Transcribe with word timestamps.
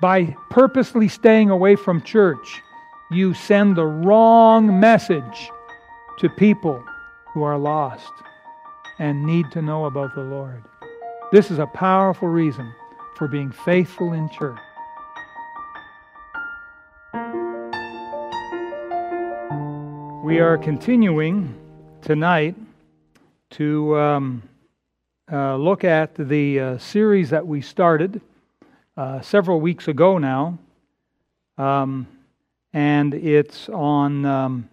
By 0.00 0.36
purposely 0.48 1.08
staying 1.08 1.50
away 1.50 1.74
from 1.74 2.02
church, 2.02 2.62
you 3.10 3.34
send 3.34 3.76
the 3.76 3.86
wrong 3.86 4.78
message 4.78 5.50
to 6.18 6.28
people 6.28 6.84
who 7.32 7.42
are 7.42 7.58
lost 7.58 8.12
and 9.00 9.26
need 9.26 9.50
to 9.52 9.62
know 9.62 9.86
about 9.86 10.14
the 10.14 10.22
Lord. 10.22 10.62
This 11.32 11.50
is 11.50 11.58
a 11.58 11.66
powerful 11.66 12.28
reason 12.28 12.72
for 13.16 13.26
being 13.26 13.50
faithful 13.50 14.12
in 14.12 14.28
church. 14.28 14.58
We 20.24 20.38
are 20.38 20.58
continuing 20.58 21.54
tonight 22.02 22.54
to 23.50 23.98
um, 23.98 24.42
uh, 25.32 25.56
look 25.56 25.82
at 25.82 26.14
the 26.14 26.60
uh, 26.60 26.78
series 26.78 27.30
that 27.30 27.44
we 27.44 27.62
started 27.62 28.20
uh, 28.98 29.20
several 29.20 29.60
weeks 29.60 29.86
ago 29.86 30.18
now. 30.18 30.58
Um, 31.56 32.08
and 32.72 33.14
it's 33.14 33.68
on, 33.68 34.24
um, 34.24 34.68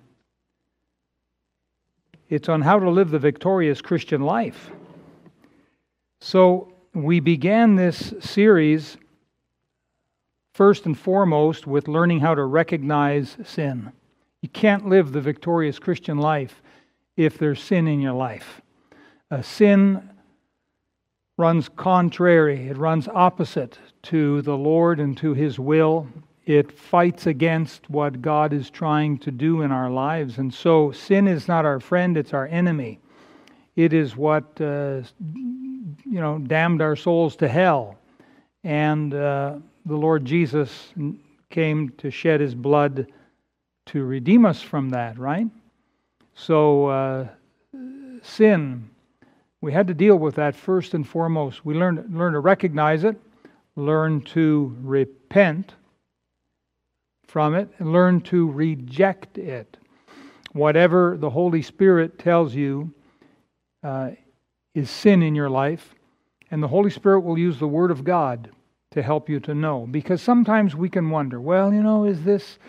it's 2.27 2.49
on 2.49 2.63
how 2.63 2.80
to 2.80 2.89
live 2.89 3.11
the 3.11 3.19
victorious 3.19 3.81
Christian 3.81 4.21
life. 4.21 4.71
So 6.21 6.73
we 6.95 7.19
began 7.19 7.75
this 7.75 8.16
series 8.19 8.97
first 10.55 10.88
and 10.88 10.97
foremost 10.97 11.67
with 11.67 11.88
learning 11.88 12.21
how 12.21 12.33
to 12.33 12.45
recognize 12.45 13.38
sin. 13.44 13.91
You 14.41 14.49
can't 14.49 14.89
live 14.89 15.11
the 15.11 15.21
victorious 15.21 15.77
Christian 15.77 16.17
life 16.17 16.63
if 17.16 17.38
there's 17.38 17.61
sin 17.61 17.88
in 17.88 18.02
your 18.02 18.13
life. 18.13 18.61
A 19.30 19.44
sin 19.44 20.09
runs 21.38 21.70
contrary, 21.70 22.67
it 22.70 22.77
runs 22.77 23.07
opposite 23.09 23.77
to 24.03 24.41
the 24.44 24.55
Lord 24.55 24.99
and 24.99 25.17
to 25.17 25.34
His 25.34 25.59
will. 25.59 26.08
It 26.45 26.71
fights 26.71 27.25
against 27.25 27.89
what 27.89 28.21
God 28.21 28.53
is 28.53 28.70
trying 28.70 29.17
to 29.19 29.31
do 29.31 29.61
in 29.61 29.72
our 29.72 29.89
lives. 29.89 30.38
And 30.38 30.53
so 30.53 30.91
sin 30.91 31.28
is 31.28 31.47
not 31.47 31.66
our 31.66 31.80
friend, 31.80 32.17
it's 32.17 32.33
our 32.33 32.47
enemy. 32.47 33.00
It 33.75 33.91
is 33.94 34.16
what, 34.16 34.45
uh, 34.61 35.02
you 35.33 36.22
know, 36.22 36.38
damned 36.38 36.81
our 36.81 36.95
souls 36.95 37.36
to 37.38 37.47
hell. 37.47 37.97
And 38.63 39.13
uh, 39.13 39.58
the 39.86 39.95
Lord 39.95 40.23
Jesus 40.23 40.94
came 41.50 41.89
to 41.97 42.09
shed 42.09 42.39
His 42.39 42.56
blood 42.56 43.08
to 43.88 44.03
redeem 44.03 44.45
us 44.45 44.61
from 44.61 44.89
that, 44.91 45.17
right? 45.17 45.47
So, 46.33 46.86
uh, 46.88 47.28
sin, 48.22 48.89
we 49.66 49.73
had 49.73 49.88
to 49.88 49.95
deal 49.95 50.16
with 50.16 50.35
that 50.35 50.55
first 50.55 50.94
and 50.94 51.08
foremost. 51.08 51.66
We 51.66 51.73
learn, 51.73 52.05
learn 52.13 52.33
to 52.33 52.39
recognize 52.39 53.03
it, 53.03 53.19
learn 53.75 54.22
to 54.22 54.77
repent 54.80 55.73
from 57.25 57.55
it, 57.55 57.67
and 57.80 57.91
learn 57.91 58.22
to 58.22 58.52
reject 58.52 59.39
it. 59.39 59.77
Whatever 60.52 61.17
the 61.17 61.31
Holy 61.31 61.63
Spirit 61.63 62.19
tells 62.19 62.53
you 62.53 62.94
uh, 63.81 64.11
is 64.75 64.91
sin 64.91 65.23
in 65.23 65.33
your 65.33 65.49
life, 65.49 65.95
and 66.52 66.61
the 66.61 66.67
Holy 66.67 66.91
Spirit 66.91 67.22
will 67.22 67.39
use 67.39 67.57
the 67.57 67.67
Word 67.67 67.89
of 67.89 68.03
God 68.03 68.52
to 68.91 69.02
help 69.02 69.27
you 69.29 69.39
to 69.39 69.55
know. 69.55 69.88
Because 69.89 70.22
sometimes 70.22 70.75
we 70.75 70.89
can 70.89 71.09
wonder, 71.09 71.41
well, 71.41 71.73
you 71.73 71.81
know, 71.81 72.05
is 72.05 72.23
this 72.23 72.59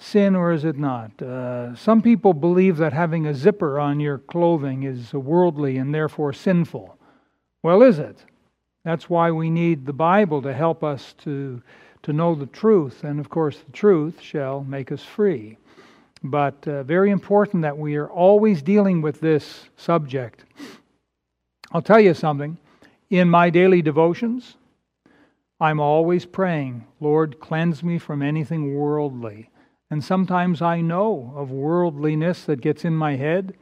sin 0.00 0.34
or 0.34 0.52
is 0.52 0.64
it 0.64 0.78
not? 0.78 1.20
Uh, 1.22 1.74
some 1.76 2.02
people 2.02 2.32
believe 2.32 2.78
that 2.78 2.92
having 2.92 3.26
a 3.26 3.34
zipper 3.34 3.78
on 3.78 4.00
your 4.00 4.18
clothing 4.18 4.82
is 4.82 5.12
worldly 5.12 5.76
and 5.76 5.94
therefore 5.94 6.32
sinful. 6.32 6.98
Well, 7.62 7.82
is 7.82 7.98
it? 7.98 8.24
That's 8.84 9.10
why 9.10 9.30
we 9.30 9.50
need 9.50 9.84
the 9.84 9.92
Bible 9.92 10.40
to 10.42 10.54
help 10.54 10.82
us 10.82 11.14
to, 11.18 11.62
to 12.02 12.12
know 12.12 12.34
the 12.34 12.46
truth. 12.46 13.04
And 13.04 13.20
of 13.20 13.28
course, 13.28 13.58
the 13.58 13.72
truth 13.72 14.20
shall 14.20 14.64
make 14.64 14.90
us 14.90 15.04
free. 15.04 15.58
But 16.22 16.66
uh, 16.66 16.82
very 16.82 17.10
important 17.10 17.62
that 17.62 17.76
we 17.76 17.96
are 17.96 18.08
always 18.08 18.62
dealing 18.62 19.02
with 19.02 19.20
this 19.20 19.68
subject. 19.76 20.44
I'll 21.72 21.82
tell 21.82 22.00
you 22.00 22.14
something. 22.14 22.56
In 23.10 23.28
my 23.28 23.50
daily 23.50 23.82
devotions, 23.82 24.56
I'm 25.60 25.78
always 25.78 26.24
praying, 26.24 26.86
Lord, 27.00 27.38
cleanse 27.38 27.82
me 27.82 27.98
from 27.98 28.22
anything 28.22 28.74
worldly. 28.74 29.49
And 29.90 30.04
sometimes 30.04 30.62
I 30.62 30.80
know 30.80 31.32
of 31.34 31.50
worldliness 31.50 32.44
that 32.44 32.60
gets 32.60 32.84
in 32.84 32.96
my 32.96 33.16
head, 33.16 33.54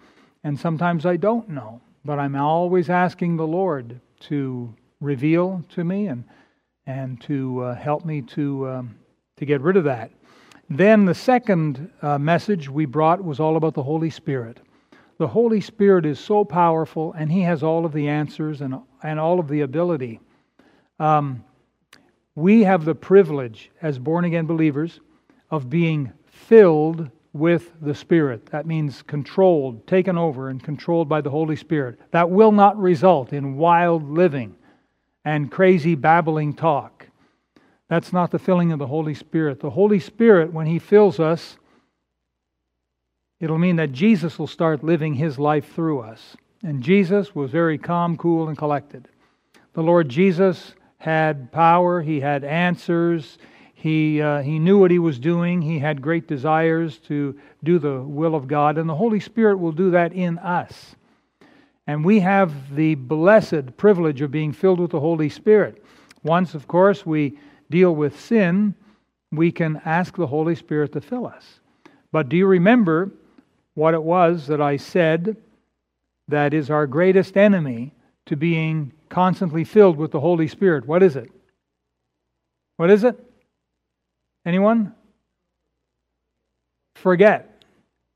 and 0.44 0.58
sometimes 0.58 1.06
I 1.06 1.16
don't 1.16 1.48
know. 1.48 1.80
But 2.04 2.18
I'm 2.18 2.36
always 2.36 2.90
asking 2.90 3.36
the 3.36 3.46
Lord 3.46 4.00
to 4.20 4.74
reveal 5.00 5.64
to 5.70 5.84
me 5.84 6.06
and, 6.08 6.24
and 6.86 7.20
to 7.22 7.60
uh, 7.62 7.74
help 7.74 8.04
me 8.04 8.22
to, 8.22 8.68
um, 8.68 8.98
to 9.36 9.46
get 9.46 9.60
rid 9.60 9.76
of 9.76 9.84
that. 9.84 10.10
Then 10.70 11.06
the 11.06 11.14
second 11.14 11.90
uh, 12.02 12.18
message 12.18 12.68
we 12.68 12.84
brought 12.84 13.24
was 13.24 13.40
all 13.40 13.56
about 13.56 13.74
the 13.74 13.82
Holy 13.82 14.10
Spirit. 14.10 14.60
The 15.16 15.28
Holy 15.28 15.60
Spirit 15.60 16.04
is 16.04 16.20
so 16.20 16.44
powerful, 16.44 17.14
and 17.14 17.32
He 17.32 17.40
has 17.42 17.62
all 17.62 17.86
of 17.86 17.92
the 17.92 18.08
answers 18.08 18.60
and, 18.60 18.74
and 19.02 19.18
all 19.18 19.40
of 19.40 19.48
the 19.48 19.62
ability. 19.62 20.20
Um, 21.00 21.42
we 22.34 22.64
have 22.64 22.84
the 22.84 22.94
privilege, 22.94 23.70
as 23.82 23.98
born 23.98 24.24
again 24.24 24.46
believers, 24.46 25.00
of 25.50 25.70
being 25.70 26.12
filled 26.26 27.10
with 27.32 27.72
the 27.80 27.94
Spirit. 27.94 28.46
That 28.46 28.66
means 28.66 29.02
controlled, 29.02 29.86
taken 29.86 30.18
over, 30.18 30.48
and 30.48 30.62
controlled 30.62 31.08
by 31.08 31.20
the 31.20 31.30
Holy 31.30 31.56
Spirit. 31.56 31.98
That 32.10 32.30
will 32.30 32.52
not 32.52 32.78
result 32.78 33.32
in 33.32 33.56
wild 33.56 34.10
living 34.10 34.56
and 35.24 35.50
crazy 35.50 35.94
babbling 35.94 36.54
talk. 36.54 37.06
That's 37.88 38.12
not 38.12 38.30
the 38.30 38.38
filling 38.38 38.72
of 38.72 38.78
the 38.78 38.86
Holy 38.86 39.14
Spirit. 39.14 39.60
The 39.60 39.70
Holy 39.70 40.00
Spirit, 40.00 40.52
when 40.52 40.66
He 40.66 40.78
fills 40.78 41.20
us, 41.20 41.56
it'll 43.40 43.58
mean 43.58 43.76
that 43.76 43.92
Jesus 43.92 44.38
will 44.38 44.46
start 44.46 44.84
living 44.84 45.14
His 45.14 45.38
life 45.38 45.74
through 45.74 46.00
us. 46.00 46.36
And 46.62 46.82
Jesus 46.82 47.34
was 47.34 47.50
very 47.50 47.78
calm, 47.78 48.16
cool, 48.16 48.48
and 48.48 48.58
collected. 48.58 49.08
The 49.74 49.82
Lord 49.82 50.08
Jesus 50.08 50.74
had 50.98 51.52
power, 51.52 52.02
He 52.02 52.20
had 52.20 52.44
answers. 52.44 53.38
He, 53.80 54.20
uh, 54.20 54.42
he 54.42 54.58
knew 54.58 54.76
what 54.76 54.90
he 54.90 54.98
was 54.98 55.20
doing. 55.20 55.62
He 55.62 55.78
had 55.78 56.02
great 56.02 56.26
desires 56.26 56.98
to 57.06 57.38
do 57.62 57.78
the 57.78 58.00
will 58.00 58.34
of 58.34 58.48
God, 58.48 58.76
and 58.76 58.88
the 58.88 58.96
Holy 58.96 59.20
Spirit 59.20 59.58
will 59.58 59.70
do 59.70 59.92
that 59.92 60.12
in 60.12 60.36
us. 60.38 60.96
And 61.86 62.04
we 62.04 62.18
have 62.18 62.74
the 62.74 62.96
blessed 62.96 63.76
privilege 63.76 64.20
of 64.20 64.32
being 64.32 64.52
filled 64.52 64.80
with 64.80 64.90
the 64.90 64.98
Holy 64.98 65.28
Spirit. 65.28 65.80
Once, 66.24 66.56
of 66.56 66.66
course, 66.66 67.06
we 67.06 67.38
deal 67.70 67.94
with 67.94 68.18
sin, 68.18 68.74
we 69.30 69.52
can 69.52 69.80
ask 69.84 70.16
the 70.16 70.26
Holy 70.26 70.56
Spirit 70.56 70.92
to 70.94 71.00
fill 71.00 71.28
us. 71.28 71.60
But 72.10 72.28
do 72.28 72.36
you 72.36 72.48
remember 72.48 73.12
what 73.74 73.94
it 73.94 74.02
was 74.02 74.48
that 74.48 74.60
I 74.60 74.76
said 74.76 75.36
that 76.26 76.52
is 76.52 76.68
our 76.68 76.88
greatest 76.88 77.36
enemy 77.36 77.92
to 78.26 78.34
being 78.34 78.90
constantly 79.08 79.62
filled 79.62 79.96
with 79.96 80.10
the 80.10 80.18
Holy 80.18 80.48
Spirit? 80.48 80.84
What 80.84 81.04
is 81.04 81.14
it? 81.14 81.30
What 82.76 82.90
is 82.90 83.04
it? 83.04 83.24
Anyone? 84.48 84.94
Forget. 86.94 87.62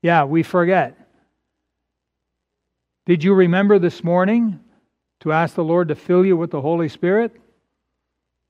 Yeah, 0.01 0.23
we 0.23 0.41
forget. 0.41 0.97
Did 3.05 3.23
you 3.23 3.35
remember 3.35 3.77
this 3.77 4.03
morning 4.03 4.59
to 5.19 5.31
ask 5.31 5.53
the 5.53 5.63
Lord 5.63 5.89
to 5.89 5.95
fill 5.95 6.25
you 6.25 6.35
with 6.35 6.49
the 6.49 6.59
Holy 6.59 6.89
Spirit? 6.89 7.39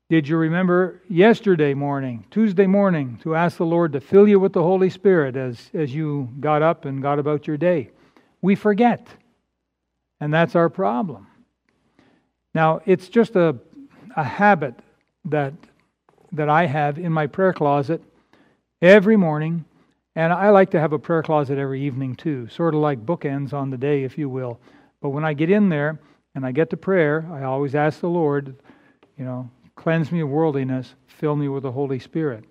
Did 0.10 0.30
you 0.30 0.38
remember 0.38 1.02
yesterday 1.10 1.74
morning, 1.74 2.26
Tuesday 2.32 2.68
morning, 2.68 3.20
to 3.22 3.36
ask 3.36 3.58
the 3.58 3.66
Lord 3.66 3.92
to 3.92 4.00
fill 4.00 4.30
you 4.30 4.40
with 4.40 4.54
the 4.54 4.64
Holy 4.64 4.90
Spirit 4.90 5.36
as, 5.36 5.70
as 5.74 5.94
you 5.94 6.30
got 6.40 6.62
up 6.62 6.86
and 6.86 7.02
got 7.02 7.20
about 7.20 7.48
your 7.48 7.58
day? 7.58 7.90
We 8.42 8.56
forget. 8.56 9.06
And 10.22 10.34
that's 10.34 10.56
our 10.56 10.70
problem. 10.70 11.28
Now, 12.56 12.80
it's 12.86 13.10
just 13.10 13.36
a, 13.36 13.58
a 14.16 14.24
habit 14.24 14.76
that 15.26 15.54
that 16.34 16.50
I 16.50 16.66
have 16.66 16.98
in 16.98 17.12
my 17.14 17.28
prayer 17.28 17.54
closet 17.54 18.02
every 18.82 19.16
morning. 19.16 19.66
And 20.16 20.34
I 20.34 20.50
like 20.50 20.72
to 20.72 20.80
have 20.80 20.94
a 20.94 21.00
prayer 21.00 21.24
closet 21.24 21.58
every 21.58 21.82
evening 21.82 22.16
too, 22.16 22.48
sort 22.50 22.76
of 22.76 22.82
like 22.82 23.06
bookends 23.06 23.54
on 23.54 23.70
the 23.70 23.78
day, 23.78 24.04
if 24.04 24.18
you 24.18 24.30
will. 24.30 24.60
But 25.02 25.10
when 25.10 25.26
I 25.26 25.34
get 25.34 25.50
in 25.50 25.70
there 25.70 26.00
and 26.36 26.46
I 26.46 26.52
get 26.52 26.70
to 26.72 26.78
prayer, 26.78 27.26
I 27.32 27.44
always 27.44 27.76
ask 27.76 28.00
the 28.00 28.10
Lord, 28.10 28.56
you 29.18 29.26
know, 29.26 29.50
cleanse 29.76 30.12
me 30.12 30.22
of 30.22 30.30
worldliness, 30.30 30.94
fill 31.08 31.36
me 31.36 31.48
with 31.48 31.64
the 31.64 31.72
Holy 31.72 32.00
Spirit. 32.00 32.44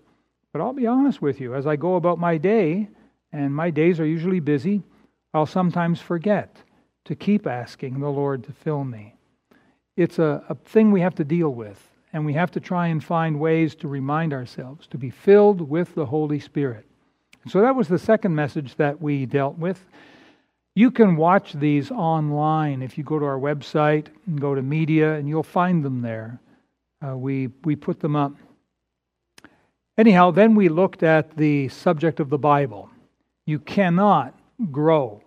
But 0.52 0.60
I'll 0.60 0.72
be 0.72 0.86
honest 0.86 1.22
with 1.22 1.40
you, 1.40 1.54
as 1.54 1.66
I 1.66 1.76
go 1.76 1.94
about 1.94 2.18
my 2.18 2.36
day, 2.36 2.88
and 3.32 3.54
my 3.54 3.70
days 3.70 4.00
are 4.00 4.06
usually 4.06 4.40
busy, 4.40 4.82
I'll 5.32 5.46
sometimes 5.46 6.00
forget 6.00 6.56
to 7.04 7.14
keep 7.14 7.46
asking 7.46 8.00
the 8.00 8.10
Lord 8.10 8.44
to 8.44 8.52
fill 8.52 8.84
me. 8.84 9.14
It's 9.96 10.18
a, 10.18 10.44
a 10.48 10.54
thing 10.54 10.90
we 10.90 11.00
have 11.00 11.14
to 11.16 11.24
deal 11.24 11.50
with 11.50 11.91
and 12.12 12.24
we 12.26 12.32
have 12.34 12.50
to 12.52 12.60
try 12.60 12.88
and 12.88 13.02
find 13.02 13.38
ways 13.38 13.74
to 13.76 13.88
remind 13.88 14.32
ourselves 14.32 14.86
to 14.88 14.98
be 14.98 15.10
filled 15.10 15.60
with 15.60 15.94
the 15.94 16.06
Holy 16.06 16.38
Spirit. 16.38 16.86
So 17.48 17.60
that 17.60 17.74
was 17.74 17.88
the 17.88 17.98
second 17.98 18.34
message 18.34 18.76
that 18.76 19.00
we 19.00 19.26
dealt 19.26 19.58
with. 19.58 19.84
You 20.74 20.90
can 20.90 21.16
watch 21.16 21.52
these 21.52 21.90
online 21.90 22.82
if 22.82 22.96
you 22.96 23.04
go 23.04 23.18
to 23.18 23.24
our 23.24 23.38
website 23.38 24.06
and 24.26 24.40
go 24.40 24.54
to 24.54 24.62
media, 24.62 25.14
and 25.14 25.28
you'll 25.28 25.42
find 25.42 25.84
them 25.84 26.00
there. 26.00 26.38
Uh, 27.06 27.16
we, 27.16 27.48
we 27.64 27.76
put 27.76 28.00
them 28.00 28.16
up 28.16 28.32
Anyhow, 29.98 30.30
then 30.30 30.54
we 30.54 30.68
looked 30.68 31.02
at 31.02 31.36
the 31.36 31.68
subject 31.68 32.18
of 32.18 32.30
the 32.30 32.38
Bible. 32.38 32.88
You 33.44 33.58
cannot 33.58 34.38
grow 34.70 35.22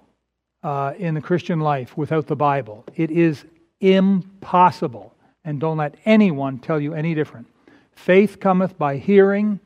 uh, 0.64 0.94
in 0.98 1.14
the 1.14 1.22
Christian 1.22 1.60
life 1.60 1.96
without 1.96 2.26
the 2.26 2.36
Bible. 2.36 2.84
It 2.96 3.12
is 3.12 3.46
impossible. 3.80 5.14
And 5.46 5.60
don't 5.60 5.78
let 5.78 5.96
anyone 6.06 6.58
tell 6.58 6.82
you 6.82 6.94
any 6.94 7.14
different. 7.14 7.48
Faith 7.94 8.40
cometh 8.40 8.78
by 8.78 8.98
hearing, 8.98 9.60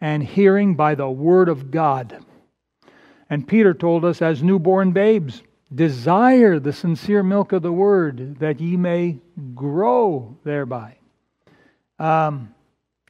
and 0.00 0.22
hearing 0.22 0.76
by 0.76 0.94
the 0.94 1.10
Word 1.10 1.48
of 1.48 1.70
God. 1.70 2.24
And 3.28 3.48
Peter 3.48 3.74
told 3.74 4.04
us, 4.04 4.22
as 4.22 4.42
newborn 4.42 4.92
babes, 4.92 5.42
desire 5.74 6.58
the 6.58 6.72
sincere 6.72 7.22
milk 7.22 7.52
of 7.52 7.62
the 7.62 7.72
Word, 7.72 8.38
that 8.40 8.60
ye 8.60 8.76
may 8.76 9.18
grow 9.54 10.36
thereby. 10.44 10.96
Um, 11.98 12.54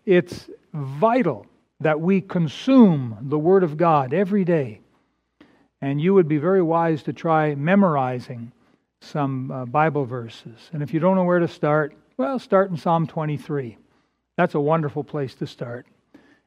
it's 0.06 0.48
vital 0.72 1.46
that 1.80 2.00
we 2.00 2.20
consume 2.20 3.16
the 3.22 3.38
Word 3.38 3.64
of 3.64 3.76
God 3.76 4.12
every 4.12 4.44
day. 4.44 4.80
And 5.80 6.00
you 6.00 6.14
would 6.14 6.28
be 6.28 6.38
very 6.38 6.62
wise 6.62 7.02
to 7.04 7.12
try 7.12 7.54
memorizing 7.54 8.52
some 9.00 9.50
uh, 9.50 9.64
Bible 9.64 10.04
verses. 10.04 10.70
And 10.72 10.82
if 10.82 10.92
you 10.92 11.00
don't 11.00 11.16
know 11.16 11.24
where 11.24 11.38
to 11.38 11.48
start, 11.48 11.94
well, 12.16 12.38
start 12.38 12.70
in 12.70 12.76
Psalm 12.76 13.06
23. 13.06 13.76
That's 14.36 14.54
a 14.54 14.60
wonderful 14.60 15.04
place 15.04 15.34
to 15.36 15.46
start. 15.46 15.86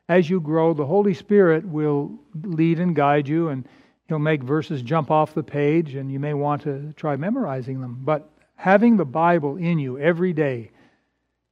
As 0.09 0.29
you 0.29 0.39
grow, 0.39 0.73
the 0.73 0.85
Holy 0.85 1.13
Spirit 1.13 1.65
will 1.65 2.11
lead 2.44 2.79
and 2.79 2.95
guide 2.95 3.27
you, 3.27 3.50
and 3.50 3.67
He'll 4.07 4.19
make 4.19 4.44
verses 4.44 4.81
jump 4.81 5.09
off 5.09 5.33
the 5.33 5.44
page, 5.44 5.95
and 5.95 6.11
you 6.11 6.19
may 6.19 6.33
want 6.33 6.61
to 6.63 6.94
try 6.95 7.15
memorizing 7.15 7.79
them. 7.79 8.00
But 8.01 8.29
having 8.55 8.97
the 8.97 9.05
Bible 9.05 9.57
in 9.57 9.79
you 9.79 9.97
every 9.97 10.33
day, 10.33 10.71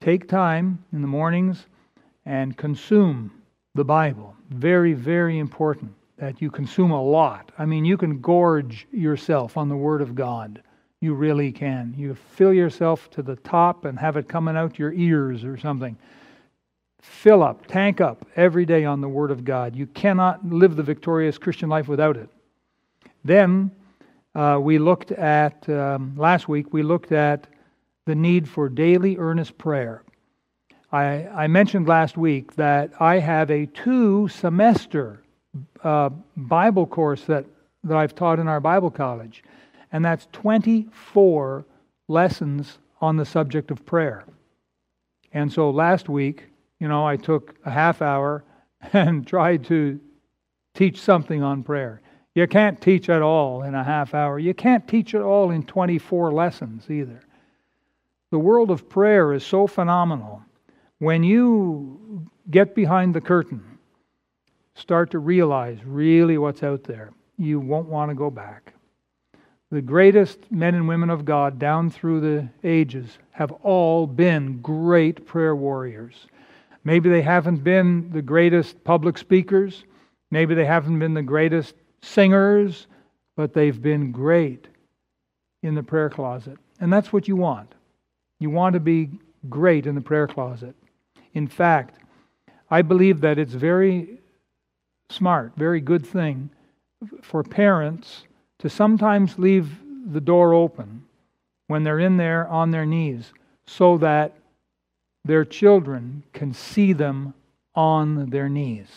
take 0.02 0.28
time 0.28 0.84
in 0.92 1.02
the 1.02 1.08
mornings 1.08 1.66
and 2.26 2.58
consume 2.58 3.32
the 3.74 3.86
Bible. 3.86 4.36
Very, 4.50 4.94
very 4.94 5.40
important 5.40 5.94
that 6.18 6.42
you 6.42 6.52
consume 6.52 6.92
a 6.92 7.02
lot. 7.02 7.52
I 7.58 7.66
mean, 7.66 7.86
you 7.86 7.98
can 7.98 8.20
gorge 8.20 8.86
yourself 8.92 9.58
on 9.58 9.70
the 9.70 9.76
Word 9.76 10.02
of 10.02 10.14
God. 10.14 10.62
You 11.02 11.16
really 11.16 11.52
can. 11.52 11.96
You 11.98 12.16
fill 12.16 12.54
yourself 12.54 13.10
to 13.12 13.24
the 13.24 13.36
top 13.36 13.86
and 13.86 13.98
have 14.00 14.18
it 14.18 14.30
coming 14.30 14.56
out 14.56 14.80
your 14.80 14.94
ears 14.94 15.44
or 15.44 15.58
something. 15.58 15.98
Fill 17.02 17.42
up, 17.42 17.66
tank 17.66 18.00
up 18.00 18.26
every 18.36 18.66
day 18.66 18.86
on 18.86 19.02
the 19.02 19.10
Word 19.10 19.32
of 19.32 19.44
God. 19.44 19.76
You 19.76 19.88
cannot 19.88 20.48
live 20.48 20.76
the 20.76 20.84
victorious 20.84 21.40
Christian 21.40 21.68
life 21.68 21.88
without 21.88 22.16
it. 22.16 22.30
Then 23.26 23.72
uh, 24.36 24.60
we 24.62 24.78
looked 24.78 25.12
at, 25.12 25.68
um, 25.68 26.16
last 26.16 26.48
week, 26.48 26.72
we 26.72 26.84
looked 26.84 27.12
at 27.12 27.48
the 28.06 28.14
need 28.14 28.48
for 28.48 28.70
daily 28.70 29.18
earnest 29.18 29.58
prayer. 29.58 30.04
I, 30.92 31.28
I 31.28 31.48
mentioned 31.48 31.88
last 31.88 32.18
week 32.18 32.56
that 32.56 32.92
I 33.00 33.18
have 33.18 33.50
a 33.50 33.66
two 33.66 34.28
semester 34.28 35.24
uh, 35.84 36.10
Bible 36.38 36.86
course 36.86 37.24
that, 37.24 37.46
that 37.84 37.98
I've 37.98 38.14
taught 38.14 38.40
in 38.40 38.48
our 38.48 38.60
Bible 38.60 38.92
college, 38.92 39.44
and 39.92 40.04
that's 40.04 40.28
24 40.32 41.66
lessons 42.08 42.78
on 43.02 43.18
the 43.18 43.26
subject 43.26 43.72
of 43.72 43.86
prayer. 43.86 44.26
And 45.34 45.52
so 45.52 45.70
last 45.70 46.10
week, 46.10 46.46
you 46.80 46.88
know, 46.88 47.06
I 47.06 47.18
took 47.18 47.56
a 47.66 47.72
half 47.72 48.02
hour 48.02 48.44
and 48.94 49.26
tried 49.26 49.66
to 49.66 50.00
teach 50.74 51.00
something 51.00 51.44
on 51.44 51.64
prayer. 51.64 52.02
You 52.34 52.48
can't 52.48 52.80
teach 52.80 53.10
at 53.10 53.22
all 53.22 53.64
in 53.64 53.76
a 53.76 53.84
half 53.84 54.14
hour. 54.14 54.40
You 54.40 54.54
can't 54.54 54.88
teach 54.88 55.14
at 55.14 55.22
all 55.22 55.52
in 55.52 55.64
24 55.64 56.32
lessons 56.32 56.90
either. 56.90 57.22
The 58.30 58.40
world 58.40 58.72
of 58.72 58.88
prayer 58.88 59.34
is 59.34 59.46
so 59.46 59.68
phenomenal 59.68 60.42
when 61.00 61.24
you 61.24 62.30
get 62.52 62.76
behind 62.76 63.16
the 63.16 63.22
curtain, 63.22 63.64
start 64.76 65.10
to 65.10 65.18
realize 65.18 65.80
really 65.84 66.38
what's 66.38 66.62
out 66.62 66.84
there, 66.84 67.12
you 67.38 67.60
won't 67.60 67.90
want 67.90 68.10
to 68.10 68.16
go 68.16 68.30
back. 68.30 68.74
The 69.72 69.82
greatest 69.82 70.52
men 70.52 70.76
and 70.76 70.86
women 70.86 71.10
of 71.10 71.24
God 71.24 71.58
down 71.58 71.90
through 71.90 72.20
the 72.20 72.50
ages 72.62 73.18
have 73.32 73.54
all 73.64 74.06
been 74.06 74.62
great 74.62 75.26
prayer 75.26 75.56
warriors. 75.56 76.28
Maybe 76.84 77.10
they 77.10 77.22
haven't 77.22 77.64
been 77.64 78.12
the 78.12 78.22
greatest 78.22 78.84
public 78.84 79.18
speakers, 79.18 79.86
maybe 80.30 80.56
they 80.56 80.66
haven't 80.66 81.00
been 81.00 81.14
the 81.14 81.22
greatest 81.22 81.76
singers, 82.02 82.88
but 83.38 83.54
they've 83.54 83.82
been 83.82 84.12
great 84.12 84.68
in 85.64 85.76
the 85.76 85.84
prayer 85.84 86.10
closet. 86.10 86.58
And 86.82 86.92
that's 86.92 87.14
what 87.14 87.30
you 87.30 87.38
want. 87.38 87.74
You 88.40 88.50
want 88.50 88.74
to 88.74 88.80
be 88.82 89.10
great 89.48 89.86
in 89.86 89.96
the 89.96 90.02
prayer 90.02 90.28
closet. 90.28 90.76
In 91.34 91.48
fact, 91.48 91.98
I 92.70 92.82
believe 92.82 93.22
that 93.22 93.38
it's 93.38 93.54
very 93.54 94.20
smart, 95.10 95.54
very 95.56 95.80
good 95.80 96.06
thing 96.06 96.50
for 97.22 97.44
parents 97.44 98.24
to 98.62 98.70
sometimes 98.70 99.38
leave 99.38 99.70
the 100.06 100.22
door 100.22 100.54
open 100.54 101.04
when 101.68 101.84
they're 101.84 102.00
in 102.00 102.18
there 102.18 102.48
on 102.48 102.72
their 102.72 102.86
knees 102.86 103.34
so 103.66 103.98
that 103.98 104.34
their 105.26 105.46
children 105.46 106.24
can 106.34 106.54
see 106.54 106.94
them 106.94 107.34
on 107.76 108.30
their 108.30 108.50
knees. 108.50 108.88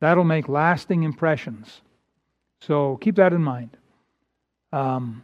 That'll 0.00 0.24
make 0.24 0.48
lasting 0.48 1.02
impressions. 1.02 1.80
So 2.60 2.96
keep 3.00 3.16
that 3.16 3.32
in 3.32 3.42
mind. 3.42 3.76
Um, 4.72 5.22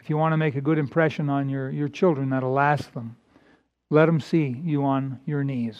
if 0.00 0.08
you 0.08 0.16
want 0.16 0.32
to 0.32 0.36
make 0.36 0.56
a 0.56 0.60
good 0.60 0.78
impression 0.78 1.28
on 1.28 1.48
your, 1.48 1.70
your 1.70 1.88
children, 1.88 2.30
that'll 2.30 2.52
last 2.52 2.94
them. 2.94 3.16
Let 3.90 4.06
them 4.06 4.20
see 4.20 4.60
you 4.64 4.84
on 4.84 5.20
your 5.26 5.44
knees 5.44 5.78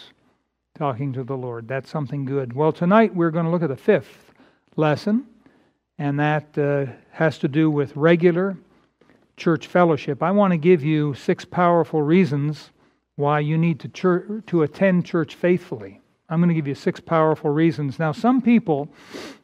talking 0.77 1.13
to 1.15 1.25
the 1.25 1.37
Lord. 1.37 1.69
That's 1.69 1.91
something 1.91 2.25
good. 2.25 2.53
Well, 2.53 2.73
tonight 2.73 3.15
we're 3.15 3.31
going 3.31 3.47
to 3.47 3.51
look 3.51 3.63
at 3.63 3.69
the 3.69 3.77
fifth 3.77 4.33
lesson, 4.77 5.27
and 5.99 6.19
that 6.19 6.57
uh, 6.59 6.87
has 7.11 7.39
to 7.39 7.49
do 7.49 7.71
with 7.71 7.95
regular 7.97 8.57
church 9.37 9.67
fellowship. 9.67 10.23
I 10.23 10.31
want 10.31 10.53
to 10.53 10.57
give 10.57 10.83
you 10.83 11.15
six 11.15 11.45
powerful 11.45 12.03
reasons 12.03 12.71
why 13.17 13.41
you 13.41 13.59
need 13.59 13.81
to, 13.81 14.43
to 14.47 14.63
attend 14.63 15.07
church 15.07 15.35
faithfully. 15.35 16.01
I'm 16.29 16.41
going 16.41 16.49
to 16.49 16.55
give 16.55 16.69
you 16.69 16.75
six 16.75 16.99
powerful 17.01 17.51
reasons. 17.51 17.99
Now, 17.99 18.13
some 18.13 18.41
people 18.41 18.89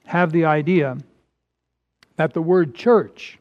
have 0.06 0.32
the 0.32 0.46
idea 0.46 0.96
that 2.16 2.32
the 2.32 2.42
word 2.42 2.74
church 2.74 3.38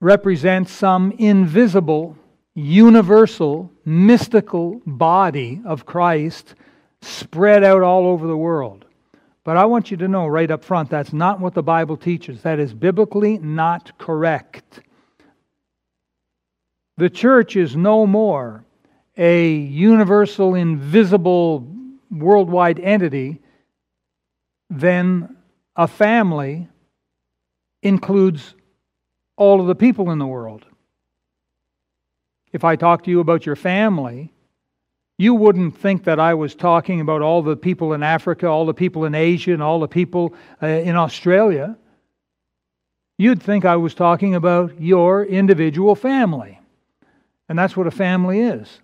represents 0.00 0.72
some 0.72 1.12
invisible 1.12 2.16
universal, 2.56 3.70
mystical 3.84 4.80
body 4.86 5.60
of 5.66 5.84
Christ 5.84 6.54
spread 7.02 7.62
out 7.62 7.82
all 7.82 8.06
over 8.06 8.26
the 8.26 8.36
world. 8.36 8.85
But 9.46 9.56
I 9.56 9.64
want 9.66 9.92
you 9.92 9.96
to 9.98 10.08
know 10.08 10.26
right 10.26 10.50
up 10.50 10.64
front 10.64 10.90
that's 10.90 11.12
not 11.12 11.38
what 11.38 11.54
the 11.54 11.62
Bible 11.62 11.96
teaches. 11.96 12.42
That 12.42 12.58
is 12.58 12.74
biblically 12.74 13.38
not 13.38 13.96
correct. 13.96 14.80
The 16.96 17.08
church 17.08 17.54
is 17.54 17.76
no 17.76 18.08
more 18.08 18.64
a 19.16 19.52
universal, 19.52 20.56
invisible, 20.56 21.64
worldwide 22.10 22.80
entity 22.80 23.40
than 24.68 25.36
a 25.76 25.86
family 25.86 26.66
includes 27.82 28.52
all 29.36 29.60
of 29.60 29.68
the 29.68 29.76
people 29.76 30.10
in 30.10 30.18
the 30.18 30.26
world 30.26 30.66
if 32.52 32.64
I 32.64 32.74
talk 32.74 33.04
to 33.04 33.10
you 33.10 33.20
about 33.20 33.44
your 33.44 33.54
family, 33.54 34.32
you 35.18 35.34
wouldn't 35.34 35.78
think 35.78 36.04
that 36.04 36.20
I 36.20 36.34
was 36.34 36.54
talking 36.54 37.00
about 37.00 37.22
all 37.22 37.42
the 37.42 37.56
people 37.56 37.94
in 37.94 38.02
Africa, 38.02 38.46
all 38.46 38.66
the 38.66 38.74
people 38.74 39.04
in 39.04 39.14
Asia, 39.14 39.52
and 39.52 39.62
all 39.62 39.80
the 39.80 39.88
people 39.88 40.34
uh, 40.62 40.66
in 40.66 40.94
Australia. 40.94 41.76
You'd 43.18 43.42
think 43.42 43.64
I 43.64 43.76
was 43.76 43.94
talking 43.94 44.34
about 44.34 44.80
your 44.80 45.24
individual 45.24 45.94
family. 45.94 46.60
And 47.48 47.58
that's 47.58 47.76
what 47.76 47.86
a 47.86 47.92
family 47.92 48.40
is. 48.40 48.80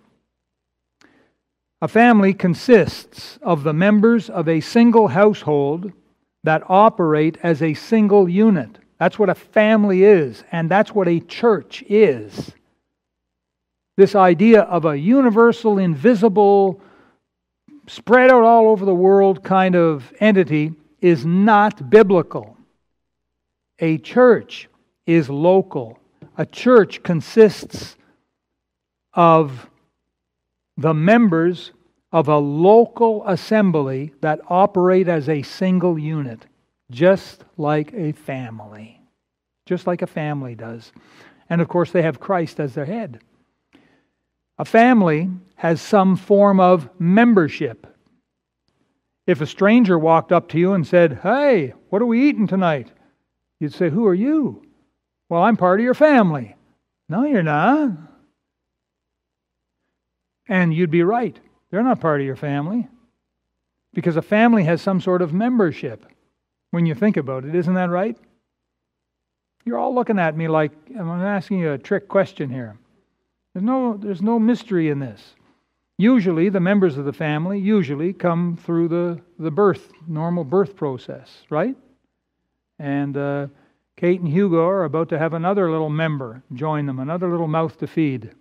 A 1.81 1.87
family 1.87 2.33
consists 2.33 3.37
of 3.41 3.63
the 3.63 3.73
members 3.73 4.29
of 4.29 4.47
a 4.47 4.61
single 4.61 5.09
household 5.09 5.91
that 6.43 6.63
operate 6.67 7.37
as 7.43 7.61
a 7.61 7.73
single 7.73 8.27
unit. 8.27 8.79
That's 8.99 9.19
what 9.19 9.29
a 9.29 9.35
family 9.35 10.03
is, 10.03 10.43
and 10.51 10.71
that's 10.71 10.95
what 10.95 11.07
a 11.07 11.19
church 11.19 11.83
is. 11.89 12.53
This 13.95 14.15
idea 14.15 14.61
of 14.61 14.85
a 14.85 14.97
universal, 14.97 15.77
invisible, 15.77 16.81
spread 17.87 18.31
out 18.31 18.43
all 18.43 18.69
over 18.69 18.85
the 18.85 18.95
world 18.95 19.43
kind 19.43 19.75
of 19.75 20.11
entity 20.19 20.73
is 21.01 21.25
not 21.25 21.89
biblical. 21.89 22.57
A 23.79 23.97
church 23.99 24.67
is 25.05 25.29
local. 25.29 25.99
A 26.37 26.45
church 26.45 27.03
consists 27.03 27.95
of 29.13 29.69
the 30.77 30.93
members 30.93 31.71
of 32.11 32.27
a 32.27 32.37
local 32.37 33.23
assembly 33.27 34.13
that 34.21 34.39
operate 34.47 35.07
as 35.07 35.29
a 35.29 35.41
single 35.43 35.99
unit, 35.99 36.45
just 36.89 37.43
like 37.57 37.93
a 37.93 38.11
family. 38.13 38.99
Just 39.65 39.85
like 39.85 40.01
a 40.01 40.07
family 40.07 40.55
does. 40.55 40.91
And 41.49 41.61
of 41.61 41.67
course, 41.67 41.91
they 41.91 42.01
have 42.01 42.19
Christ 42.19 42.59
as 42.59 42.73
their 42.73 42.85
head. 42.85 43.19
A 44.57 44.65
family 44.65 45.29
has 45.55 45.81
some 45.81 46.15
form 46.15 46.59
of 46.59 46.89
membership. 46.99 47.87
If 49.25 49.41
a 49.41 49.47
stranger 49.47 49.97
walked 49.97 50.31
up 50.31 50.49
to 50.49 50.59
you 50.59 50.73
and 50.73 50.85
said, 50.85 51.19
Hey, 51.23 51.73
what 51.89 52.01
are 52.01 52.05
we 52.05 52.27
eating 52.27 52.47
tonight? 52.47 52.91
You'd 53.59 53.73
say, 53.73 53.89
Who 53.89 54.05
are 54.05 54.13
you? 54.13 54.63
Well, 55.29 55.41
I'm 55.41 55.57
part 55.57 55.79
of 55.79 55.83
your 55.83 55.93
family. 55.93 56.55
No, 57.09 57.23
you're 57.23 57.43
not. 57.43 57.91
And 60.47 60.73
you'd 60.73 60.91
be 60.91 61.03
right. 61.03 61.39
They're 61.71 61.83
not 61.83 62.01
part 62.01 62.19
of 62.19 62.27
your 62.27 62.35
family. 62.35 62.87
Because 63.93 64.17
a 64.17 64.21
family 64.21 64.63
has 64.65 64.81
some 64.81 64.99
sort 64.99 65.21
of 65.21 65.33
membership 65.33 66.05
when 66.71 66.85
you 66.85 66.95
think 66.95 67.17
about 67.17 67.45
it. 67.45 67.55
Isn't 67.55 67.75
that 67.75 67.89
right? 67.89 68.17
You're 69.65 69.77
all 69.77 69.95
looking 69.95 70.19
at 70.19 70.35
me 70.35 70.47
like 70.47 70.71
I'm 70.97 71.09
asking 71.09 71.59
you 71.59 71.71
a 71.71 71.77
trick 71.77 72.07
question 72.09 72.49
here. 72.49 72.77
There's 73.53 73.63
no, 73.63 73.97
there's 73.97 74.21
no 74.21 74.39
mystery 74.39 74.89
in 74.89 74.99
this. 74.99 75.35
Usually, 75.97 76.49
the 76.49 76.59
members 76.59 76.97
of 76.97 77.05
the 77.05 77.13
family 77.13 77.59
usually 77.59 78.13
come 78.13 78.57
through 78.57 78.87
the, 78.87 79.21
the 79.37 79.51
birth, 79.51 79.91
normal 80.07 80.43
birth 80.43 80.75
process, 80.75 81.29
right? 81.51 81.75
And 82.79 83.15
uh, 83.15 83.47
Kate 83.95 84.19
and 84.19 84.29
Hugo 84.29 84.67
are 84.67 84.85
about 84.85 85.09
to 85.09 85.19
have 85.19 85.33
another 85.33 85.69
little 85.69 85.91
member 85.91 86.41
join 86.53 86.87
them, 86.87 86.99
another 86.99 87.29
little 87.29 87.47
mouth 87.47 87.77
to 87.77 87.87
feed. 87.87 88.31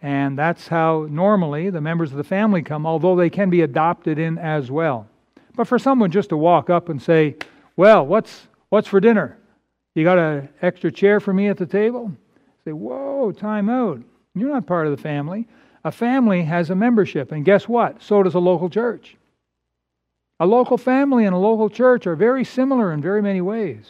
And 0.00 0.38
that's 0.38 0.68
how 0.68 1.06
normally 1.10 1.68
the 1.70 1.80
members 1.80 2.10
of 2.12 2.16
the 2.16 2.24
family 2.24 2.62
come, 2.62 2.86
although 2.86 3.16
they 3.16 3.30
can 3.30 3.50
be 3.50 3.62
adopted 3.62 4.18
in 4.18 4.38
as 4.38 4.70
well. 4.70 5.08
But 5.56 5.66
for 5.66 5.78
someone 5.78 6.10
just 6.10 6.30
to 6.30 6.36
walk 6.36 6.70
up 6.70 6.88
and 6.88 7.02
say, 7.02 7.36
Well, 7.76 8.06
what's, 8.06 8.46
what's 8.70 8.88
for 8.88 9.00
dinner? 9.00 9.36
You 9.94 10.04
got 10.04 10.18
an 10.18 10.48
extra 10.62 10.90
chair 10.90 11.20
for 11.20 11.34
me 11.34 11.48
at 11.48 11.58
the 11.58 11.66
table? 11.66 12.12
Say, 12.64 12.72
Whoa, 12.72 13.32
time 13.32 13.68
out. 13.68 14.00
You're 14.38 14.52
not 14.52 14.66
part 14.66 14.86
of 14.86 14.96
the 14.96 15.02
family. 15.02 15.46
A 15.84 15.92
family 15.92 16.42
has 16.42 16.70
a 16.70 16.74
membership, 16.74 17.32
and 17.32 17.44
guess 17.44 17.68
what? 17.68 18.02
So 18.02 18.22
does 18.22 18.34
a 18.34 18.40
local 18.40 18.68
church. 18.68 19.16
A 20.40 20.46
local 20.46 20.78
family 20.78 21.24
and 21.24 21.34
a 21.34 21.38
local 21.38 21.68
church 21.68 22.06
are 22.06 22.16
very 22.16 22.44
similar 22.44 22.92
in 22.92 23.00
very 23.00 23.22
many 23.22 23.40
ways. 23.40 23.86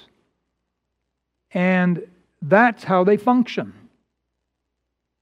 And 1.52 2.06
that's 2.42 2.84
how 2.84 3.04
they 3.04 3.16
function. 3.16 3.72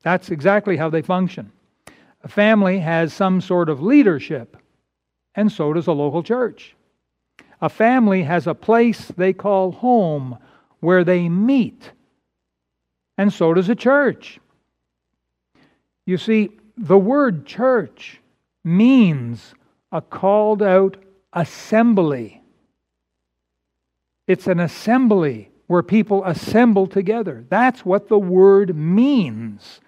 That's 0.03 0.31
exactly 0.31 0.77
how 0.77 0.91
they 0.91 1.03
function. 1.03 1.51
A 2.23 2.29
family 2.29 2.79
has 2.79 3.13
some 3.13 3.41
sort 3.41 3.69
of 3.69 3.83
leadership, 3.83 4.57
and 5.35 5.51
so 5.51 5.73
does 5.73 5.87
a 5.87 5.93
local 5.93 6.23
church. 6.23 6.75
A 7.61 7.69
family 7.69 8.23
has 8.23 8.47
a 8.47 8.55
place 8.55 9.09
they 9.17 9.33
call 9.33 9.73
home 9.73 10.39
where 10.81 11.05
they 11.05 11.29
meet, 11.29 11.91
and 13.17 13.33
so 13.33 13.55
does 13.55 13.69
a 13.69 13.75
church. 13.75 14.39
You 16.07 16.17
see, 16.17 16.51
the 16.79 16.97
word 16.97 17.47
church 17.47 18.21
means 18.65 19.55
a 19.93 20.01
called 20.01 20.63
out 20.63 20.97
assembly. 21.33 22.43
It's 24.27 24.47
an 24.47 24.61
assembly 24.61 25.51
where 25.67 25.83
people 25.83 26.25
assemble 26.25 26.87
together. 26.87 27.45
That's 27.49 27.85
what 27.85 28.09
the 28.09 28.19
word 28.19 28.77
means. 28.77 29.81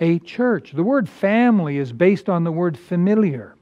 A 0.00 0.18
church. 0.18 0.72
The 0.72 0.82
word 0.82 1.08
family 1.08 1.78
is 1.78 1.92
based 1.92 2.28
on 2.28 2.44
the 2.44 2.52
word 2.52 2.78
familiar, 2.78 3.56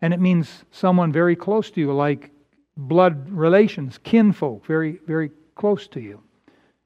and 0.00 0.12
it 0.12 0.20
means 0.20 0.64
someone 0.70 1.12
very 1.12 1.36
close 1.36 1.70
to 1.70 1.80
you, 1.80 1.92
like 1.92 2.30
blood 2.76 3.30
relations, 3.30 3.98
kinfolk, 4.02 4.66
very, 4.66 4.98
very 5.06 5.30
close 5.54 5.86
to 5.88 6.00
you. 6.00 6.22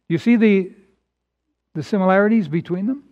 You 0.09 0.19
see 0.19 0.37
the, 0.37 0.73
the 1.75 1.83
similarities 1.83 2.47
between 2.47 2.87
them? 2.87 3.05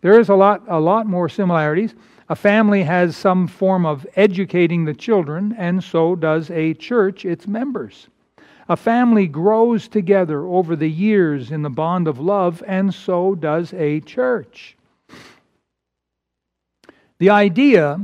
There 0.00 0.18
is 0.18 0.28
a 0.28 0.34
lot, 0.34 0.62
a 0.68 0.80
lot 0.80 1.06
more 1.06 1.28
similarities. 1.28 1.94
A 2.28 2.36
family 2.36 2.82
has 2.82 3.16
some 3.16 3.46
form 3.46 3.86
of 3.86 4.06
educating 4.14 4.84
the 4.84 4.94
children, 4.94 5.54
and 5.58 5.82
so 5.82 6.14
does 6.14 6.50
a 6.50 6.74
church 6.74 7.24
its 7.24 7.46
members. 7.46 8.08
A 8.68 8.76
family 8.76 9.26
grows 9.26 9.88
together 9.88 10.44
over 10.44 10.76
the 10.76 10.90
years 10.90 11.50
in 11.50 11.62
the 11.62 11.70
bond 11.70 12.06
of 12.06 12.20
love, 12.20 12.62
and 12.66 12.92
so 12.92 13.34
does 13.34 13.72
a 13.72 14.00
church. 14.00 14.76
The 17.18 17.30
idea 17.30 18.00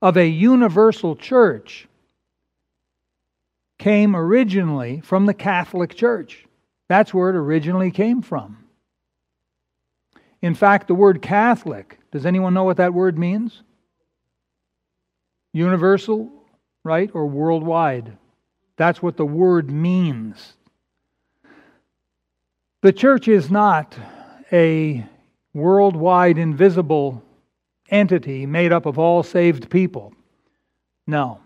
of 0.00 0.16
a 0.16 0.26
universal 0.26 1.14
church 1.14 1.86
came 3.78 4.16
originally 4.16 5.00
from 5.00 5.26
the 5.26 5.34
Catholic 5.34 5.94
Church. 5.94 6.46
That's 6.88 7.12
where 7.12 7.30
it 7.30 7.36
originally 7.36 7.90
came 7.90 8.22
from. 8.22 8.65
In 10.46 10.54
fact, 10.54 10.86
the 10.86 10.94
word 10.94 11.22
Catholic, 11.22 11.98
does 12.12 12.24
anyone 12.24 12.54
know 12.54 12.62
what 12.62 12.76
that 12.76 12.94
word 12.94 13.18
means? 13.18 13.64
Universal, 15.52 16.30
right? 16.84 17.10
Or 17.12 17.26
worldwide. 17.26 18.16
That's 18.76 19.02
what 19.02 19.16
the 19.16 19.26
word 19.26 19.72
means. 19.72 20.52
The 22.80 22.92
church 22.92 23.26
is 23.26 23.50
not 23.50 23.98
a 24.52 25.04
worldwide 25.52 26.38
invisible 26.38 27.24
entity 27.90 28.46
made 28.46 28.70
up 28.70 28.86
of 28.86 29.00
all 29.00 29.24
saved 29.24 29.68
people. 29.68 30.14
No, 31.08 31.40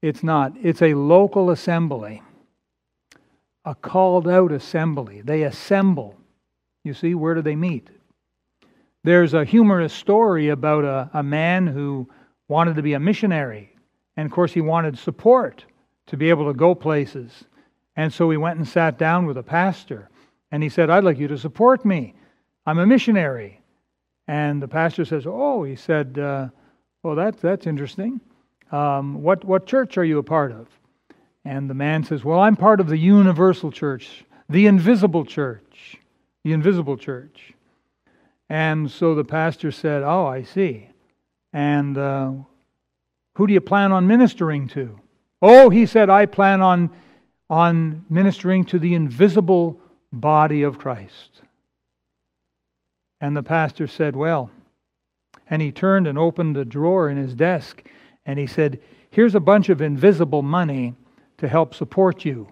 it's 0.00 0.22
not. 0.22 0.52
It's 0.62 0.80
a 0.80 0.94
local 0.94 1.50
assembly, 1.50 2.22
a 3.64 3.74
called 3.74 4.28
out 4.28 4.52
assembly. 4.52 5.22
They 5.22 5.42
assemble. 5.42 6.14
You 6.84 6.94
see, 6.94 7.16
where 7.16 7.34
do 7.34 7.42
they 7.42 7.56
meet? 7.56 7.90
There's 9.06 9.34
a 9.34 9.44
humorous 9.44 9.92
story 9.92 10.48
about 10.48 10.84
a, 10.84 11.08
a 11.14 11.22
man 11.22 11.68
who 11.68 12.08
wanted 12.48 12.74
to 12.74 12.82
be 12.82 12.94
a 12.94 12.98
missionary. 12.98 13.72
And 14.16 14.26
of 14.26 14.32
course, 14.32 14.52
he 14.52 14.60
wanted 14.60 14.98
support 14.98 15.64
to 16.06 16.16
be 16.16 16.28
able 16.28 16.48
to 16.48 16.52
go 16.52 16.74
places. 16.74 17.44
And 17.94 18.12
so 18.12 18.28
he 18.30 18.36
went 18.36 18.58
and 18.58 18.66
sat 18.66 18.98
down 18.98 19.24
with 19.24 19.36
a 19.36 19.44
pastor. 19.44 20.10
And 20.50 20.60
he 20.60 20.68
said, 20.68 20.90
I'd 20.90 21.04
like 21.04 21.20
you 21.20 21.28
to 21.28 21.38
support 21.38 21.84
me. 21.84 22.16
I'm 22.66 22.80
a 22.80 22.86
missionary. 22.86 23.60
And 24.26 24.60
the 24.60 24.66
pastor 24.66 25.04
says, 25.04 25.22
Oh, 25.24 25.62
he 25.62 25.76
said, 25.76 26.18
uh, 26.18 26.48
Well, 27.04 27.14
that, 27.14 27.40
that's 27.40 27.68
interesting. 27.68 28.20
Um, 28.72 29.22
what, 29.22 29.44
what 29.44 29.68
church 29.68 29.96
are 29.98 30.04
you 30.04 30.18
a 30.18 30.24
part 30.24 30.50
of? 30.50 30.66
And 31.44 31.70
the 31.70 31.74
man 31.74 32.02
says, 32.02 32.24
Well, 32.24 32.40
I'm 32.40 32.56
part 32.56 32.80
of 32.80 32.88
the 32.88 32.98
universal 32.98 33.70
church, 33.70 34.24
the 34.48 34.66
invisible 34.66 35.24
church. 35.24 35.96
The 36.42 36.52
invisible 36.52 36.96
church. 36.96 37.52
And 38.48 38.90
so 38.90 39.14
the 39.14 39.24
pastor 39.24 39.72
said, 39.72 40.02
Oh, 40.02 40.26
I 40.26 40.42
see. 40.42 40.88
And 41.52 41.96
uh, 41.98 42.32
who 43.34 43.46
do 43.46 43.52
you 43.52 43.60
plan 43.60 43.92
on 43.92 44.06
ministering 44.06 44.68
to? 44.68 45.00
Oh, 45.42 45.70
he 45.70 45.86
said, 45.86 46.08
I 46.10 46.26
plan 46.26 46.62
on, 46.62 46.90
on 47.50 48.04
ministering 48.08 48.64
to 48.66 48.78
the 48.78 48.94
invisible 48.94 49.80
body 50.12 50.62
of 50.62 50.78
Christ. 50.78 51.42
And 53.20 53.36
the 53.36 53.42
pastor 53.42 53.86
said, 53.86 54.14
Well, 54.14 54.50
and 55.48 55.62
he 55.62 55.72
turned 55.72 56.06
and 56.06 56.18
opened 56.18 56.56
a 56.56 56.64
drawer 56.64 57.08
in 57.08 57.16
his 57.16 57.34
desk 57.34 57.82
and 58.24 58.38
he 58.38 58.46
said, 58.46 58.80
Here's 59.10 59.34
a 59.34 59.40
bunch 59.40 59.68
of 59.68 59.80
invisible 59.80 60.42
money 60.42 60.94
to 61.38 61.48
help 61.48 61.74
support 61.74 62.24
you 62.24 62.48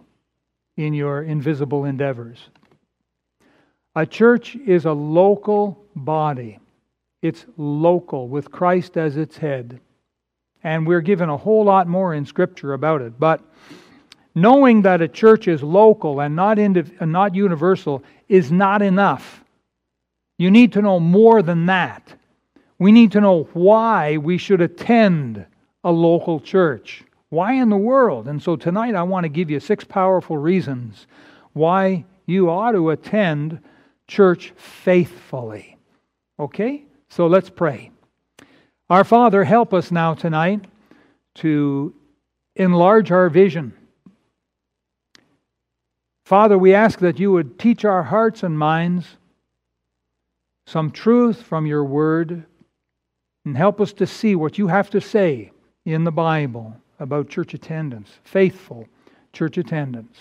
in 0.76 0.94
your 0.94 1.22
invisible 1.22 1.84
endeavors. 1.84 2.48
A 3.94 4.06
church 4.06 4.56
is 4.56 4.84
a 4.86 4.92
local 4.92 5.83
body, 5.94 6.58
it's 7.22 7.44
local 7.56 8.28
with 8.28 8.50
Christ 8.50 8.96
as 8.96 9.16
its 9.16 9.36
head. 9.36 9.80
And 10.62 10.86
we're 10.86 11.00
given 11.00 11.28
a 11.28 11.36
whole 11.36 11.64
lot 11.64 11.88
more 11.88 12.14
in 12.14 12.24
Scripture 12.24 12.72
about 12.72 13.02
it. 13.02 13.18
But 13.18 13.42
knowing 14.34 14.82
that 14.82 15.02
a 15.02 15.08
church 15.08 15.48
is 15.48 15.62
local 15.62 16.20
and 16.20 16.34
not, 16.34 16.58
indiv- 16.58 16.92
and 17.00 17.12
not 17.12 17.34
universal 17.34 18.02
is 18.28 18.50
not 18.50 18.82
enough. 18.82 19.44
You 20.38 20.50
need 20.50 20.72
to 20.72 20.82
know 20.82 20.98
more 20.98 21.42
than 21.42 21.66
that. 21.66 22.14
We 22.78 22.92
need 22.92 23.12
to 23.12 23.20
know 23.20 23.48
why 23.52 24.16
we 24.16 24.36
should 24.38 24.60
attend 24.60 25.46
a 25.84 25.92
local 25.92 26.40
church. 26.40 27.04
Why 27.28 27.54
in 27.54 27.68
the 27.68 27.76
world? 27.76 28.26
And 28.26 28.42
so 28.42 28.56
tonight 28.56 28.94
I 28.94 29.02
want 29.02 29.24
to 29.24 29.28
give 29.28 29.50
you 29.50 29.60
six 29.60 29.84
powerful 29.84 30.36
reasons 30.36 31.06
why 31.52 32.04
you 32.26 32.50
ought 32.50 32.72
to 32.72 32.90
attend 32.90 33.60
church 34.08 34.52
faithfully. 34.56 35.73
Okay? 36.38 36.84
So 37.08 37.26
let's 37.26 37.50
pray. 37.50 37.90
Our 38.90 39.04
Father, 39.04 39.44
help 39.44 39.72
us 39.72 39.90
now 39.90 40.14
tonight 40.14 40.64
to 41.36 41.94
enlarge 42.56 43.10
our 43.10 43.28
vision. 43.28 43.72
Father, 46.24 46.56
we 46.56 46.74
ask 46.74 46.98
that 47.00 47.18
you 47.18 47.30
would 47.32 47.58
teach 47.58 47.84
our 47.84 48.02
hearts 48.02 48.42
and 48.42 48.58
minds 48.58 49.06
some 50.66 50.90
truth 50.90 51.42
from 51.42 51.66
your 51.66 51.84
word 51.84 52.44
and 53.44 53.56
help 53.56 53.80
us 53.80 53.92
to 53.92 54.06
see 54.06 54.34
what 54.34 54.56
you 54.56 54.68
have 54.68 54.88
to 54.90 55.00
say 55.00 55.52
in 55.84 56.04
the 56.04 56.12
Bible 56.12 56.74
about 56.98 57.28
church 57.28 57.52
attendance, 57.52 58.10
faithful 58.24 58.88
church 59.32 59.58
attendance, 59.58 60.16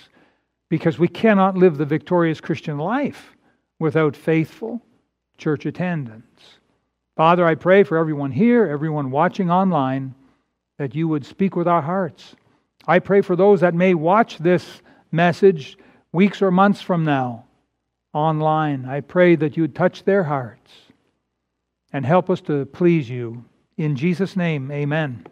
because 0.70 1.00
we 1.00 1.08
cannot 1.08 1.55
live 1.55 1.77
the 1.77 1.86
victorious 1.86 2.41
Christian 2.41 2.77
life 2.77 3.36
without 3.79 4.15
faithful 4.15 4.82
church 5.37 5.65
attendance. 5.65 6.59
Father, 7.15 7.45
I 7.45 7.55
pray 7.55 7.83
for 7.83 7.97
everyone 7.97 8.31
here, 8.31 8.65
everyone 8.65 9.11
watching 9.11 9.51
online, 9.51 10.15
that 10.77 10.95
you 10.95 11.07
would 11.07 11.25
speak 11.25 11.55
with 11.55 11.67
our 11.67 11.81
hearts. 11.81 12.35
I 12.87 12.99
pray 12.99 13.21
for 13.21 13.35
those 13.35 13.61
that 13.61 13.73
may 13.73 13.93
watch 13.93 14.37
this 14.39 14.81
message 15.11 15.77
weeks 16.11 16.41
or 16.41 16.51
months 16.51 16.81
from 16.81 17.05
now 17.05 17.45
online. 18.13 18.85
I 18.85 19.01
pray 19.01 19.35
that 19.35 19.55
you 19.57 19.63
would 19.63 19.75
touch 19.75 20.03
their 20.03 20.23
hearts 20.23 20.71
and 21.91 22.05
help 22.05 22.29
us 22.29 22.41
to 22.41 22.65
please 22.65 23.09
you. 23.09 23.45
In 23.77 23.95
Jesus' 23.95 24.35
name, 24.35 24.71
amen. 24.71 25.25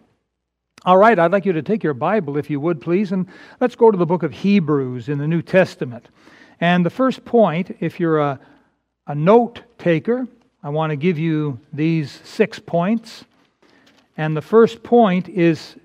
All 0.84 0.98
right, 0.98 1.18
I'd 1.18 1.32
like 1.32 1.46
you 1.46 1.54
to 1.54 1.62
take 1.62 1.84
your 1.84 1.94
Bible, 1.94 2.38
if 2.38 2.50
you 2.50 2.60
would, 2.60 2.82
please, 2.82 3.12
and 3.12 3.28
let's 3.60 3.76
go 3.76 3.92
to 3.92 3.98
the 3.98 4.06
book 4.06 4.24
of 4.24 4.34
Hebrews 4.34 5.10
in 5.10 5.20
the 5.20 5.28
New 5.28 5.44
Testament. 5.44 6.10
And 6.60 6.86
the 6.86 6.90
first 6.90 7.24
point, 7.24 7.78
if 7.80 8.00
you're 8.00 8.20
a, 8.20 8.40
a 9.12 9.16
note 9.16 9.62
taker, 9.78 10.26
I 10.64 10.70
want 10.70 10.92
to 10.92 10.96
give 10.96 11.20
you 11.20 11.60
these 11.74 12.22
six 12.24 12.60
points. 12.60 13.26
And 14.16 14.38
the 14.38 14.42
first 14.42 14.84
point 14.84 15.28
is 15.28 15.76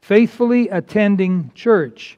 faithfully 0.00 0.70
attending 0.70 1.50
church 1.54 2.16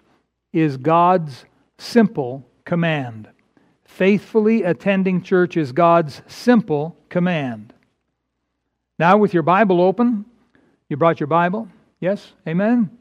is 0.52 0.76
God's 0.76 1.44
simple 1.78 2.46
command. 2.64 3.28
Faithfully 3.84 4.62
attending 4.62 5.22
church 5.22 5.56
is 5.56 5.72
God's 5.72 6.22
simple 6.28 6.96
command. 7.08 7.74
Now, 8.96 9.16
with 9.16 9.34
your 9.34 9.42
Bible 9.42 9.80
open, 9.80 10.24
you 10.88 10.96
brought 10.96 11.18
your 11.18 11.26
Bible? 11.26 11.68
Yes? 11.98 12.32
Amen? 12.46 12.96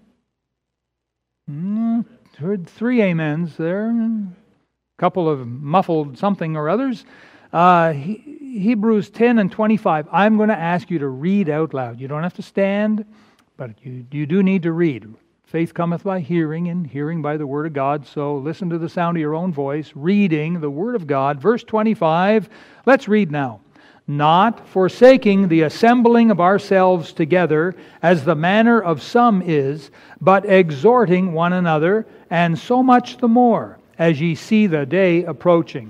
Mm, 1.48 2.04
heard 2.40 2.66
three 2.66 3.04
amens 3.04 3.58
there. 3.58 3.92
A 3.92 4.28
couple 4.98 5.30
of 5.30 5.48
muffled 5.48 6.18
something 6.18 6.58
or 6.58 6.68
others. 6.68 7.06
Uh, 7.54 7.94
Hebrews 7.94 9.12
10 9.12 9.38
and 9.38 9.52
25. 9.52 10.08
I'm 10.12 10.38
going 10.38 10.50
to 10.50 10.58
ask 10.58 10.90
you 10.90 10.98
to 11.00 11.08
read 11.08 11.50
out 11.50 11.76
loud. 11.76 12.00
You 12.00 12.08
don't 12.08 12.24
have 12.24 12.34
to 12.34 12.42
stand, 12.42 13.06
but 13.58 13.72
you, 13.84 14.06
you 14.12 14.26
do 14.26 14.42
need 14.42 14.64
to 14.64 14.72
read. 14.72 15.08
Faith 15.46 15.72
cometh 15.72 16.04
by 16.04 16.20
hearing, 16.20 16.70
and 16.70 16.88
hearing 16.88 17.22
by 17.22 17.38
the 17.38 17.46
Word 17.46 17.68
of 17.68 17.74
God. 17.74 18.08
So 18.08 18.38
listen 18.38 18.72
to 18.72 18.80
the 18.80 18.90
sound 18.90 19.18
of 19.18 19.22
your 19.22 19.36
own 19.36 19.54
voice, 19.54 19.92
reading 19.94 20.62
the 20.62 20.70
Word 20.70 20.96
of 20.96 21.06
God. 21.06 21.40
Verse 21.40 21.64
25. 21.64 22.50
Let's 22.88 23.08
read 23.08 23.32
now 23.32 23.62
not 24.08 24.68
forsaking 24.68 25.48
the 25.48 25.62
assembling 25.62 26.30
of 26.30 26.42
ourselves 26.42 27.14
together, 27.14 27.74
as 28.02 28.26
the 28.26 28.36
manner 28.36 28.82
of 28.82 29.02
some 29.02 29.42
is, 29.42 29.92
but 30.20 30.46
exhorting 30.46 31.32
one 31.32 31.54
another, 31.54 32.06
and 32.30 32.60
so 32.60 32.84
much 32.84 33.18
the 33.18 33.28
more, 33.28 33.80
as 33.98 34.20
ye 34.20 34.36
see 34.36 34.68
the 34.68 34.86
day 34.86 35.24
approaching. 35.24 35.90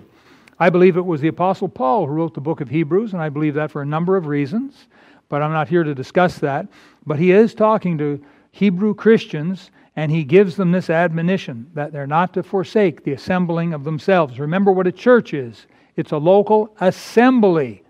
I 0.63 0.69
believe 0.69 0.95
it 0.95 1.05
was 1.05 1.19
the 1.19 1.27
Apostle 1.27 1.67
Paul 1.67 2.07
who 2.07 2.13
wrote 2.13 2.33
the 2.33 2.39
book 2.39 2.61
of 2.61 2.69
Hebrews, 2.69 3.11
and 3.11 3.21
I 3.21 3.27
believe 3.27 3.53
that 3.55 3.69
for 3.69 3.81
a 3.81 3.85
number 3.85 4.15
of 4.15 4.27
reasons, 4.27 4.87
but 5.27 5.41
I'm 5.41 5.51
not 5.51 5.67
here 5.67 5.83
to 5.83 5.93
discuss 5.93 6.37
that. 6.37 6.67
But 7.05 7.19
he 7.19 7.31
is 7.31 7.53
talking 7.53 7.97
to 7.97 8.23
Hebrew 8.51 8.93
Christians, 8.93 9.71
and 9.97 10.09
he 10.09 10.23
gives 10.23 10.55
them 10.55 10.71
this 10.71 10.89
admonition 10.89 11.69
that 11.73 11.91
they're 11.91 12.07
not 12.07 12.33
to 12.35 12.43
forsake 12.43 13.03
the 13.03 13.11
assembling 13.11 13.73
of 13.73 13.83
themselves. 13.83 14.39
Remember 14.39 14.71
what 14.71 14.87
a 14.87 14.91
church 14.93 15.33
is 15.33 15.67
it's 15.97 16.13
a 16.13 16.17
local 16.17 16.73
assembly 16.79 17.83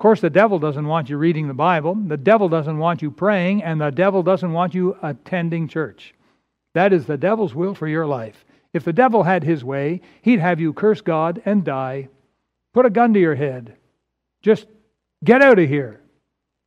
of 0.00 0.02
course, 0.02 0.22
the 0.22 0.30
devil 0.30 0.58
doesn't 0.58 0.86
want 0.86 1.10
you 1.10 1.18
reading 1.18 1.46
the 1.46 1.52
Bible, 1.52 1.94
the 1.94 2.16
devil 2.16 2.48
doesn't 2.48 2.78
want 2.78 3.02
you 3.02 3.10
praying, 3.10 3.62
and 3.62 3.78
the 3.78 3.90
devil 3.90 4.22
doesn't 4.22 4.50
want 4.50 4.74
you 4.74 4.96
attending 5.02 5.68
church. 5.68 6.14
That 6.72 6.94
is 6.94 7.04
the 7.04 7.18
devil's 7.18 7.54
will 7.54 7.74
for 7.74 7.86
your 7.86 8.06
life. 8.06 8.46
If 8.72 8.84
the 8.84 8.92
devil 8.92 9.24
had 9.24 9.42
his 9.42 9.64
way, 9.64 10.00
he'd 10.22 10.40
have 10.40 10.60
you 10.60 10.72
curse 10.72 11.00
God 11.00 11.42
and 11.44 11.64
die. 11.64 12.08
Put 12.72 12.86
a 12.86 12.90
gun 12.90 13.12
to 13.14 13.20
your 13.20 13.34
head. 13.34 13.74
Just 14.42 14.66
get 15.24 15.42
out 15.42 15.58
of 15.58 15.68
here. 15.68 16.00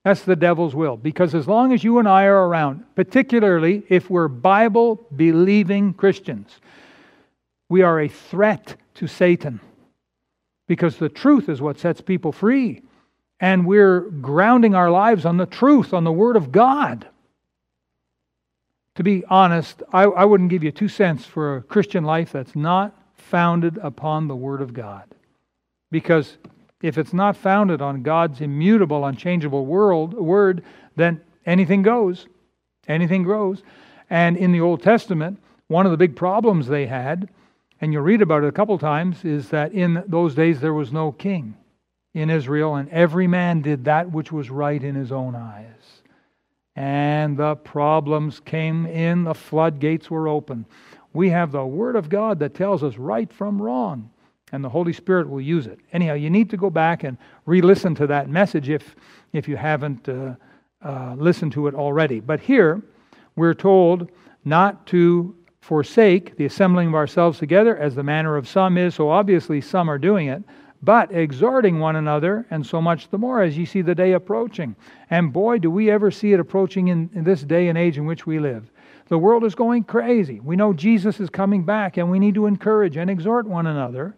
That's 0.04 0.24
the 0.24 0.36
devil's 0.36 0.76
will. 0.76 0.98
Because 0.98 1.34
as 1.34 1.48
long 1.48 1.72
as 1.72 1.84
you 1.84 2.00
and 2.00 2.08
I 2.08 2.26
are 2.26 2.48
around, 2.48 2.84
particularly 2.96 3.84
if 3.88 4.10
we're 4.10 4.28
Bible 4.28 5.08
believing 5.16 5.94
Christians, 5.94 6.60
we 7.70 7.82
are 7.82 8.02
a 8.02 8.10
threat 8.10 8.76
to 8.96 9.08
Satan. 9.08 9.62
Because 10.68 10.98
the 10.98 11.10
truth 11.10 11.48
is 11.48 11.62
what 11.62 11.80
sets 11.80 12.02
people 12.02 12.32
free 12.32 12.82
and 13.40 13.66
we're 13.66 14.00
grounding 14.00 14.74
our 14.74 14.90
lives 14.90 15.26
on 15.26 15.36
the 15.36 15.46
truth, 15.46 15.94
on 15.94 16.06
the 16.06 16.12
Word 16.12 16.38
of 16.38 16.52
God. 16.52 17.08
To 18.96 19.04
be 19.04 19.24
honest, 19.28 19.82
I, 19.92 20.04
I 20.04 20.26
wouldn't 20.26 20.50
give 20.50 20.64
you 20.64 20.72
two 20.72 20.88
cents 20.88 21.26
for 21.26 21.58
a 21.58 21.62
Christian 21.64 22.04
life 22.04 22.32
that's 22.32 22.56
not 22.56 22.96
founded 23.16 23.78
upon 23.82 24.28
the 24.28 24.36
Word 24.36 24.62
of 24.62 24.74
God. 24.74 25.04
Because 25.90 26.38
if 26.82 26.98
it's 26.98 27.14
not 27.14 27.38
founded 27.38 27.82
on 27.82 28.04
God's 28.04 28.42
immutable, 28.42 29.06
unchangeable 29.06 29.66
world, 29.66 30.14
word, 30.14 30.64
then 30.96 31.22
anything 31.46 31.82
goes, 31.82 32.28
anything 32.88 33.24
grows. 33.24 33.64
And 34.10 34.38
in 34.38 34.52
the 34.52 34.62
Old 34.62 34.84
Testament, 34.84 35.40
one 35.68 35.86
of 35.86 35.92
the 35.92 35.98
big 35.98 36.16
problems 36.16 36.68
they 36.68 36.86
had, 36.86 37.30
and 37.82 37.94
you'll 37.94 38.04
read 38.04 38.22
about 38.22 38.44
it 38.44 38.48
a 38.48 38.52
couple 38.52 38.78
times, 38.78 39.24
is 39.26 39.50
that 39.50 39.72
in 39.74 40.04
those 40.08 40.36
days 40.36 40.60
there 40.60 40.74
was 40.74 40.92
no 40.92 41.12
king 41.12 41.56
in 42.14 42.30
Israel, 42.30 42.76
and 42.76 42.90
every 42.90 43.28
man 43.28 43.62
did 43.62 43.86
that 43.86 44.12
which 44.12 44.32
was 44.32 44.52
right 44.52 44.84
in 44.84 44.94
his 44.94 45.12
own 45.12 45.36
eyes. 45.36 45.73
And 46.76 47.38
the 47.38 47.56
problems 47.56 48.40
came 48.40 48.86
in, 48.88 49.24
the 49.24 49.36
floodgates 49.36 50.10
were 50.10 50.28
open. 50.28 50.66
We 51.14 51.30
have 51.30 51.52
the 51.52 51.66
Word 51.66 51.96
of 51.96 52.10
God 52.10 52.40
that 52.40 52.56
tells 52.56 52.84
us 52.84 52.98
right 52.98 53.32
from 53.32 53.62
wrong, 53.62 54.10
and 54.52 54.64
the 54.64 54.70
Holy 54.70 54.94
Spirit 54.94 55.30
will 55.30 55.42
use 55.42 55.68
it. 55.68 55.80
Anyhow, 55.92 56.16
you 56.16 56.32
need 56.32 56.50
to 56.50 56.58
go 56.58 56.72
back 56.72 57.04
and 57.04 57.18
re 57.46 57.62
listen 57.62 57.94
to 57.96 58.08
that 58.08 58.30
message 58.30 58.70
if, 58.70 58.96
if 59.34 59.48
you 59.48 59.56
haven't 59.56 60.10
uh, 60.10 60.34
uh, 60.84 61.16
listened 61.18 61.52
to 61.52 61.68
it 61.68 61.76
already. 61.76 62.20
But 62.20 62.40
here, 62.40 62.82
we're 63.36 63.54
told 63.54 64.10
not 64.44 64.88
to 64.88 65.36
forsake 65.62 66.36
the 66.36 66.46
assembling 66.46 66.90
of 66.90 66.96
ourselves 66.96 67.38
together 67.38 67.78
as 67.78 67.96
the 67.96 68.04
manner 68.04 68.36
of 68.36 68.48
some 68.48 68.78
is, 68.78 68.96
so 68.96 69.10
obviously 69.10 69.62
some 69.62 69.90
are 69.90 70.00
doing 70.00 70.28
it 70.28 70.44
but 70.84 71.14
exhorting 71.14 71.80
one 71.80 71.96
another, 71.96 72.46
and 72.52 72.66
so 72.66 72.82
much 72.82 73.10
the 73.10 73.18
more 73.18 73.42
as 73.42 73.58
ye 73.58 73.64
see 73.64 73.82
the 73.82 73.96
day 73.96 74.12
approaching. 74.12 74.76
And 75.10 75.32
boy, 75.32 75.60
do 75.60 75.72
we 75.72 75.90
ever 75.90 76.12
see 76.12 76.34
it 76.34 76.42
approaching 76.42 76.90
in, 76.90 77.10
in, 77.16 77.24
this 77.24 77.42
day 77.42 77.70
and 77.70 77.78
age 77.78 77.98
in 77.98 78.06
which 78.06 78.28
we 78.28 78.38
live. 78.38 78.70
The 79.08 79.18
world 79.18 79.46
is 79.46 79.56
going 79.56 79.86
crazy. 79.86 80.42
We 80.42 80.58
know 80.58 80.74
Jesus 80.74 81.22
is 81.22 81.30
coming 81.30 81.64
back, 81.64 81.96
and 81.96 82.12
we 82.12 82.20
need 82.20 82.36
to 82.36 82.48
encourage 82.48 82.98
and 82.98 83.10
exhort 83.10 83.48
one 83.48 83.66
another 83.66 84.18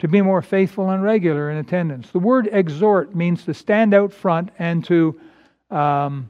to 0.00 0.08
be 0.08 0.20
more 0.20 0.42
faithful 0.42 0.90
and 0.90 1.04
regular 1.04 1.48
in 1.52 1.58
attendance. 1.58 2.10
The 2.10 2.18
word 2.18 2.48
exhort 2.50 3.14
means 3.14 3.44
to 3.44 3.54
stand 3.54 3.94
out 3.94 4.12
front 4.12 4.50
and 4.58 4.84
to, 4.86 5.20
um, 5.70 6.28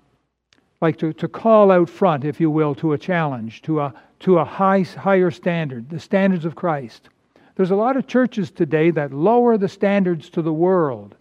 like 0.82 0.98
to, 0.98 1.14
to 1.14 1.26
call 1.26 1.70
out 1.70 1.88
front, 1.88 2.26
if 2.26 2.38
you 2.38 2.50
will, 2.50 2.74
to 2.76 2.92
a 2.92 2.98
challenge, 2.98 3.62
to 3.62 3.80
a, 3.80 3.94
to 4.20 4.38
a 4.38 4.44
high, 4.44 4.82
higher 4.82 5.30
standard, 5.30 5.88
the 5.88 5.98
standards 5.98 6.44
of 6.44 6.54
Christ. 6.54 7.08
There's 7.56 7.70
a 7.70 7.76
lot 7.76 7.96
of 7.96 8.06
churches 8.06 8.50
today 8.50 8.90
that 8.90 9.12
lower 9.12 9.56
the 9.56 9.68
standards 9.68 10.28
to 10.30 10.42
the 10.42 10.52
world. 10.52 11.14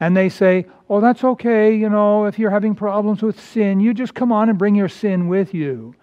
And 0.00 0.16
they 0.16 0.28
say, 0.28 0.66
oh, 0.88 1.00
that's 1.00 1.24
okay, 1.24 1.74
you 1.74 1.88
know, 1.88 2.26
if 2.26 2.38
you're 2.38 2.50
having 2.50 2.74
problems 2.74 3.22
with 3.22 3.40
sin, 3.40 3.80
you 3.80 3.92
just 3.92 4.14
come 4.14 4.30
on 4.30 4.48
and 4.48 4.58
bring 4.58 4.74
your 4.74 4.88
sin 4.88 5.28
with 5.28 5.54
you. 5.54 5.94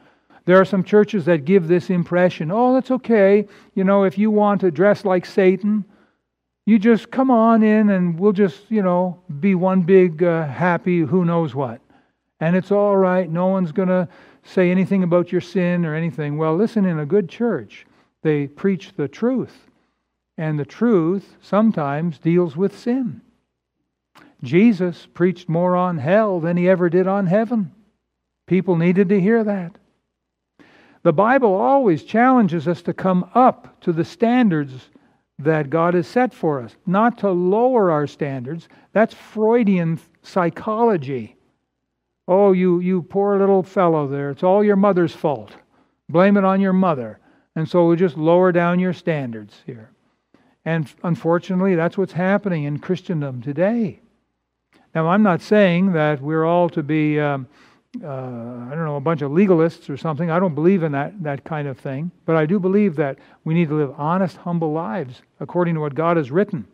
There 0.45 0.59
are 0.59 0.65
some 0.65 0.83
churches 0.83 1.25
that 1.25 1.45
give 1.45 1.67
this 1.67 1.89
impression 1.89 2.51
oh, 2.51 2.73
that's 2.73 2.91
okay, 2.91 3.47
you 3.73 3.83
know, 3.83 4.03
if 4.03 4.17
you 4.17 4.31
want 4.31 4.61
to 4.61 4.71
dress 4.71 5.05
like 5.05 5.25
Satan, 5.25 5.85
you 6.65 6.79
just 6.79 7.11
come 7.11 7.31
on 7.31 7.63
in 7.63 7.89
and 7.89 8.19
we'll 8.19 8.33
just, 8.33 8.69
you 8.69 8.81
know, 8.81 9.19
be 9.39 9.55
one 9.55 9.81
big 9.81 10.23
uh, 10.23 10.47
happy 10.47 10.99
who 10.99 11.23
knows 11.23 11.55
what. 11.55 11.79
And 12.39 12.55
it's 12.55 12.71
all 12.71 12.97
right, 12.97 13.29
no 13.29 13.47
one's 13.47 13.71
going 13.71 13.87
to 13.87 14.07
say 14.43 14.71
anything 14.71 15.03
about 15.03 15.31
your 15.31 15.41
sin 15.41 15.85
or 15.85 15.95
anything. 15.95 16.37
Well, 16.37 16.55
listen, 16.55 16.85
in 16.85 16.99
a 16.99 17.05
good 17.05 17.29
church, 17.29 17.85
they 18.25 18.47
preach 18.47 18.91
the 18.97 19.07
truth. 19.07 19.55
And 20.35 20.57
the 20.57 20.65
truth 20.65 21.37
sometimes 21.41 22.17
deals 22.17 22.57
with 22.57 22.75
sin. 22.75 23.21
Jesus 24.41 25.07
preached 25.13 25.47
more 25.47 25.75
on 25.75 25.99
hell 25.99 26.39
than 26.39 26.57
he 26.57 26.67
ever 26.67 26.89
did 26.89 27.05
on 27.05 27.27
heaven. 27.27 27.71
People 28.47 28.77
needed 28.77 29.09
to 29.09 29.21
hear 29.21 29.43
that. 29.43 29.77
The 31.03 31.13
Bible 31.13 31.53
always 31.53 32.01
challenges 32.03 32.67
us 32.67 32.81
to 32.81 32.93
come 32.93 33.29
up 33.35 33.79
to 33.81 33.93
the 33.93 34.03
standards 34.03 34.73
that 35.37 35.69
God 35.69 35.93
has 35.93 36.07
set 36.07 36.33
for 36.33 36.59
us, 36.59 36.75
not 36.87 37.19
to 37.19 37.29
lower 37.29 37.91
our 37.91 38.07
standards. 38.07 38.67
That's 38.91 39.13
Freudian 39.13 39.99
psychology. 40.23 41.35
Oh, 42.27 42.53
you, 42.53 42.79
you 42.79 43.03
poor 43.03 43.37
little 43.37 43.61
fellow 43.61 44.07
there, 44.07 44.31
it's 44.31 44.41
all 44.41 44.63
your 44.63 44.77
mother's 44.77 45.13
fault. 45.13 45.51
Blame 46.09 46.37
it 46.37 46.43
on 46.43 46.59
your 46.59 46.73
mother. 46.73 47.19
And 47.55 47.69
so 47.69 47.87
we 47.87 47.95
just 47.95 48.17
lower 48.17 48.51
down 48.51 48.79
your 48.79 48.93
standards 48.93 49.61
here. 49.65 49.89
And 50.65 50.91
unfortunately, 51.03 51.75
that's 51.75 51.97
what's 51.97 52.13
happening 52.13 52.63
in 52.63 52.79
Christendom 52.79 53.41
today. 53.41 54.01
Now, 54.93 55.07
I'm 55.07 55.23
not 55.23 55.41
saying 55.41 55.93
that 55.93 56.21
we're 56.21 56.45
all 56.45 56.69
to 56.69 56.81
be, 56.81 57.19
um, 57.19 57.47
uh, 58.03 58.07
I 58.07 58.69
don't 58.71 58.85
know, 58.85 58.95
a 58.95 59.01
bunch 59.01 59.21
of 59.21 59.31
legalists 59.31 59.89
or 59.89 59.97
something. 59.97 60.31
I 60.31 60.39
don't 60.39 60.55
believe 60.55 60.83
in 60.83 60.93
that, 60.93 61.21
that 61.23 61.43
kind 61.43 61.67
of 61.67 61.77
thing. 61.77 62.11
But 62.25 62.35
I 62.35 62.45
do 62.45 62.59
believe 62.59 62.95
that 62.95 63.19
we 63.43 63.53
need 63.53 63.69
to 63.69 63.75
live 63.75 63.93
honest, 63.97 64.37
humble 64.37 64.71
lives 64.71 65.21
according 65.39 65.75
to 65.75 65.81
what 65.81 65.95
God 65.95 66.17
has 66.17 66.31
written. 66.31 66.65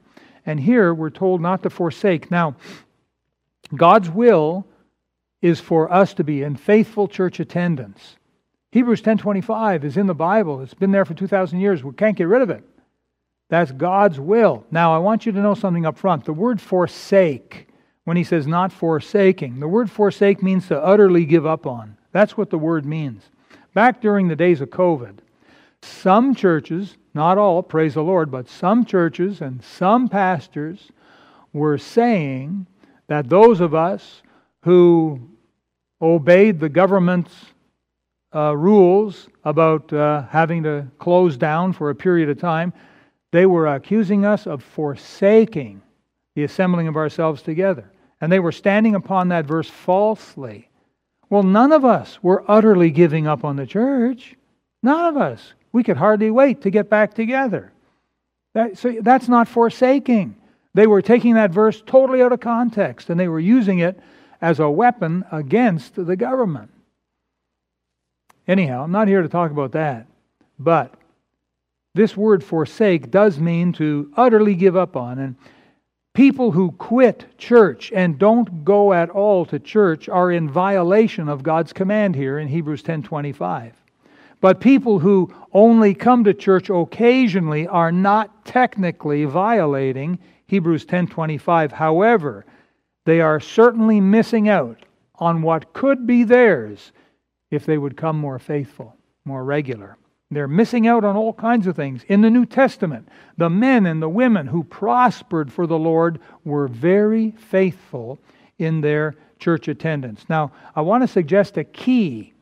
And 0.45 0.59
here 0.59 0.93
we're 0.93 1.09
told 1.09 1.41
not 1.41 1.63
to 1.63 1.69
forsake. 1.69 2.31
Now, 2.31 2.55
God's 3.75 4.09
will 4.09 4.65
is 5.41 5.59
for 5.59 5.91
us 5.91 6.13
to 6.15 6.23
be 6.23 6.43
in 6.43 6.55
faithful 6.55 7.07
church 7.07 7.39
attendance. 7.39 8.15
Hebrews 8.71 9.01
10:25 9.01 9.83
is 9.83 9.97
in 9.97 10.07
the 10.07 10.15
Bible. 10.15 10.61
It's 10.61 10.73
been 10.73 10.91
there 10.91 11.05
for 11.05 11.13
2000 11.13 11.59
years. 11.59 11.83
We 11.83 11.93
can't 11.93 12.15
get 12.15 12.27
rid 12.27 12.41
of 12.41 12.49
it. 12.49 12.63
That's 13.49 13.71
God's 13.73 14.19
will. 14.19 14.65
Now, 14.71 14.95
I 14.95 14.97
want 14.97 15.25
you 15.25 15.33
to 15.33 15.41
know 15.41 15.55
something 15.55 15.85
up 15.85 15.97
front. 15.97 16.23
The 16.23 16.31
word 16.31 16.61
forsake, 16.61 17.67
when 18.05 18.15
he 18.15 18.23
says 18.23 18.47
not 18.47 18.71
forsaking, 18.71 19.59
the 19.59 19.67
word 19.67 19.91
forsake 19.91 20.41
means 20.41 20.67
to 20.67 20.81
utterly 20.81 21.25
give 21.25 21.45
up 21.45 21.67
on. 21.67 21.97
That's 22.13 22.37
what 22.37 22.49
the 22.49 22.57
word 22.57 22.85
means. 22.85 23.29
Back 23.73 23.99
during 23.99 24.29
the 24.29 24.37
days 24.37 24.61
of 24.61 24.69
COVID, 24.69 25.17
some 25.81 26.33
churches, 26.33 26.95
not 27.13 27.37
all, 27.37 27.61
praise 27.61 27.95
the 27.95 28.03
Lord, 28.03 28.31
but 28.31 28.47
some 28.47 28.85
churches 28.85 29.41
and 29.41 29.61
some 29.61 30.07
pastors 30.07 30.89
were 31.51 31.77
saying 31.77 32.67
that 33.07 33.29
those 33.29 33.59
of 33.59 33.75
us 33.75 34.21
who 34.63 35.19
obeyed 36.01 36.59
the 36.59 36.69
government's 36.69 37.33
uh, 38.33 38.55
rules 38.55 39.27
about 39.43 39.91
uh, 39.91 40.23
having 40.29 40.63
to 40.63 40.87
close 40.99 41.37
down 41.37 41.73
for 41.73 41.89
a 41.89 41.95
period 41.95 42.29
of 42.29 42.39
time, 42.39 42.73
they 43.31 43.45
were 43.45 43.67
accusing 43.67 44.25
us 44.25 44.47
of 44.47 44.63
forsaking 44.63 45.81
the 46.35 46.43
assembling 46.43 46.87
of 46.87 46.95
ourselves 46.95 47.41
together. 47.41 47.91
And 48.19 48.31
they 48.31 48.39
were 48.39 48.51
standing 48.51 48.95
upon 48.95 49.29
that 49.29 49.45
verse 49.45 49.69
falsely. 49.69 50.69
Well, 51.29 51.43
none 51.43 51.71
of 51.71 51.85
us 51.85 52.19
were 52.21 52.43
utterly 52.47 52.91
giving 52.91 53.27
up 53.27 53.43
on 53.43 53.55
the 53.55 53.65
church. 53.65 54.35
None 54.83 55.05
of 55.05 55.17
us. 55.17 55.53
We 55.71 55.83
could 55.83 55.97
hardly 55.97 56.31
wait 56.31 56.61
to 56.61 56.69
get 56.69 56.89
back 56.89 57.13
together. 57.13 57.71
That, 58.53 58.77
so 58.77 58.97
that's 59.01 59.29
not 59.29 59.47
forsaking. 59.47 60.35
They 60.73 60.87
were 60.87 61.01
taking 61.01 61.35
that 61.35 61.51
verse 61.51 61.81
totally 61.85 62.21
out 62.21 62.33
of 62.33 62.39
context 62.41 63.09
and 63.09 63.19
they 63.19 63.27
were 63.27 63.39
using 63.39 63.79
it 63.79 63.99
as 64.41 64.59
a 64.59 64.69
weapon 64.69 65.23
against 65.31 65.95
the 65.95 66.15
government. 66.15 66.71
Anyhow, 68.47 68.83
I'm 68.83 68.91
not 68.91 69.07
here 69.07 69.21
to 69.21 69.29
talk 69.29 69.51
about 69.51 69.71
that. 69.73 70.07
But 70.59 70.93
this 71.93 72.15
word 72.15 72.43
forsake 72.43 73.11
does 73.11 73.39
mean 73.39 73.73
to 73.73 74.11
utterly 74.15 74.55
give 74.55 74.75
up 74.75 74.95
on. 74.95 75.19
And 75.19 75.35
people 76.13 76.51
who 76.51 76.71
quit 76.71 77.37
church 77.37 77.91
and 77.93 78.17
don't 78.17 78.63
go 78.63 78.93
at 78.93 79.09
all 79.09 79.45
to 79.45 79.59
church 79.59 80.09
are 80.09 80.31
in 80.31 80.49
violation 80.49 81.29
of 81.29 81.43
God's 81.43 81.73
command 81.73 82.15
here 82.15 82.39
in 82.39 82.47
Hebrews 82.47 82.83
10:25. 82.83 83.73
But 84.39 84.59
people 84.59 84.99
who 84.99 85.31
only 85.53 85.93
come 85.93 86.23
to 86.23 86.33
church 86.33 86.69
occasionally 86.69 87.67
are 87.67 87.91
not 87.91 88.43
technically 88.43 89.25
violating 89.25 90.17
Hebrews 90.47 90.85
10:25. 90.85 91.71
However, 91.71 92.45
they 93.05 93.21
are 93.21 93.39
certainly 93.39 94.01
missing 94.01 94.49
out 94.49 94.85
on 95.15 95.41
what 95.41 95.73
could 95.73 96.07
be 96.07 96.23
theirs 96.23 96.91
if 97.51 97.65
they 97.65 97.77
would 97.77 97.97
come 97.97 98.17
more 98.17 98.39
faithful, 98.39 98.95
more 99.25 99.43
regular. 99.43 99.97
They're 100.31 100.47
missing 100.47 100.87
out 100.87 101.03
on 101.03 101.17
all 101.17 101.33
kinds 101.33 101.67
of 101.67 101.75
things. 101.75 102.03
In 102.07 102.21
the 102.21 102.29
New 102.29 102.45
Testament, 102.45 103.09
the 103.37 103.49
men 103.49 103.85
and 103.85 104.01
the 104.01 104.09
women 104.09 104.47
who 104.47 104.63
prospered 104.63 105.51
for 105.51 105.67
the 105.67 105.77
Lord 105.77 106.19
were 106.45 106.69
very 106.69 107.31
faithful 107.31 108.17
in 108.57 108.79
their 108.79 109.15
church 109.39 109.67
attendance. 109.67 110.23
Now, 110.29 110.53
I 110.73 110.81
want 110.81 111.03
to 111.03 111.07
suggest 111.07 111.57
a 111.57 111.65
key. 111.65 112.33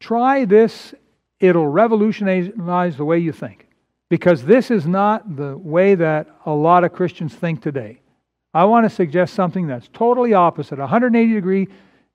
Try 0.00 0.44
this, 0.44 0.94
it'll 1.40 1.66
revolutionize 1.66 2.96
the 2.96 3.04
way 3.04 3.18
you 3.18 3.32
think. 3.32 3.66
Because 4.10 4.44
this 4.44 4.70
is 4.70 4.86
not 4.86 5.36
the 5.36 5.56
way 5.56 5.94
that 5.94 6.28
a 6.44 6.52
lot 6.52 6.84
of 6.84 6.92
Christians 6.92 7.34
think 7.34 7.62
today. 7.62 8.02
I 8.52 8.66
want 8.66 8.84
to 8.84 8.90
suggest 8.94 9.32
something 9.32 9.66
that's 9.66 9.88
totally 9.94 10.34
opposite, 10.34 10.78
180 10.78 11.32
degree 11.32 11.68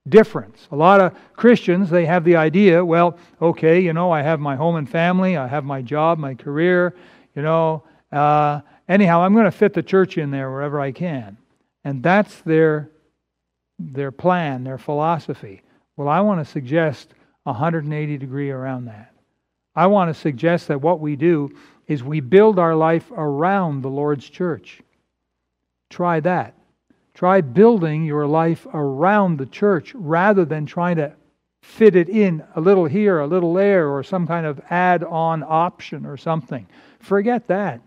difference. 0.07 0.67
A 0.71 0.75
lot 0.75 1.01
of 1.01 1.13
Christians, 1.33 1.89
they 1.89 2.05
have 2.05 2.23
the 2.23 2.35
idea, 2.35 2.83
well, 2.83 3.17
okay, 3.41 3.79
you 3.79 3.93
know, 3.93 4.11
I 4.11 4.21
have 4.21 4.39
my 4.39 4.55
home 4.55 4.75
and 4.75 4.89
family, 4.89 5.37
I 5.37 5.47
have 5.47 5.65
my 5.65 5.81
job, 5.81 6.17
my 6.17 6.35
career, 6.35 6.95
you 7.35 7.41
know, 7.41 7.83
uh, 8.11 8.61
anyhow, 8.87 9.21
I'm 9.21 9.33
going 9.33 9.45
to 9.45 9.51
fit 9.51 9.73
the 9.73 9.83
church 9.83 10.17
in 10.17 10.31
there 10.31 10.49
wherever 10.49 10.79
I 10.79 10.91
can. 10.91 11.37
And 11.83 12.01
that's 12.01 12.41
their, 12.41 12.89
their 13.77 14.11
plan, 14.11 14.63
their 14.63 14.77
philosophy. 14.77 15.61
Well, 15.95 16.07
I 16.07 16.21
want 16.21 16.45
to 16.45 16.51
suggest 16.51 17.13
180 17.43 18.17
degree 18.17 18.51
around 18.51 18.85
that. 18.85 19.13
I 19.75 19.87
want 19.87 20.13
to 20.13 20.19
suggest 20.19 20.67
that 20.67 20.81
what 20.81 20.99
we 20.99 21.15
do 21.15 21.51
is 21.87 22.03
we 22.03 22.19
build 22.19 22.59
our 22.59 22.75
life 22.75 23.11
around 23.11 23.81
the 23.81 23.89
Lord's 23.89 24.29
church. 24.29 24.81
Try 25.89 26.19
that. 26.21 26.55
Try 27.19 27.41
building 27.41 28.05
your 28.05 28.25
life 28.25 28.65
around 28.73 29.39
the 29.39 29.45
church 29.45 29.93
rather 29.93 30.45
than 30.45 30.65
trying 30.65 30.95
to 30.95 31.11
fit 31.61 31.97
it 31.97 32.07
in 32.07 32.45
a 32.55 32.61
little 32.61 32.85
here, 32.85 33.19
a 33.19 33.27
little 33.27 33.53
there, 33.53 33.89
or 33.89 34.03
some 34.03 34.25
kind 34.25 34.45
of 34.45 34.61
add 34.69 35.03
on 35.03 35.43
option 35.45 36.05
or 36.05 36.15
something. 36.15 36.65
Forget 37.01 37.45
that. 37.47 37.81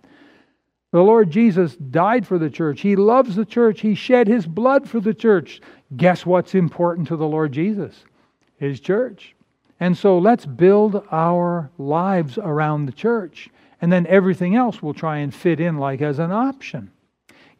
The 0.90 1.00
Lord 1.00 1.30
Jesus 1.30 1.76
died 1.76 2.26
for 2.26 2.38
the 2.38 2.50
church. 2.50 2.82
He 2.82 2.94
loves 2.94 3.34
the 3.34 3.46
church. 3.46 3.80
He 3.80 3.94
shed 3.94 4.28
his 4.28 4.46
blood 4.46 4.86
for 4.86 5.00
the 5.00 5.14
church. 5.14 5.62
Guess 5.96 6.26
what's 6.26 6.54
important 6.54 7.08
to 7.08 7.16
the 7.16 7.26
Lord 7.26 7.52
Jesus? 7.52 8.04
His 8.58 8.80
church. 8.80 9.34
And 9.80 9.96
so 9.96 10.18
let's 10.18 10.44
build 10.44 11.06
our 11.10 11.70
lives 11.78 12.36
around 12.36 12.84
the 12.84 12.92
church. 12.92 13.48
And 13.80 13.90
then 13.90 14.06
everything 14.08 14.56
else 14.56 14.82
will 14.82 14.92
try 14.92 15.20
and 15.20 15.34
fit 15.34 15.58
in 15.58 15.78
like 15.78 16.02
as 16.02 16.18
an 16.18 16.32
option. 16.32 16.91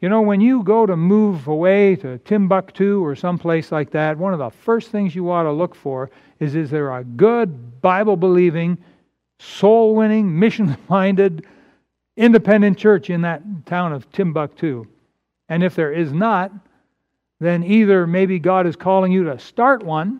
You 0.03 0.09
know, 0.09 0.21
when 0.21 0.41
you 0.41 0.63
go 0.63 0.85
to 0.85 0.97
move 0.97 1.47
away 1.47 1.95
to 1.95 2.17
Timbuktu 2.17 3.01
or 3.01 3.15
someplace 3.15 3.71
like 3.71 3.91
that, 3.91 4.17
one 4.17 4.33
of 4.33 4.39
the 4.39 4.49
first 4.49 4.91
things 4.91 5.15
you 5.15 5.31
ought 5.31 5.43
to 5.43 5.51
look 5.53 5.73
for 5.73 6.11
is 6.41 6.55
is 6.55 6.69
there 6.69 6.91
a 6.91 7.05
good, 7.05 7.81
Bible 7.81 8.17
believing, 8.17 8.77
soul 9.39 9.95
winning, 9.95 10.37
mission 10.39 10.75
minded, 10.89 11.45
independent 12.17 12.77
church 12.77 13.09
in 13.09 13.21
that 13.21 13.65
town 13.65 13.93
of 13.93 14.11
Timbuktu? 14.11 14.85
And 15.47 15.63
if 15.63 15.73
there 15.73 15.93
is 15.93 16.11
not, 16.11 16.51
then 17.39 17.63
either 17.63 18.05
maybe 18.05 18.39
God 18.39 18.67
is 18.67 18.75
calling 18.75 19.13
you 19.13 19.23
to 19.23 19.39
start 19.39 19.85
one, 19.85 20.19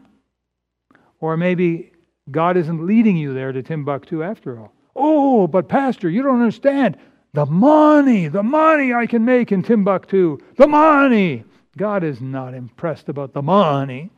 or 1.20 1.36
maybe 1.36 1.92
God 2.32 2.56
isn't 2.56 2.88
leading 2.88 3.18
you 3.18 3.34
there 3.34 3.52
to 3.52 3.62
Timbuktu 3.62 4.24
after 4.24 4.62
all. 4.62 4.72
Oh, 4.96 5.46
but 5.46 5.68
Pastor, 5.68 6.10
you 6.10 6.22
don't 6.22 6.40
understand. 6.40 6.96
The 7.34 7.46
money, 7.48 8.28
the 8.28 8.44
money 8.44 8.94
I 8.94 9.08
can 9.08 9.26
make 9.26 9.52
in 9.52 9.64
Timbuktu, 9.64 10.38
the 10.56 10.68
money. 10.68 11.44
God 11.76 12.04
is 12.04 12.22
not 12.22 12.54
impressed 12.54 13.10
about 13.10 13.34
the 13.34 13.42
money. 13.42 14.12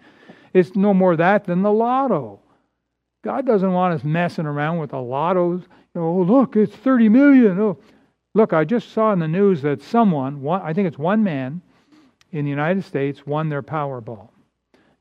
It's 0.53 0.75
no 0.75 0.93
more 0.93 1.15
that 1.15 1.45
than 1.45 1.61
the 1.61 1.71
lotto. 1.71 2.41
God 3.23 3.45
doesn't 3.45 3.71
want 3.71 3.93
us 3.93 4.03
messing 4.03 4.45
around 4.45 4.79
with 4.79 4.91
the 4.91 4.97
lottos. 4.97 5.61
You 5.61 6.01
know, 6.01 6.07
oh, 6.07 6.21
look, 6.23 6.57
it's 6.57 6.75
30 6.75 7.07
million. 7.07 7.59
Oh, 7.59 7.77
look, 8.33 8.51
I 8.51 8.65
just 8.65 8.91
saw 8.91 9.13
in 9.13 9.19
the 9.19 9.27
news 9.27 9.61
that 9.61 9.81
someone, 9.81 10.41
one, 10.41 10.61
I 10.61 10.73
think 10.73 10.87
it's 10.87 10.97
one 10.97 11.23
man 11.23 11.61
in 12.33 12.43
the 12.43 12.51
United 12.51 12.83
States, 12.83 13.25
won 13.25 13.47
their 13.47 13.63
Powerball. 13.63 14.29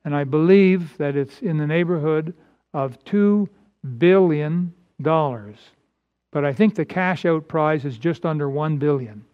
And 0.04 0.14
I 0.14 0.22
believe 0.22 0.96
that 0.98 1.16
it's 1.16 1.40
in 1.40 1.58
the 1.58 1.66
neighborhood 1.66 2.32
of 2.72 3.02
$2 3.04 3.48
billion 3.98 4.72
but 6.34 6.44
I 6.44 6.52
think 6.52 6.74
the 6.74 6.84
cash 6.84 7.24
out 7.24 7.46
prize 7.46 7.84
is 7.84 7.96
just 7.96 8.26
under 8.26 8.50
1 8.50 8.76
billion. 8.78 9.24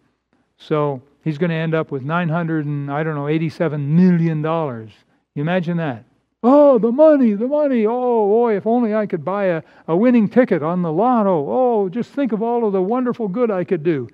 So 0.59 1.01
he's 1.23 1.39
going 1.39 1.49
to 1.49 1.55
end 1.55 1.73
up 1.73 1.89
with 1.89 2.03
900 2.03 2.67
and 2.67 2.91
I 2.91 3.01
don't 3.01 3.15
know 3.15 3.27
87 3.27 3.95
million 3.95 4.43
dollars. 4.43 4.91
You 5.33 5.41
imagine 5.41 5.77
that? 5.77 6.05
Oh, 6.43 6.77
the 6.77 6.91
money, 6.91 7.33
the 7.33 7.47
money. 7.47 7.87
Oh, 7.87 8.27
boy, 8.27 8.55
if 8.55 8.67
only 8.67 8.93
I 8.93 9.07
could 9.07 9.25
buy 9.25 9.45
a, 9.45 9.63
a 9.87 9.97
winning 9.97 10.29
ticket 10.29 10.61
on 10.61 10.83
the 10.83 10.91
lotto. 10.91 11.47
Oh, 11.49 11.89
just 11.89 12.11
think 12.11 12.33
of 12.33 12.43
all 12.43 12.67
of 12.67 12.71
the 12.71 12.81
wonderful 12.83 13.27
good 13.27 13.49
I 13.49 13.63
could 13.63 13.81
do. 13.81 14.07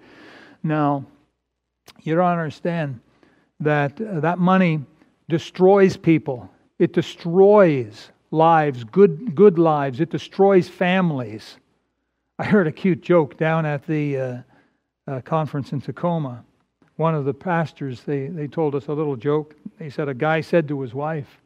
Now, 0.63 1.06
you 2.04 2.15
don't 2.15 2.26
understand 2.26 3.02
that 3.60 4.00
uh, 4.00 4.21
that 4.21 4.39
money 4.39 4.80
destroys 5.28 5.97
people. 5.97 6.50
It 6.80 6.93
destroys 6.93 8.12
lives, 8.32 8.86
good 8.86 9.36
good 9.36 9.60
lives. 9.60 10.00
It 10.00 10.10
destroys 10.10 10.69
families. 10.69 11.58
I 12.39 12.45
heard 12.45 12.67
a 12.67 12.71
cute 12.71 13.02
joke 13.02 13.38
down 13.38 13.65
at 13.65 13.86
the 13.88 14.17
uh, 14.17 14.38
uh, 15.08 15.21
conference 15.21 15.71
in 15.71 15.82
Tacoma. 15.82 16.43
One 16.95 17.15
of 17.15 17.26
the 17.26 17.34
pastors, 17.34 18.02
they, 18.04 18.28
they 18.28 18.47
told 18.47 18.76
us 18.76 18.88
a 18.88 18.93
little 18.93 19.15
joke. 19.15 19.56
They 19.80 19.89
said, 19.89 20.08
A 20.08 20.13
guy 20.13 20.41
said 20.41 20.67
to 20.67 20.82
his 20.82 20.93
wife, 20.93 21.39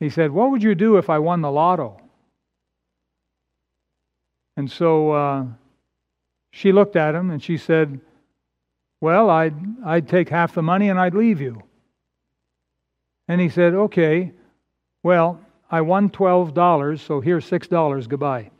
He 0.00 0.10
said, 0.10 0.30
What 0.32 0.50
would 0.50 0.62
you 0.62 0.74
do 0.74 0.96
if 0.96 1.08
I 1.08 1.18
won 1.18 1.40
the 1.40 1.50
lotto? 1.50 2.00
And 4.56 4.70
so 4.70 5.12
uh, 5.12 5.44
she 6.50 6.72
looked 6.72 6.96
at 6.96 7.14
him 7.14 7.30
and 7.30 7.42
she 7.42 7.56
said, 7.56 8.00
Well, 9.00 9.30
I'd, 9.30 9.54
I'd 9.84 10.08
take 10.08 10.28
half 10.28 10.54
the 10.54 10.62
money 10.62 10.88
and 10.88 10.98
I'd 10.98 11.14
leave 11.14 11.40
you. 11.40 11.62
And 13.28 13.40
he 13.40 13.48
said, 13.48 13.74
Okay, 13.74 14.32
well, 15.02 15.40
I 15.70 15.80
won 15.80 16.10
$12, 16.10 17.00
so 17.00 17.20
here's 17.20 17.48
$6. 17.48 18.08
Goodbye. 18.08 18.51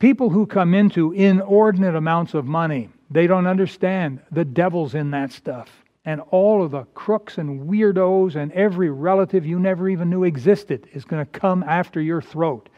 People 0.00 0.30
who 0.30 0.46
come 0.46 0.72
into 0.72 1.12
inordinate 1.12 1.94
amounts 1.94 2.32
of 2.32 2.46
money, 2.46 2.88
they 3.10 3.26
don't 3.26 3.46
understand 3.46 4.20
the 4.32 4.46
devil's 4.46 4.94
in 4.94 5.10
that 5.10 5.30
stuff. 5.30 5.84
And 6.06 6.22
all 6.30 6.64
of 6.64 6.70
the 6.70 6.84
crooks 6.94 7.36
and 7.36 7.68
weirdos 7.68 8.34
and 8.34 8.50
every 8.52 8.88
relative 8.88 9.44
you 9.44 9.58
never 9.60 9.90
even 9.90 10.08
knew 10.08 10.24
existed 10.24 10.88
is 10.94 11.04
going 11.04 11.22
to 11.22 11.30
come 11.30 11.62
after 11.62 12.00
your 12.00 12.22
throat. 12.22 12.70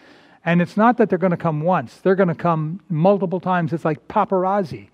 And 0.45 0.61
it's 0.61 0.77
not 0.77 0.97
that 0.97 1.09
they're 1.09 1.17
going 1.17 1.31
to 1.31 1.37
come 1.37 1.61
once, 1.61 1.97
they're 1.99 2.17
going 2.17 2.29
to 2.29 2.35
come 2.35 2.81
multiple 2.89 3.39
times. 3.39 3.73
It's 3.73 3.85
like 3.85 4.09
paparazzi. 4.09 4.89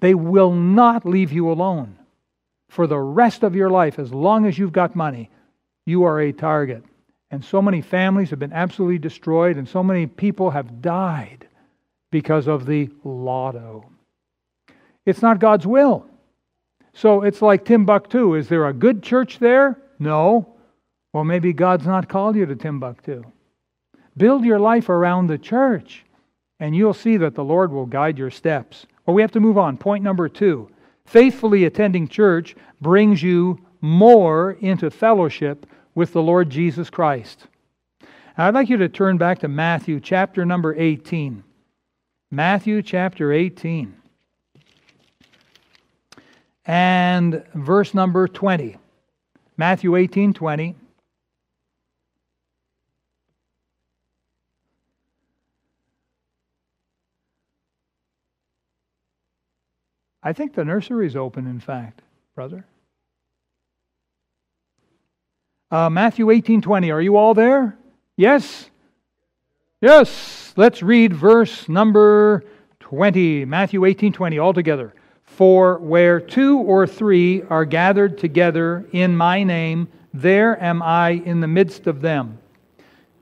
They 0.00 0.14
will 0.14 0.52
not 0.52 1.06
leave 1.06 1.30
you 1.30 1.48
alone. 1.48 1.96
For 2.68 2.88
the 2.88 2.98
rest 2.98 3.44
of 3.44 3.54
your 3.54 3.70
life, 3.70 4.00
as 4.00 4.12
long 4.12 4.46
as 4.46 4.58
you've 4.58 4.72
got 4.72 4.96
money, 4.96 5.30
you 5.86 6.02
are 6.02 6.20
a 6.20 6.32
target. 6.32 6.82
And 7.30 7.44
so 7.44 7.62
many 7.62 7.82
families 7.82 8.30
have 8.30 8.40
been 8.40 8.52
absolutely 8.52 8.98
destroyed, 8.98 9.56
and 9.56 9.68
so 9.68 9.84
many 9.84 10.08
people 10.08 10.50
have 10.50 10.82
died 10.82 11.47
because 12.10 12.46
of 12.46 12.66
the 12.66 12.88
lotto. 13.04 13.84
It's 15.04 15.22
not 15.22 15.38
God's 15.38 15.66
will. 15.66 16.06
So 16.92 17.22
it's 17.22 17.42
like 17.42 17.64
Timbuktu. 17.64 18.34
Is 18.34 18.48
there 18.48 18.66
a 18.66 18.72
good 18.72 19.02
church 19.02 19.38
there? 19.38 19.80
No. 19.98 20.54
Well, 21.12 21.24
maybe 21.24 21.52
God's 21.52 21.86
not 21.86 22.08
called 22.08 22.36
you 22.36 22.46
to 22.46 22.56
Timbuktu. 22.56 23.24
Build 24.16 24.44
your 24.44 24.58
life 24.58 24.88
around 24.88 25.26
the 25.26 25.38
church, 25.38 26.04
and 26.60 26.74
you'll 26.74 26.94
see 26.94 27.16
that 27.18 27.34
the 27.34 27.44
Lord 27.44 27.72
will 27.72 27.86
guide 27.86 28.18
your 28.18 28.30
steps. 28.30 28.86
Well, 29.06 29.14
we 29.14 29.22
have 29.22 29.32
to 29.32 29.40
move 29.40 29.56
on. 29.56 29.76
Point 29.76 30.04
number 30.04 30.28
two 30.28 30.70
faithfully 31.06 31.64
attending 31.64 32.06
church 32.06 32.54
brings 32.82 33.22
you 33.22 33.58
more 33.80 34.52
into 34.60 34.90
fellowship 34.90 35.66
with 35.94 36.12
the 36.12 36.20
Lord 36.20 36.50
Jesus 36.50 36.90
Christ. 36.90 37.46
Now, 38.36 38.46
I'd 38.46 38.54
like 38.54 38.68
you 38.68 38.76
to 38.76 38.88
turn 38.88 39.16
back 39.16 39.38
to 39.38 39.48
Matthew 39.48 40.00
chapter 40.00 40.44
number 40.44 40.74
18. 40.76 41.42
Matthew 42.30 42.82
chapter 42.82 43.32
18 43.32 43.94
and 46.66 47.42
verse 47.54 47.94
number 47.94 48.28
20. 48.28 48.76
Matthew 49.56 49.96
18 49.96 50.34
20. 50.34 50.76
I 60.22 60.32
think 60.34 60.54
the 60.54 60.64
nursery 60.64 61.06
is 61.06 61.16
open, 61.16 61.46
in 61.46 61.60
fact, 61.60 62.02
brother. 62.34 62.66
Uh, 65.70 65.88
Matthew 65.88 66.30
18 66.30 66.60
20. 66.60 66.90
Are 66.90 67.00
you 67.00 67.16
all 67.16 67.32
there? 67.32 67.78
Yes? 68.18 68.68
Yes. 69.80 70.52
Let's 70.56 70.82
read 70.82 71.14
verse 71.14 71.68
number 71.68 72.42
20. 72.80 73.44
Matthew 73.44 73.84
18 73.84 74.12
20 74.12 74.38
all 74.38 74.52
together. 74.52 74.92
For 75.22 75.78
where 75.78 76.18
two 76.18 76.58
or 76.58 76.84
three 76.84 77.42
are 77.42 77.64
gathered 77.64 78.18
together 78.18 78.88
in 78.90 79.16
my 79.16 79.44
name, 79.44 79.86
there 80.12 80.60
am 80.60 80.82
I 80.82 81.10
in 81.10 81.38
the 81.38 81.46
midst 81.46 81.86
of 81.86 82.00
them. 82.00 82.38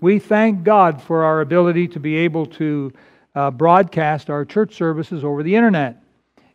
We 0.01 0.19
thank 0.19 0.63
God 0.63 1.03
for 1.03 1.25
our 1.25 1.43
ability 1.43 1.89
to 1.89 2.01
be 2.01 2.17
able 2.17 2.47
to 2.47 2.91
uh, 3.35 3.51
broadcast 3.51 4.31
our 4.31 4.47
church 4.47 4.75
services 4.75 5.25
over 5.25 5.43
the 5.43 5.55
internet. 5.55 6.03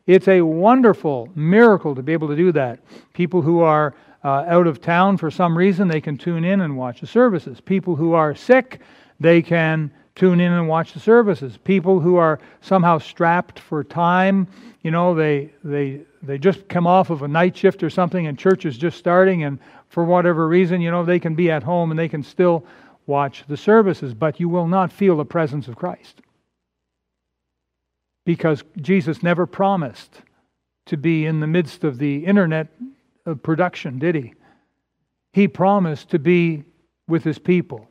It's 0.07 0.27
a 0.27 0.41
wonderful 0.41 1.29
miracle 1.35 1.93
to 1.93 2.01
be 2.01 2.13
able 2.13 2.29
to 2.29 2.35
do 2.35 2.51
that. 2.53 2.79
People 3.13 3.43
who 3.43 3.59
are 3.59 3.93
uh, 4.23 4.45
out 4.47 4.65
of 4.65 4.81
town 4.81 5.17
for 5.17 5.29
some 5.29 5.55
reason, 5.55 5.87
they 5.87 6.01
can 6.01 6.17
tune 6.17 6.43
in 6.43 6.61
and 6.61 6.75
watch 6.75 7.01
the 7.01 7.07
services. 7.07 7.61
People 7.61 7.95
who 7.95 8.13
are 8.13 8.33
sick, 8.33 8.81
they 9.21 9.41
can 9.41 9.91
tune 10.15 10.39
in 10.39 10.51
and 10.51 10.67
watch 10.67 10.93
the 10.93 10.99
services. 10.99 11.57
People 11.57 11.99
who 11.99 12.15
are 12.15 12.39
somehow 12.61 12.97
strapped 12.97 13.59
for 13.59 13.83
time, 13.83 14.47
you 14.81 14.91
know, 14.91 15.15
they 15.15 15.53
they 15.63 16.01
they 16.23 16.37
just 16.37 16.67
come 16.67 16.85
off 16.85 17.09
of 17.09 17.21
a 17.21 17.27
night 17.27 17.55
shift 17.55 17.83
or 17.83 17.89
something 17.89 18.27
and 18.27 18.37
church 18.37 18.65
is 18.65 18.77
just 18.77 18.97
starting 18.97 19.43
and 19.43 19.59
for 19.89 20.03
whatever 20.05 20.47
reason, 20.47 20.81
you 20.81 20.89
know, 20.89 21.03
they 21.03 21.19
can 21.19 21.35
be 21.35 21.51
at 21.51 21.63
home 21.63 21.91
and 21.91 21.99
they 21.99 22.07
can 22.07 22.23
still 22.23 22.65
watch 23.07 23.43
the 23.47 23.57
services, 23.57 24.13
but 24.13 24.39
you 24.39 24.47
will 24.47 24.67
not 24.67 24.91
feel 24.91 25.17
the 25.17 25.25
presence 25.25 25.67
of 25.67 25.75
Christ 25.75 26.21
because 28.25 28.63
Jesus 28.77 29.23
never 29.23 29.45
promised 29.45 30.21
to 30.85 30.97
be 30.97 31.25
in 31.25 31.39
the 31.39 31.47
midst 31.47 31.83
of 31.83 31.97
the 31.97 32.25
internet 32.25 32.67
uh, 33.25 33.33
production, 33.35 33.99
did 33.99 34.15
he? 34.15 34.33
He 35.33 35.47
promised 35.47 36.09
to 36.09 36.19
be 36.19 36.63
with 37.07 37.23
his 37.23 37.39
people. 37.39 37.90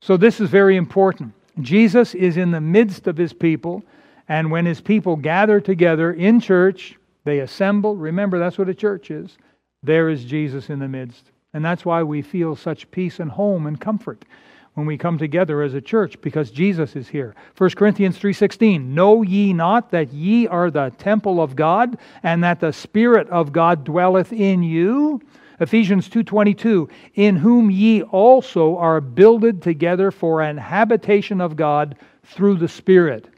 So, 0.00 0.16
this 0.16 0.40
is 0.40 0.48
very 0.48 0.76
important. 0.76 1.32
Jesus 1.60 2.14
is 2.14 2.36
in 2.36 2.50
the 2.50 2.60
midst 2.60 3.06
of 3.06 3.16
his 3.16 3.32
people, 3.32 3.82
and 4.28 4.50
when 4.50 4.64
his 4.64 4.80
people 4.80 5.16
gather 5.16 5.60
together 5.60 6.12
in 6.12 6.40
church, 6.40 6.96
they 7.24 7.40
assemble. 7.40 7.96
Remember, 7.96 8.38
that's 8.38 8.58
what 8.58 8.68
a 8.68 8.74
church 8.74 9.10
is. 9.10 9.36
There 9.82 10.08
is 10.08 10.24
Jesus 10.24 10.70
in 10.70 10.78
the 10.78 10.88
midst. 10.88 11.30
And 11.52 11.64
that's 11.64 11.84
why 11.84 12.02
we 12.02 12.22
feel 12.22 12.56
such 12.56 12.90
peace 12.90 13.20
and 13.20 13.30
home 13.30 13.66
and 13.66 13.80
comfort 13.80 14.24
when 14.74 14.86
we 14.86 14.96
come 14.96 15.18
together 15.18 15.62
as 15.62 15.74
a 15.74 15.80
church 15.80 16.20
because 16.20 16.50
Jesus 16.50 16.94
is 16.94 17.08
here. 17.08 17.34
1 17.56 17.70
Corinthians 17.70 18.18
3:16 18.18 18.94
Know 18.94 19.22
ye 19.22 19.52
not 19.52 19.90
that 19.90 20.12
ye 20.12 20.46
are 20.46 20.70
the 20.70 20.92
temple 20.98 21.40
of 21.40 21.56
God 21.56 21.98
and 22.22 22.44
that 22.44 22.60
the 22.60 22.72
spirit 22.72 23.28
of 23.30 23.52
God 23.52 23.84
dwelleth 23.84 24.32
in 24.32 24.62
you? 24.62 25.20
Ephesians 25.60 26.08
2:22 26.08 26.88
In 27.14 27.36
whom 27.36 27.70
ye 27.70 28.02
also 28.02 28.76
are 28.76 29.00
builded 29.00 29.62
together 29.62 30.10
for 30.10 30.40
an 30.40 30.56
habitation 30.56 31.40
of 31.40 31.56
God 31.56 31.96
through 32.24 32.56
the 32.56 32.68
Spirit. 32.68 33.28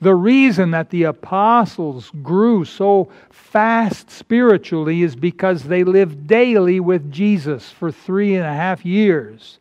The 0.00 0.14
reason 0.14 0.72
that 0.72 0.90
the 0.90 1.04
apostles 1.04 2.10
grew 2.22 2.64
so 2.64 3.08
fast 3.30 4.10
spiritually 4.10 5.02
is 5.02 5.16
because 5.16 5.64
they 5.64 5.84
lived 5.84 6.26
daily 6.26 6.80
with 6.80 7.10
Jesus 7.10 7.70
for 7.70 7.90
three 7.90 8.34
and 8.34 8.44
a 8.44 8.52
half 8.52 8.84
years. 8.84 9.58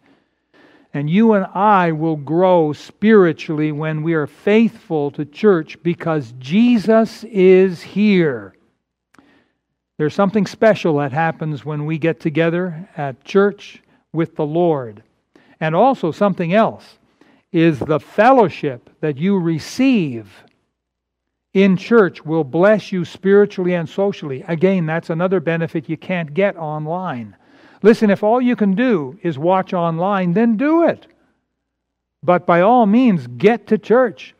And 0.93 1.09
you 1.09 1.33
and 1.33 1.45
I 1.53 1.91
will 1.91 2.15
grow 2.15 2.73
spiritually 2.73 3.71
when 3.71 4.01
we 4.01 4.13
are 4.13 4.27
faithful 4.27 5.11
to 5.11 5.25
church 5.25 5.81
because 5.83 6.33
Jesus 6.39 7.23
is 7.25 7.81
here. 7.81 8.55
There's 9.97 10.13
something 10.13 10.45
special 10.45 10.97
that 10.97 11.13
happens 11.13 11.63
when 11.63 11.85
we 11.85 11.97
get 11.97 12.19
together 12.19 12.89
at 12.97 13.23
church 13.23 13.81
with 14.11 14.35
the 14.35 14.45
Lord. 14.45 15.03
And 15.59 15.73
also, 15.73 16.11
something 16.11 16.53
else 16.53 16.97
is 17.51 17.79
the 17.79 17.99
fellowship 17.99 18.89
that 18.99 19.17
you 19.17 19.39
receive 19.39 20.43
in 21.53 21.77
church 21.77 22.25
will 22.25 22.43
bless 22.43 22.91
you 22.91 23.05
spiritually 23.05 23.73
and 23.73 23.87
socially. 23.87 24.43
Again, 24.49 24.85
that's 24.85 25.09
another 25.09 25.39
benefit 25.39 25.87
you 25.87 25.95
can't 25.95 26.33
get 26.33 26.57
online. 26.57 27.33
Listen, 27.81 28.09
if 28.09 28.23
all 28.23 28.41
you 28.41 28.57
can 28.57 28.75
do 28.75 29.17
is 29.23 29.39
watch 29.39 29.73
online, 29.73 30.33
then 30.33 30.57
do 30.57 30.83
it. 30.83 31.07
But 32.21 32.45
by 32.45 32.59
all 32.59 32.85
means, 32.85 33.27
get 33.27 33.67
to 33.67 33.77
church. 33.77 34.34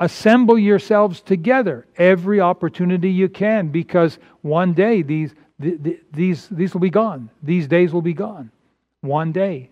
Assemble 0.00 0.58
yourselves 0.58 1.20
together 1.20 1.86
every 1.96 2.40
opportunity 2.40 3.10
you 3.10 3.28
can 3.28 3.68
because 3.68 4.18
one 4.40 4.72
day 4.72 5.02
these, 5.02 5.34
these, 5.58 6.48
these 6.48 6.72
will 6.72 6.80
be 6.80 6.90
gone. 6.90 7.30
These 7.42 7.68
days 7.68 7.92
will 7.92 8.02
be 8.02 8.14
gone. 8.14 8.50
One 9.02 9.30
day. 9.30 9.70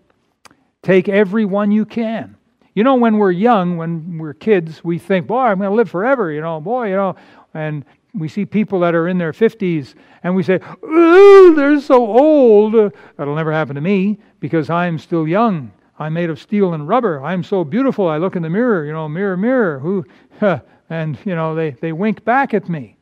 Take 0.83 1.09
every 1.09 1.45
one 1.45 1.71
you 1.71 1.85
can. 1.85 2.35
You 2.75 2.83
know, 2.83 2.95
when 2.95 3.17
we're 3.17 3.31
young, 3.31 3.77
when 3.77 4.19
we're 4.19 4.35
kids, 4.35 4.83
we 4.83 4.99
think, 4.99 5.27
boy, 5.27 5.41
I'm 5.41 5.57
going 5.57 5.71
to 5.71 5.75
live 5.75 5.89
forever, 5.89 6.31
you 6.31 6.41
know, 6.41 6.61
boy, 6.61 6.89
you 6.89 6.95
know, 6.95 7.15
and 7.53 7.83
we 8.13 8.27
see 8.27 8.45
people 8.45 8.79
that 8.81 8.95
are 8.95 9.07
in 9.07 9.17
their 9.17 9.33
50s 9.33 9.95
and 10.23 10.35
we 10.35 10.43
say, 10.43 10.59
Ooh, 10.83 11.55
they're 11.55 11.79
so 11.81 12.05
old. 12.05 12.93
That'll 13.17 13.35
never 13.35 13.51
happen 13.51 13.75
to 13.75 13.81
me 13.81 14.19
because 14.39 14.69
I'm 14.69 14.97
still 14.97 15.27
young. 15.27 15.71
I'm 15.99 16.13
made 16.13 16.29
of 16.29 16.39
steel 16.39 16.73
and 16.73 16.87
rubber. 16.87 17.21
I'm 17.21 17.43
so 17.43 17.65
beautiful. 17.65 18.07
I 18.07 18.17
look 18.17 18.37
in 18.37 18.41
the 18.41 18.49
mirror, 18.49 18.85
you 18.85 18.93
know, 18.93 19.09
mirror, 19.09 19.35
mirror. 19.35 19.79
Who? 19.79 20.05
and, 20.89 21.17
you 21.25 21.35
know, 21.35 21.55
they, 21.55 21.71
they 21.71 21.91
wink 21.91 22.23
back 22.23 22.53
at 22.53 22.69
me. 22.69 22.95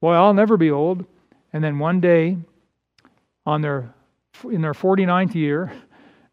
Boy, 0.00 0.14
I'll 0.14 0.32
never 0.32 0.56
be 0.56 0.70
old. 0.70 1.04
And 1.52 1.62
then 1.62 1.78
one 1.78 2.00
day, 2.00 2.38
on 3.44 3.60
their, 3.60 3.94
in 4.50 4.62
their 4.62 4.72
49th 4.72 5.34
year 5.34 5.70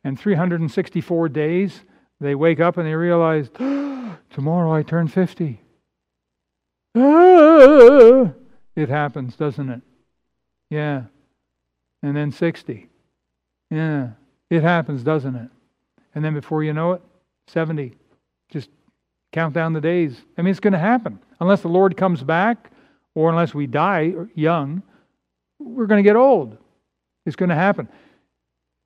and 0.06 0.18
364 0.18 1.30
days, 1.30 1.82
they 2.22 2.34
wake 2.34 2.62
up 2.62 2.78
and 2.78 2.88
they 2.88 2.96
realize, 2.96 3.50
tomorrow 4.30 4.74
I 4.74 4.84
turn 4.84 5.10
50. 5.10 5.62
Ah, 6.96 8.32
it 8.76 8.88
happens, 8.88 9.36
doesn't 9.36 9.70
it? 9.70 9.82
Yeah. 10.70 11.04
And 12.02 12.16
then 12.16 12.32
60. 12.32 12.88
Yeah. 13.70 14.12
It 14.50 14.64
happens, 14.64 15.04
doesn't 15.04 15.36
it? 15.36 15.50
And 16.16 16.26
then 16.26 16.34
before 16.34 16.64
you 16.64 16.74
know 16.74 16.94
it, 16.94 17.02
70. 17.48 17.94
Just 18.50 18.70
count 19.32 19.54
down 19.54 19.74
the 19.74 19.82
days. 19.82 20.20
I 20.38 20.42
mean, 20.42 20.52
it's 20.52 20.60
going 20.60 20.74
to 20.74 20.80
happen. 20.80 21.20
Unless 21.40 21.62
the 21.62 21.68
Lord 21.68 21.96
comes 21.96 22.24
back 22.24 22.72
or 23.16 23.30
unless 23.30 23.54
we 23.54 23.68
die 23.68 24.14
young, 24.36 24.82
we're 25.60 25.86
going 25.86 26.04
to 26.04 26.08
get 26.08 26.16
old. 26.16 26.58
It's 27.26 27.36
going 27.36 27.50
to 27.50 27.56
happen. 27.56 27.88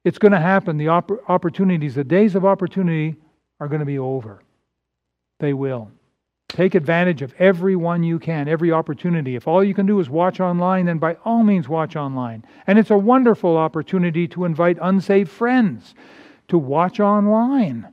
It's 0.04 0.18
going 0.18 0.34
to 0.34 0.40
happen. 0.40 0.78
The 0.78 0.90
opp- 0.90 1.30
opportunities, 1.30 1.96
the 1.96 2.04
days 2.04 2.36
of 2.36 2.46
opportunity 2.46 3.16
are 3.60 3.68
going 3.68 3.80
to 3.80 3.86
be 3.86 4.00
over. 4.00 4.42
They 5.40 5.54
will. 5.54 5.92
Take 6.54 6.76
advantage 6.76 7.24
of 7.24 7.34
every 7.40 7.76
one 7.76 8.04
you 8.04 8.20
can, 8.20 8.48
every 8.48 8.72
opportunity. 8.72 9.36
If 9.36 9.48
all 9.48 9.64
you 9.64 9.74
can 9.74 9.88
do 9.88 10.00
is 10.00 10.08
watch 10.08 10.40
online, 10.40 10.86
then 10.86 11.00
by 11.00 11.16
all 11.26 11.44
means 11.44 11.68
watch 11.68 11.96
online. 11.96 12.46
And 12.68 12.78
it's 12.78 12.92
a 12.92 12.98
wonderful 12.98 13.58
opportunity 13.58 14.28
to 14.28 14.46
invite 14.46 14.78
unsaved 14.80 15.32
friends 15.32 15.96
to 16.50 16.60
watch 16.60 17.00
online. 17.00 17.92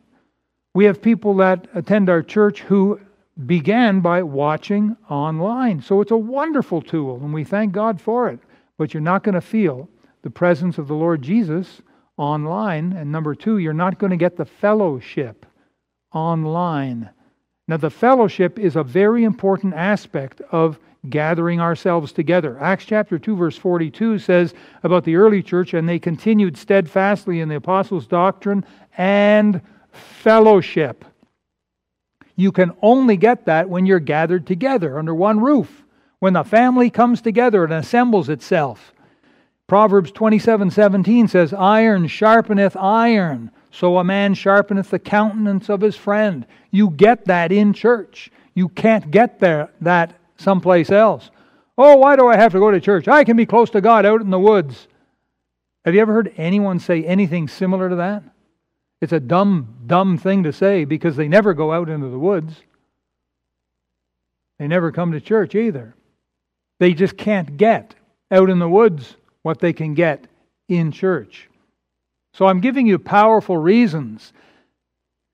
We 0.74 0.84
have 0.84 1.00
people 1.00 1.34
that 1.36 1.68
attend 1.74 2.10
our 2.10 2.22
church 2.22 2.60
who 2.60 3.00
began 3.46 4.00
by 4.00 4.22
watching 4.22 4.94
online. 5.08 5.80
So 5.80 6.02
it's 6.02 6.10
a 6.10 6.16
wonderful 6.18 6.82
tool, 6.82 7.16
and 7.16 7.32
we 7.32 7.44
thank 7.44 7.72
God 7.72 7.98
for 7.98 8.28
it. 8.28 8.40
But 8.76 8.92
you're 8.92 9.00
not 9.00 9.24
going 9.24 9.36
to 9.36 9.40
feel 9.40 9.88
the 10.20 10.28
presence 10.28 10.76
of 10.76 10.86
the 10.86 10.94
Lord 10.94 11.22
Jesus 11.22 11.80
online. 12.18 12.92
And 12.92 13.10
number 13.10 13.34
two, 13.34 13.56
you're 13.56 13.72
not 13.72 13.98
going 13.98 14.10
to 14.10 14.18
get 14.18 14.36
the 14.36 14.44
fellowship 14.44 15.46
online. 16.12 17.08
Now, 17.70 17.76
the 17.76 17.88
fellowship 17.88 18.59
is 18.59 18.74
a 18.74 18.83
very 18.83 19.22
important 19.22 19.74
aspect 19.74 20.40
of 20.50 20.76
gathering 21.09 21.61
ourselves 21.61 22.11
together. 22.11 22.59
Acts 22.61 22.85
chapter 22.85 23.16
2, 23.16 23.37
verse 23.37 23.56
42 23.56 24.18
says 24.18 24.54
about 24.83 25.04
the 25.04 25.14
early 25.14 25.40
church, 25.40 25.72
and 25.72 25.88
they 25.88 26.00
continued 26.00 26.56
steadfastly 26.56 27.38
in 27.38 27.48
the 27.48 27.54
apostles' 27.54 28.09
doctrine 28.09 28.64
and 28.98 29.61
fellowship. 29.92 31.04
You 32.35 32.50
can 32.50 32.72
only 32.83 33.16
get 33.16 33.44
that 33.44 33.68
when 33.68 33.87
you're 33.87 34.00
gathered 34.00 34.48
together 34.48 34.98
under 34.98 35.14
one 35.14 35.38
roof, 35.38 35.85
when 36.18 36.33
the 36.33 36.42
family 36.42 36.90
comes 36.90 37.20
together 37.20 37.62
and 37.62 37.72
assembles 37.72 38.28
itself. 38.28 38.92
Proverbs 39.68 40.11
27 40.11 40.72
17 40.72 41.28
says, 41.28 41.52
Iron 41.52 42.09
sharpeneth 42.09 42.74
iron, 42.74 43.52
so 43.70 43.98
a 43.98 44.04
man 44.04 44.35
sharpeneth 44.35 44.90
the 44.90 44.98
countenance 44.98 45.68
of 45.68 45.80
his 45.80 45.96
friend. 45.96 46.46
You 46.70 46.90
get 46.90 47.26
that 47.26 47.52
in 47.52 47.72
church. 47.72 48.30
You 48.54 48.68
can't 48.68 49.11
get 49.11 49.40
there, 49.40 49.70
that 49.80 50.18
someplace 50.37 50.90
else. 50.90 51.30
Oh, 51.78 51.96
why 51.96 52.16
do 52.16 52.28
I 52.28 52.37
have 52.37 52.52
to 52.52 52.59
go 52.59 52.70
to 52.70 52.80
church? 52.80 53.09
I 53.09 53.24
can 53.24 53.37
be 53.37 53.46
close 53.46 53.70
to 53.70 53.80
God 53.80 54.04
out 54.04 54.20
in 54.20 54.30
the 54.30 54.38
woods. 54.38 54.88
Have 55.85 55.94
you 55.94 56.00
ever 56.00 56.12
heard 56.12 56.35
anyone 56.37 56.78
say 56.78 57.04
anything 57.04 57.48
similar 57.48 57.88
to 57.88 57.96
that? 57.96 58.22
It's 59.00 59.12
a 59.12 59.20
dumb, 59.20 59.76
dumb 59.87 60.18
thing 60.18 60.42
to 60.42 60.52
say 60.52 60.85
because 60.85 61.16
they 61.16 61.28
never 61.28 61.54
go 61.54 61.72
out 61.72 61.88
into 61.88 62.09
the 62.09 62.18
woods. 62.18 62.54
They 64.59 64.68
never 64.68 64.92
come 64.92 65.12
to 65.12 65.20
church 65.20 65.54
either. 65.54 65.94
They 66.80 66.92
just 66.92 67.16
can't 67.16 67.56
get 67.56 67.94
out 68.30 68.50
in 68.50 68.59
the 68.59 68.68
woods 68.68 69.16
what 69.42 69.61
they 69.61 69.72
can 69.72 69.94
get 69.94 70.26
in 70.68 70.92
church. 70.92 71.49
So 72.32 72.46
I'm 72.46 72.60
giving 72.60 72.86
you 72.86 72.98
powerful 72.98 73.56
reasons. 73.56 74.32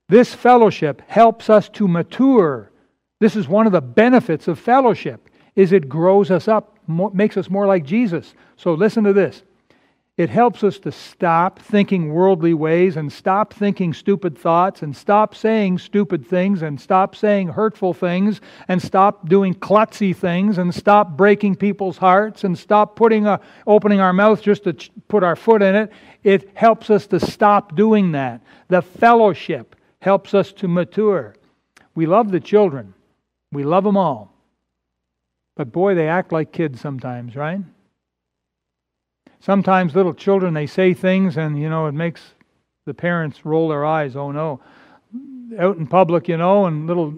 This 0.08 0.34
fellowship 0.34 1.02
helps 1.08 1.50
us 1.50 1.68
to 1.70 1.88
mature. 1.88 2.70
This 3.20 3.36
is 3.36 3.48
one 3.48 3.66
of 3.66 3.72
the 3.72 3.80
benefits 3.80 4.48
of 4.48 4.58
fellowship 4.58 5.28
is 5.56 5.72
it 5.72 5.88
grows 5.88 6.30
us 6.30 6.48
up, 6.48 6.78
makes 6.86 7.36
us 7.36 7.48
more 7.50 7.66
like 7.66 7.84
Jesus. 7.84 8.34
So 8.56 8.74
listen 8.74 9.04
to 9.04 9.12
this. 9.12 9.42
It 10.16 10.30
helps 10.30 10.64
us 10.64 10.78
to 10.78 10.92
stop 10.92 11.58
thinking 11.58 12.10
worldly 12.10 12.54
ways 12.54 12.96
and 12.96 13.12
stop 13.12 13.52
thinking 13.52 13.92
stupid 13.92 14.38
thoughts 14.38 14.80
and 14.80 14.96
stop 14.96 15.34
saying 15.34 15.76
stupid 15.78 16.26
things 16.26 16.62
and 16.62 16.80
stop 16.80 17.14
saying 17.14 17.48
hurtful 17.48 17.92
things 17.92 18.40
and 18.66 18.80
stop 18.80 19.28
doing 19.28 19.52
klutzy 19.54 20.16
things 20.16 20.56
and 20.56 20.74
stop 20.74 21.18
breaking 21.18 21.56
people's 21.56 21.98
hearts 21.98 22.44
and 22.44 22.58
stop 22.58 22.96
putting 22.96 23.26
a, 23.26 23.38
opening 23.66 24.00
our 24.00 24.14
mouth 24.14 24.40
just 24.40 24.64
to 24.64 24.74
put 25.06 25.22
our 25.22 25.36
foot 25.36 25.60
in 25.60 25.74
it. 25.74 25.92
It 26.24 26.56
helps 26.56 26.88
us 26.88 27.06
to 27.08 27.20
stop 27.20 27.76
doing 27.76 28.12
that. 28.12 28.40
The 28.68 28.80
fellowship 28.80 29.76
helps 30.00 30.32
us 30.32 30.50
to 30.54 30.66
mature. 30.66 31.34
We 31.94 32.06
love 32.06 32.30
the 32.30 32.40
children. 32.40 32.94
We 33.52 33.64
love 33.64 33.84
them 33.84 33.98
all. 33.98 34.32
But 35.56 35.72
boy, 35.72 35.94
they 35.94 36.08
act 36.08 36.32
like 36.32 36.52
kids 36.52 36.80
sometimes, 36.80 37.36
right? 37.36 37.60
Sometimes 39.40 39.94
little 39.94 40.14
children, 40.14 40.54
they 40.54 40.66
say 40.66 40.94
things 40.94 41.36
and, 41.36 41.60
you 41.60 41.68
know, 41.68 41.86
it 41.86 41.92
makes 41.92 42.34
the 42.84 42.94
parents 42.94 43.44
roll 43.44 43.68
their 43.68 43.84
eyes. 43.84 44.16
Oh, 44.16 44.32
no. 44.32 44.60
Out 45.58 45.76
in 45.76 45.86
public, 45.86 46.28
you 46.28 46.36
know, 46.36 46.66
and 46.66 46.86
little 46.86 47.14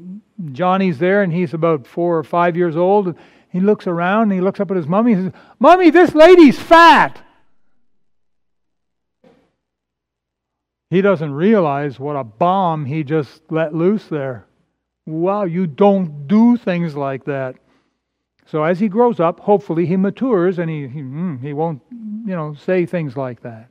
Johnny's 0.52 0.98
there 0.98 1.22
and 1.22 1.32
he's 1.32 1.54
about 1.54 1.86
four 1.86 2.18
or 2.18 2.24
five 2.24 2.56
years 2.56 2.76
old. 2.76 3.14
He 3.50 3.60
looks 3.60 3.86
around 3.86 4.24
and 4.24 4.32
he 4.32 4.40
looks 4.40 4.60
up 4.60 4.70
at 4.70 4.76
his 4.76 4.86
mummy 4.86 5.12
and 5.12 5.32
says, 5.32 5.42
Mummy, 5.58 5.90
this 5.90 6.14
lady's 6.14 6.58
fat. 6.58 7.22
He 10.90 11.02
doesn't 11.02 11.32
realize 11.32 12.00
what 12.00 12.16
a 12.16 12.24
bomb 12.24 12.86
he 12.86 13.04
just 13.04 13.42
let 13.50 13.74
loose 13.74 14.06
there. 14.06 14.46
Wow, 15.06 15.44
you 15.44 15.66
don't 15.66 16.26
do 16.26 16.56
things 16.56 16.94
like 16.94 17.24
that. 17.24 17.56
So 18.50 18.64
as 18.64 18.80
he 18.80 18.88
grows 18.88 19.20
up, 19.20 19.40
hopefully 19.40 19.84
he 19.84 19.96
matures 19.96 20.58
and 20.58 20.70
he, 20.70 20.88
he, 20.88 21.00
hmm, 21.00 21.36
he 21.36 21.52
won't, 21.52 21.82
you 21.90 22.34
know, 22.34 22.54
say 22.54 22.86
things 22.86 23.14
like 23.14 23.42
that. 23.42 23.68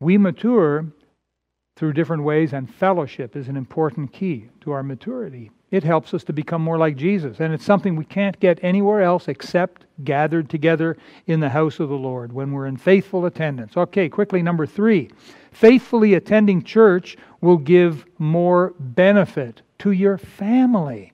We 0.00 0.16
mature 0.16 0.86
through 1.76 1.92
different 1.92 2.22
ways, 2.24 2.52
and 2.52 2.72
fellowship 2.72 3.36
is 3.36 3.48
an 3.48 3.56
important 3.56 4.12
key 4.12 4.48
to 4.60 4.72
our 4.72 4.82
maturity. 4.82 5.50
It 5.70 5.84
helps 5.84 6.12
us 6.12 6.24
to 6.24 6.32
become 6.32 6.62
more 6.62 6.78
like 6.78 6.96
Jesus, 6.96 7.40
and 7.40 7.52
it's 7.52 7.64
something 7.64 7.94
we 7.94 8.04
can't 8.04 8.38
get 8.40 8.58
anywhere 8.62 9.02
else 9.02 9.28
except 9.28 9.86
gathered 10.02 10.48
together 10.48 10.96
in 11.26 11.40
the 11.40 11.50
house 11.50 11.78
of 11.78 11.88
the 11.88 11.94
Lord 11.94 12.32
when 12.32 12.52
we're 12.52 12.66
in 12.66 12.76
faithful 12.76 13.26
attendance. 13.26 13.76
Okay, 13.76 14.08
quickly, 14.08 14.42
number 14.42 14.66
three. 14.66 15.10
Faithfully 15.52 16.14
attending 16.14 16.62
church 16.62 17.16
will 17.40 17.58
give 17.58 18.06
more 18.18 18.74
benefit 18.78 19.62
to 19.78 19.92
your 19.92 20.18
family 20.18 21.12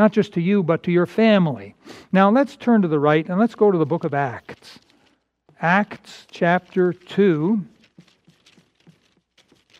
not 0.00 0.12
just 0.12 0.32
to 0.32 0.40
you, 0.40 0.62
but 0.62 0.82
to 0.82 0.90
your 0.90 1.04
family. 1.04 1.74
Now 2.10 2.30
let's 2.30 2.56
turn 2.56 2.80
to 2.80 2.88
the 2.88 2.98
right 2.98 3.28
and 3.28 3.38
let's 3.38 3.54
go 3.54 3.70
to 3.70 3.76
the 3.76 3.84
book 3.84 4.04
of 4.04 4.14
Acts. 4.14 4.78
Acts 5.60 6.26
chapter 6.30 6.94
2, 6.94 7.60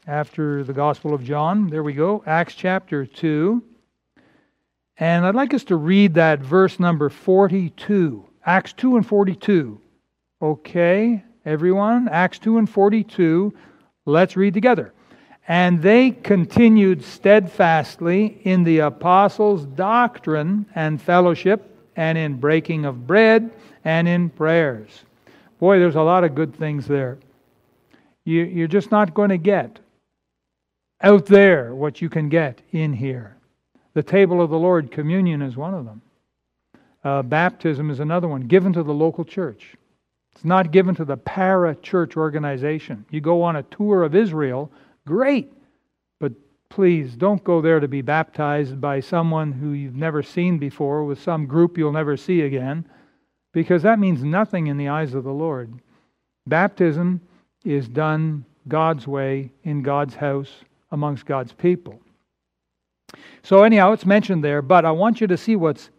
after 0.07 0.63
the 0.63 0.75
Gospel 0.75 1.15
of 1.15 1.25
John. 1.25 1.69
There 1.69 1.83
we 1.83 1.95
go. 1.95 2.23
Acts 2.27 2.55
chapter 2.55 3.07
2. 3.07 3.63
And 4.99 5.25
I'd 5.25 5.35
like 5.35 5.55
us 5.55 5.65
to 5.65 5.77
read 5.77 6.13
that 6.15 6.41
verse 6.41 6.79
number 6.79 7.09
42. 7.09 8.23
Acts 8.45 8.75
2 8.75 8.97
and 8.97 9.07
42. 9.07 9.81
Okay, 10.43 11.25
everyone? 11.47 12.09
Acts 12.09 12.39
2 12.41 12.59
and 12.59 12.69
42. 12.69 13.55
Let's 14.05 14.37
read 14.37 14.53
together. 14.53 14.93
And 15.51 15.83
they 15.83 16.13
continued 16.13 17.03
steadfastly 17.03 18.41
in 18.45 18.63
the 18.63 18.79
apostles' 18.79 19.67
doctrine 19.67 20.65
and 20.77 21.03
fellowship, 21.03 21.77
and 21.97 22.17
in 22.17 22.35
breaking 22.35 22.85
of 22.85 23.05
bread, 23.05 23.51
and 23.85 24.07
in 24.07 24.31
prayers. 24.31 25.03
Boy, 25.59 25.81
there's 25.81 25.97
a 25.97 26.03
lot 26.03 26.23
of 26.23 26.37
good 26.37 26.55
things 26.55 26.87
there. 26.87 27.19
You, 28.25 28.63
are 28.63 28.69
just 28.69 28.93
not 28.93 29.13
going 29.13 29.31
to 29.31 29.39
get 29.39 29.81
out 31.01 31.27
there 31.27 31.75
what 31.75 32.01
you 32.01 32.09
can 32.09 32.29
get 32.29 32.63
in 32.71 32.93
here. 32.93 33.37
The 33.95 34.05
table 34.05 34.41
of 34.41 34.51
the 34.51 34.59
Lord, 34.59 34.93
communion 34.93 35.43
is 35.43 35.57
one 35.57 35.75
of 35.75 35.85
them. 35.85 36.01
Uh, 37.03 37.23
baptism 37.23 37.91
is 37.91 37.99
another 37.99 38.29
one, 38.29 38.43
given 38.43 38.73
to 38.75 38.85
the 38.85 38.95
local 38.95 39.25
church. 39.25 39.75
It's 40.33 40.45
not 40.45 40.71
given 40.71 40.95
to 40.95 41.05
the 41.05 41.17
para 41.17 41.75
church 41.75 42.17
organization. 42.17 43.05
You 43.11 43.21
go 43.21 43.43
on 43.43 43.57
a 43.57 43.65
tour 43.65 44.05
of 44.05 44.15
Israel, 44.15 44.71
Great. 45.07 45.53
But 46.19 46.33
please 46.69 47.17
don't 47.17 47.43
go 47.43 47.61
there 47.61 47.81
to 47.81 47.89
be 47.89 48.03
baptized 48.03 48.81
by 48.81 49.01
someone 49.01 49.53
who 49.53 49.73
you've 49.73 49.97
never 49.97 50.23
seen 50.23 50.59
before, 50.59 51.05
with 51.05 51.21
some 51.21 51.47
group 51.47 51.77
you'll 51.79 51.93
never 51.93 52.17
see 52.17 52.43
again, 52.43 52.85
because 53.53 53.83
that 53.83 53.99
means 53.99 54.23
nothing 54.23 54.69
in 54.69 54.77
the 54.77 54.89
eyes 54.89 55.15
of 55.15 55.25
the 55.25 55.33
Lord. 55.33 55.81
Baptism 56.47 57.21
is 57.65 57.89
done 57.89 58.45
God's 58.69 59.07
way 59.07 59.51
in 59.65 59.83
God's 59.83 60.15
house 60.15 60.51
amongst 60.93 61.27
God's 61.27 61.53
people. 61.53 62.01
So, 63.43 63.65
anyhow, 63.65 63.93
it's 63.93 64.07
mentioned 64.07 64.45
there, 64.45 64.63
but 64.63 64.85
I 64.85 64.91
want 64.91 65.21
you 65.21 65.27
to 65.27 65.37
see 65.37 65.57
what's 65.57 65.91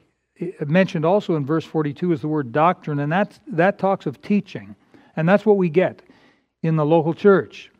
mentioned 0.66 1.06
also 1.06 1.36
in 1.36 1.46
verse 1.46 1.66
42 1.66 2.14
is 2.14 2.22
the 2.22 2.28
word 2.28 2.52
doctrine, 2.52 3.00
and 3.00 3.12
that's, 3.12 3.40
that 3.48 3.78
talks 3.78 4.06
of 4.06 4.22
teaching. 4.22 4.76
And 5.16 5.28
that's 5.28 5.46
what 5.46 5.58
we 5.58 5.70
get 5.70 6.02
in 6.64 6.76
the 6.76 6.86
local 6.86 7.14
church 7.14 7.71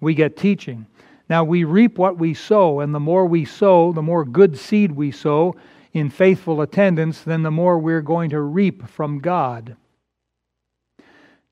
we 0.00 0.14
get 0.14 0.36
teaching. 0.36 0.86
Now 1.28 1.44
we 1.44 1.64
reap 1.64 1.98
what 1.98 2.18
we 2.18 2.34
sow, 2.34 2.80
and 2.80 2.94
the 2.94 3.00
more 3.00 3.26
we 3.26 3.44
sow, 3.44 3.92
the 3.92 4.02
more 4.02 4.24
good 4.24 4.58
seed 4.58 4.92
we 4.92 5.12
sow 5.12 5.54
in 5.92 6.10
faithful 6.10 6.60
attendance, 6.60 7.22
then 7.22 7.42
the 7.42 7.50
more 7.50 7.78
we're 7.78 8.02
going 8.02 8.30
to 8.30 8.40
reap 8.40 8.88
from 8.88 9.18
God. 9.18 9.76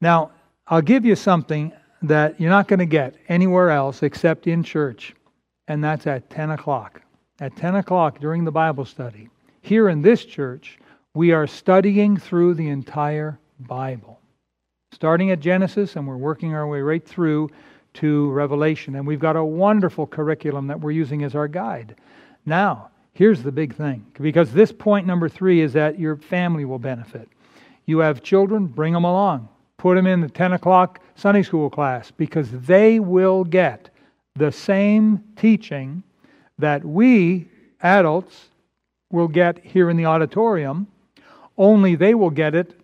Now, 0.01 0.31
I'll 0.67 0.83
give 0.83 1.05
you 1.05 1.17
something 1.17 1.73
that 2.03 2.41
you're 2.41 2.51
not 2.51 2.69
going 2.69 2.79
to 2.79 2.87
get 2.87 3.17
anywhere 3.29 3.71
else 3.71 4.03
except 4.03 4.47
in 4.47 4.63
church, 4.63 5.15
and 5.67 5.83
that's 5.83 6.07
at 6.07 6.31
10 6.31 6.51
o'clock. 6.51 7.03
At 7.41 7.57
10 7.57 7.77
o'clock 7.77 8.21
during 8.21 8.45
the 8.45 8.53
Bible 8.53 8.85
study. 8.85 9.29
Here 9.63 9.89
in 9.89 10.03
this 10.03 10.25
church, 10.25 10.79
we 11.15 11.33
are 11.33 11.47
studying 11.47 12.17
through 12.17 12.55
the 12.55 12.69
entire 12.69 13.39
Bible. 13.61 14.21
Starting 14.93 15.31
at 15.31 15.41
Genesis, 15.41 15.97
and 15.97 16.07
we're 16.07 16.17
working 16.17 16.55
our 16.55 16.67
way 16.67 16.81
right 16.81 17.07
through 17.07 17.51
to 18.01 18.31
Revelation. 18.31 18.95
And 18.97 19.07
we've 19.07 19.21
got 19.21 19.37
a 19.37 19.45
wonderful 19.45 20.07
curriculum 20.07 20.67
that 20.67 20.81
we're 20.81 20.91
using 20.91 21.23
as 21.25 21.35
our 21.35 21.49
guide. 21.49 21.97
Now, 22.47 22.91
here's 23.13 23.43
the 23.43 23.53
big 23.53 23.75
thing 23.75 24.07
because 24.21 24.53
this 24.53 24.73
point 24.73 25.07
number 25.07 25.29
three 25.29 25.61
is 25.61 25.73
that 25.75 25.99
your 25.99 26.17
family 26.17 26.65
will 26.65 26.79
benefit. 26.79 27.29
You 27.87 27.99
have 27.99 28.23
children, 28.23 28.67
bring 28.67 28.93
them 28.93 29.05
along. 29.05 29.49
Put 29.79 29.95
them 29.95 30.07
in 30.07 30.21
the 30.21 30.29
10 30.29 30.55
o'clock 30.55 31.01
Sunday 31.15 31.43
school 31.43 31.71
class 31.71 32.11
because 32.11 32.51
they 32.51 33.01
will 33.01 33.45
get 33.45 33.91
the 34.35 34.53
same 34.53 35.23
teaching 35.37 36.03
that 36.59 36.85
we 36.85 37.49
adults 37.83 38.49
will 39.11 39.29
get 39.29 39.65
here 39.65 39.91
in 39.91 39.97
the 39.97 40.07
auditorium, 40.07 40.87
only 41.57 41.95
they 41.95 42.15
will 42.15 42.31
get 42.31 42.55
it 42.55 42.79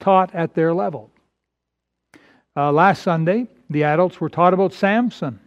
taught 0.00 0.34
at 0.34 0.54
their 0.54 0.74
level. 0.74 1.10
Uh, 2.56 2.72
last 2.72 3.02
Sunday, 3.02 3.46
the 3.68 3.84
adults 3.84 4.20
were 4.20 4.28
taught 4.28 4.54
about 4.54 4.72
Samson. 4.72 5.40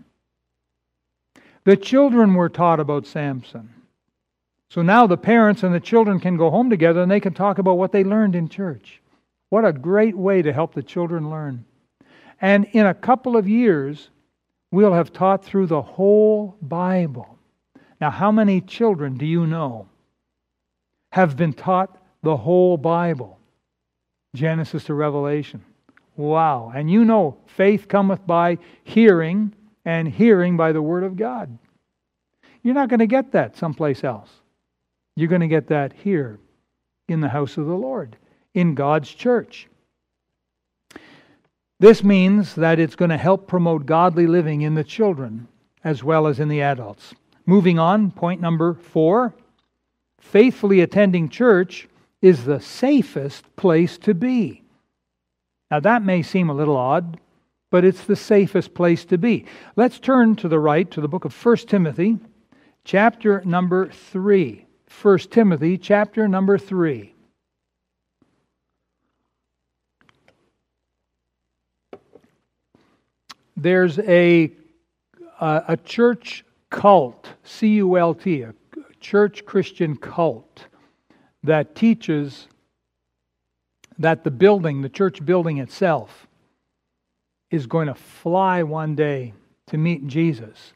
The 1.63 1.77
children 1.77 2.33
were 2.33 2.49
taught 2.49 2.79
about 2.79 3.05
Samson. 3.05 3.69
So 4.69 4.81
now 4.81 5.07
the 5.07 5.17
parents 5.17 5.63
and 5.63 5.73
the 5.73 5.79
children 5.79 6.19
can 6.19 6.37
go 6.37 6.49
home 6.49 6.69
together 6.69 7.01
and 7.01 7.11
they 7.11 7.19
can 7.19 7.33
talk 7.33 7.57
about 7.57 7.77
what 7.77 7.91
they 7.91 8.03
learned 8.03 8.35
in 8.35 8.49
church. 8.49 9.01
What 9.49 9.65
a 9.65 9.73
great 9.73 10.15
way 10.15 10.41
to 10.41 10.53
help 10.53 10.73
the 10.73 10.83
children 10.83 11.29
learn. 11.29 11.65
And 12.39 12.65
in 12.71 12.85
a 12.85 12.93
couple 12.93 13.35
of 13.35 13.49
years, 13.49 14.09
we'll 14.71 14.93
have 14.93 15.11
taught 15.11 15.43
through 15.43 15.67
the 15.67 15.81
whole 15.81 16.55
Bible. 16.61 17.37
Now, 17.99 18.11
how 18.11 18.31
many 18.31 18.61
children 18.61 19.17
do 19.17 19.25
you 19.25 19.45
know 19.45 19.87
have 21.11 21.35
been 21.35 21.53
taught 21.53 21.97
the 22.21 22.37
whole 22.37 22.77
Bible? 22.77 23.39
Genesis 24.35 24.85
to 24.85 24.93
Revelation. 24.93 25.63
Wow. 26.19 26.73
And 26.75 26.91
you 26.91 27.05
know, 27.05 27.37
faith 27.45 27.87
cometh 27.87 28.27
by 28.27 28.57
hearing, 28.83 29.55
and 29.85 30.05
hearing 30.05 30.57
by 30.57 30.73
the 30.73 30.81
Word 30.81 31.05
of 31.05 31.15
God. 31.15 31.57
You're 32.61 32.73
not 32.73 32.89
going 32.89 32.99
to 32.99 33.07
get 33.07 33.31
that 33.31 33.55
someplace 33.55 34.03
else. 34.03 34.29
You're 35.15 35.29
going 35.29 35.39
to 35.39 35.47
get 35.47 35.67
that 35.67 35.93
here 35.93 36.37
in 37.07 37.21
the 37.21 37.29
house 37.29 37.55
of 37.55 37.67
the 37.67 37.73
Lord, 37.73 38.17
in 38.53 38.75
God's 38.75 39.09
church. 39.09 39.69
This 41.79 42.03
means 42.03 42.53
that 42.55 42.79
it's 42.79 42.97
going 42.97 43.11
to 43.11 43.17
help 43.17 43.47
promote 43.47 43.85
godly 43.85 44.27
living 44.27 44.63
in 44.63 44.75
the 44.75 44.83
children 44.83 45.47
as 45.85 46.03
well 46.03 46.27
as 46.27 46.41
in 46.41 46.49
the 46.49 46.61
adults. 46.61 47.13
Moving 47.45 47.79
on, 47.79 48.11
point 48.11 48.41
number 48.41 48.73
four 48.73 49.33
faithfully 50.19 50.81
attending 50.81 51.29
church 51.29 51.87
is 52.21 52.43
the 52.43 52.59
safest 52.59 53.55
place 53.55 53.97
to 53.99 54.13
be. 54.13 54.63
Now, 55.71 55.79
that 55.81 56.03
may 56.03 56.21
seem 56.23 56.49
a 56.49 56.53
little 56.53 56.77
odd, 56.77 57.19
but 57.69 57.85
it's 57.85 58.03
the 58.05 58.15
safest 58.15 58.73
place 58.73 59.05
to 59.05 59.17
be. 59.17 59.45
Let's 59.75 59.99
turn 59.99 60.35
to 60.37 60.47
the 60.47 60.59
right 60.59 60.89
to 60.91 61.01
the 61.01 61.07
book 61.07 61.25
of 61.25 61.45
1 61.45 61.57
Timothy, 61.57 62.17
chapter 62.83 63.41
number 63.45 63.89
3. 63.89 64.65
1 65.01 65.17
Timothy 65.19 65.77
chapter 65.77 66.27
number 66.27 66.57
3. 66.57 67.13
There's 73.55 73.99
a, 73.99 74.51
a, 75.39 75.63
a 75.67 75.77
church 75.77 76.45
cult, 76.69 77.27
C 77.43 77.75
U 77.75 77.97
L 77.97 78.15
T, 78.15 78.41
a 78.41 78.53
church 78.99 79.45
Christian 79.45 79.97
cult, 79.97 80.65
that 81.43 81.75
teaches 81.75 82.47
that 83.99 84.23
the 84.23 84.31
building, 84.31 84.81
the 84.81 84.89
church 84.89 85.23
building 85.23 85.57
itself, 85.59 86.27
is 87.51 87.67
going 87.67 87.87
to 87.87 87.95
fly 87.95 88.63
one 88.63 88.95
day 88.95 89.33
to 89.67 89.77
meet 89.77 90.07
Jesus. 90.07 90.73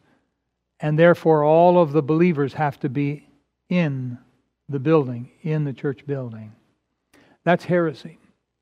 And 0.80 1.00
therefore, 1.00 1.44
all 1.44 1.82
of 1.82 1.94
the 1.94 2.04
believers 2.04 2.54
have 2.54 2.80
to 2.82 2.90
be 2.90 3.28
in 3.70 4.18
the 4.70 4.80
building, 4.80 5.32
in 5.42 5.64
the 5.64 5.74
church 5.74 6.06
building. 6.06 6.54
That's 7.44 7.64
heresy. 7.64 8.20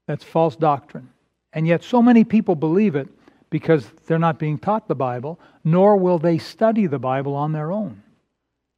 That's 0.08 0.24
false 0.24 0.56
doctrine. 0.56 1.10
And 1.54 1.68
yet, 1.68 1.84
so 1.84 2.02
many 2.02 2.24
people 2.24 2.56
believe 2.56 2.96
it 2.96 3.08
because 3.50 3.86
they're 4.06 4.20
not 4.20 4.40
being 4.40 4.58
taught 4.58 4.88
the 4.88 4.96
Bible, 4.96 5.40
nor 5.64 5.98
will 5.98 6.20
they 6.20 6.38
study 6.38 6.88
the 6.88 7.00
Bible 7.00 7.34
on 7.36 7.52
their 7.52 7.72
own. 7.72 8.02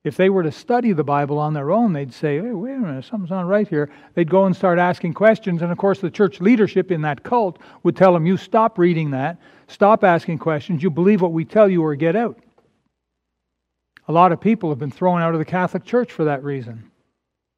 If 0.03 0.17
they 0.17 0.29
were 0.29 0.43
to 0.43 0.51
study 0.51 0.91
the 0.91 1.03
Bible 1.03 1.39
on 1.39 1.53
their 1.53 1.71
own, 1.71 1.93
they'd 1.93 2.13
say, 2.13 2.37
hey, 2.37 2.51
wait 2.51 2.73
a 2.73 2.77
minute, 2.77 3.05
something's 3.05 3.29
not 3.29 3.47
right 3.47 3.67
here. 3.67 3.89
They'd 4.15 4.29
go 4.29 4.45
and 4.45 4.55
start 4.55 4.77
asking 4.77 5.13
questions. 5.13 5.61
And 5.61 5.71
of 5.71 5.77
course, 5.77 5.99
the 5.99 6.11
church 6.11 6.41
leadership 6.41 6.91
in 6.91 7.01
that 7.03 7.23
cult 7.23 7.57
would 7.83 7.95
tell 7.95 8.11
them, 8.11 8.25
you 8.25 8.35
stop 8.35 8.77
reading 8.77 9.11
that, 9.11 9.39
stop 9.67 10.03
asking 10.03 10.39
questions, 10.39 10.83
you 10.83 10.89
believe 10.89 11.21
what 11.21 11.31
we 11.31 11.45
tell 11.45 11.69
you, 11.69 11.81
or 11.81 11.95
get 11.95 12.17
out. 12.17 12.37
A 14.09 14.11
lot 14.11 14.33
of 14.33 14.41
people 14.41 14.69
have 14.69 14.79
been 14.79 14.91
thrown 14.91 15.21
out 15.21 15.33
of 15.33 15.39
the 15.39 15.45
Catholic 15.45 15.85
Church 15.85 16.11
for 16.11 16.25
that 16.25 16.43
reason. 16.43 16.91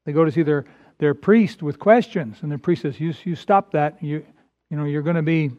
They 0.04 0.12
go 0.12 0.24
to 0.24 0.30
see 0.30 0.44
their, 0.44 0.66
their 0.98 1.14
priest 1.14 1.64
with 1.64 1.80
questions, 1.80 2.38
and 2.42 2.52
the 2.52 2.58
priest 2.58 2.82
says, 2.82 3.00
"You, 3.00 3.12
you 3.24 3.34
stop 3.34 3.72
that. 3.72 4.00
You, 4.00 4.24
you 4.70 4.76
know, 4.76 4.84
you're 4.84 5.02
going 5.02 5.16
to 5.16 5.22
be 5.22 5.50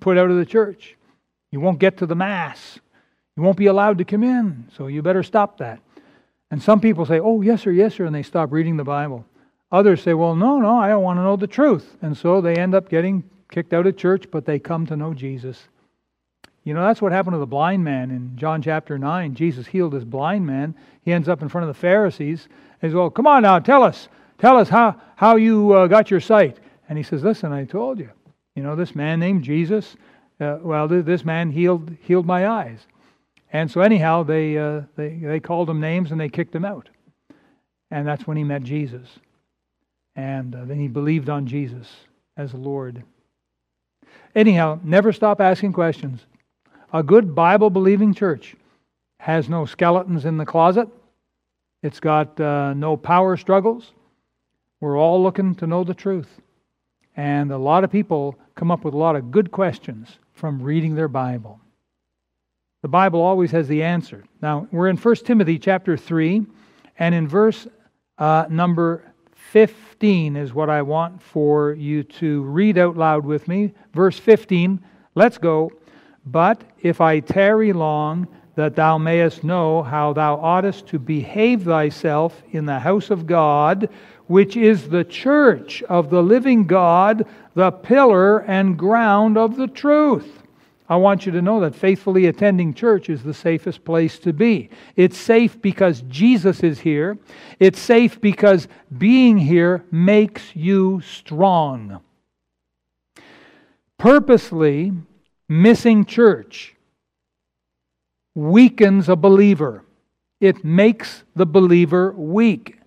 put 0.00 0.18
out 0.18 0.28
of 0.28 0.36
the 0.36 0.44
church. 0.44 0.96
You 1.52 1.60
won't 1.60 1.78
get 1.78 1.98
to 1.98 2.06
the 2.06 2.16
mass. 2.16 2.80
You 3.36 3.42
won't 3.42 3.56
be 3.56 3.66
allowed 3.66 3.98
to 3.98 4.04
come 4.04 4.22
in. 4.22 4.68
So 4.76 4.86
you 4.86 5.02
better 5.02 5.22
stop 5.22 5.58
that." 5.58 5.80
And 6.50 6.62
some 6.62 6.80
people 6.80 7.06
say, 7.06 7.20
"Oh, 7.20 7.40
yes 7.40 7.62
sir, 7.62 7.70
yes 7.70 7.94
sir," 7.94 8.04
and 8.04 8.14
they 8.14 8.22
stop 8.22 8.52
reading 8.52 8.76
the 8.76 8.84
Bible. 8.84 9.24
Others 9.72 10.02
say, 10.02 10.14
"Well, 10.14 10.36
no, 10.36 10.60
no, 10.60 10.76
I 10.76 10.88
don't 10.88 11.02
want 11.02 11.18
to 11.18 11.24
know 11.24 11.36
the 11.36 11.46
truth," 11.46 11.96
and 12.02 12.16
so 12.16 12.40
they 12.40 12.56
end 12.56 12.74
up 12.74 12.88
getting 12.88 13.24
kicked 13.50 13.72
out 13.72 13.86
of 13.86 13.96
church, 13.96 14.30
but 14.30 14.44
they 14.44 14.58
come 14.58 14.86
to 14.86 14.96
know 14.96 15.14
Jesus. 15.14 15.68
You 16.64 16.72
know, 16.72 16.82
that's 16.82 17.02
what 17.02 17.12
happened 17.12 17.34
to 17.34 17.38
the 17.38 17.46
blind 17.46 17.84
man 17.84 18.10
in 18.10 18.36
John 18.36 18.62
chapter 18.62 18.98
9. 18.98 19.34
Jesus 19.34 19.66
healed 19.66 19.92
this 19.92 20.04
blind 20.04 20.46
man. 20.46 20.74
He 21.02 21.12
ends 21.12 21.28
up 21.28 21.42
in 21.42 21.48
front 21.48 21.68
of 21.68 21.74
the 21.74 21.78
Pharisees. 21.80 22.48
And 22.80 22.90
says, 22.90 22.94
well, 22.94 23.10
come 23.10 23.26
on 23.26 23.42
now, 23.42 23.58
tell 23.58 23.82
us. 23.82 24.08
Tell 24.38 24.56
us 24.56 24.70
how, 24.70 25.00
how 25.16 25.36
you 25.36 25.72
uh, 25.72 25.86
got 25.86 26.10
your 26.10 26.20
sight. 26.20 26.58
And 26.88 26.96
he 26.96 27.04
says, 27.04 27.22
listen, 27.22 27.52
I 27.52 27.64
told 27.64 27.98
you. 27.98 28.10
You 28.56 28.62
know, 28.62 28.76
this 28.76 28.94
man 28.94 29.20
named 29.20 29.44
Jesus, 29.44 29.96
uh, 30.40 30.58
well, 30.62 30.88
this 30.88 31.24
man 31.24 31.50
healed, 31.50 31.94
healed 32.00 32.24
my 32.26 32.48
eyes. 32.48 32.86
And 33.54 33.70
so, 33.70 33.82
anyhow, 33.82 34.24
they, 34.24 34.58
uh, 34.58 34.82
they, 34.96 35.10
they 35.10 35.38
called 35.38 35.70
him 35.70 35.80
names 35.80 36.10
and 36.10 36.20
they 36.20 36.28
kicked 36.28 36.54
him 36.54 36.64
out. 36.64 36.88
And 37.92 38.06
that's 38.06 38.26
when 38.26 38.36
he 38.36 38.42
met 38.42 38.64
Jesus. 38.64 39.08
And 40.16 40.56
uh, 40.56 40.64
then 40.64 40.80
he 40.80 40.88
believed 40.88 41.30
on 41.30 41.46
Jesus 41.46 41.88
as 42.36 42.52
Lord. 42.52 43.04
Anyhow, 44.34 44.80
never 44.82 45.12
stop 45.12 45.40
asking 45.40 45.72
questions. 45.72 46.20
A 46.92 47.04
good 47.04 47.32
Bible 47.36 47.70
believing 47.70 48.12
church 48.12 48.56
has 49.20 49.48
no 49.48 49.64
skeletons 49.66 50.24
in 50.24 50.36
the 50.36 50.44
closet, 50.44 50.88
it's 51.84 52.00
got 52.00 52.38
uh, 52.40 52.74
no 52.74 52.96
power 52.96 53.36
struggles. 53.36 53.92
We're 54.80 54.98
all 54.98 55.22
looking 55.22 55.54
to 55.56 55.66
know 55.66 55.84
the 55.84 55.94
truth. 55.94 56.40
And 57.16 57.52
a 57.52 57.58
lot 57.58 57.84
of 57.84 57.92
people 57.92 58.36
come 58.56 58.72
up 58.72 58.84
with 58.84 58.94
a 58.94 58.98
lot 58.98 59.16
of 59.16 59.30
good 59.30 59.52
questions 59.52 60.18
from 60.32 60.60
reading 60.60 60.94
their 60.94 61.08
Bible. 61.08 61.60
The 62.84 62.88
Bible 62.88 63.22
always 63.22 63.50
has 63.52 63.66
the 63.66 63.82
answer. 63.82 64.24
Now, 64.42 64.68
we're 64.70 64.88
in 64.88 64.98
1 64.98 65.14
Timothy 65.24 65.58
chapter 65.58 65.96
3, 65.96 66.44
and 66.98 67.14
in 67.14 67.26
verse 67.26 67.66
uh, 68.18 68.44
number 68.50 69.10
15 69.32 70.36
is 70.36 70.52
what 70.52 70.68
I 70.68 70.82
want 70.82 71.22
for 71.22 71.72
you 71.72 72.02
to 72.02 72.42
read 72.42 72.76
out 72.76 72.98
loud 72.98 73.24
with 73.24 73.48
me. 73.48 73.72
Verse 73.94 74.18
15, 74.18 74.84
let's 75.14 75.38
go. 75.38 75.72
But 76.26 76.62
if 76.82 77.00
I 77.00 77.20
tarry 77.20 77.72
long, 77.72 78.28
that 78.54 78.76
thou 78.76 78.98
mayest 78.98 79.44
know 79.44 79.82
how 79.82 80.12
thou 80.12 80.34
oughtest 80.34 80.86
to 80.88 80.98
behave 80.98 81.62
thyself 81.62 82.42
in 82.50 82.66
the 82.66 82.80
house 82.80 83.08
of 83.08 83.26
God, 83.26 83.88
which 84.26 84.58
is 84.58 84.90
the 84.90 85.04
church 85.04 85.82
of 85.84 86.10
the 86.10 86.22
living 86.22 86.66
God, 86.66 87.26
the 87.54 87.72
pillar 87.72 88.40
and 88.40 88.78
ground 88.78 89.38
of 89.38 89.56
the 89.56 89.68
truth. 89.68 90.43
I 90.88 90.96
want 90.96 91.24
you 91.24 91.32
to 91.32 91.40
know 91.40 91.60
that 91.60 91.74
faithfully 91.74 92.26
attending 92.26 92.74
church 92.74 93.08
is 93.08 93.22
the 93.22 93.32
safest 93.32 93.84
place 93.84 94.18
to 94.20 94.34
be. 94.34 94.68
It's 94.96 95.16
safe 95.16 95.60
because 95.62 96.02
Jesus 96.08 96.62
is 96.62 96.80
here. 96.80 97.16
It's 97.58 97.80
safe 97.80 98.20
because 98.20 98.68
being 98.96 99.38
here 99.38 99.84
makes 99.90 100.54
you 100.54 101.00
strong. 101.00 102.00
Purposely, 103.98 104.92
missing 105.48 106.04
church 106.04 106.74
weakens 108.34 109.08
a 109.08 109.16
believer. 109.16 109.84
It 110.40 110.64
makes 110.64 111.24
the 111.34 111.46
believer 111.46 112.12
weak. 112.12 112.78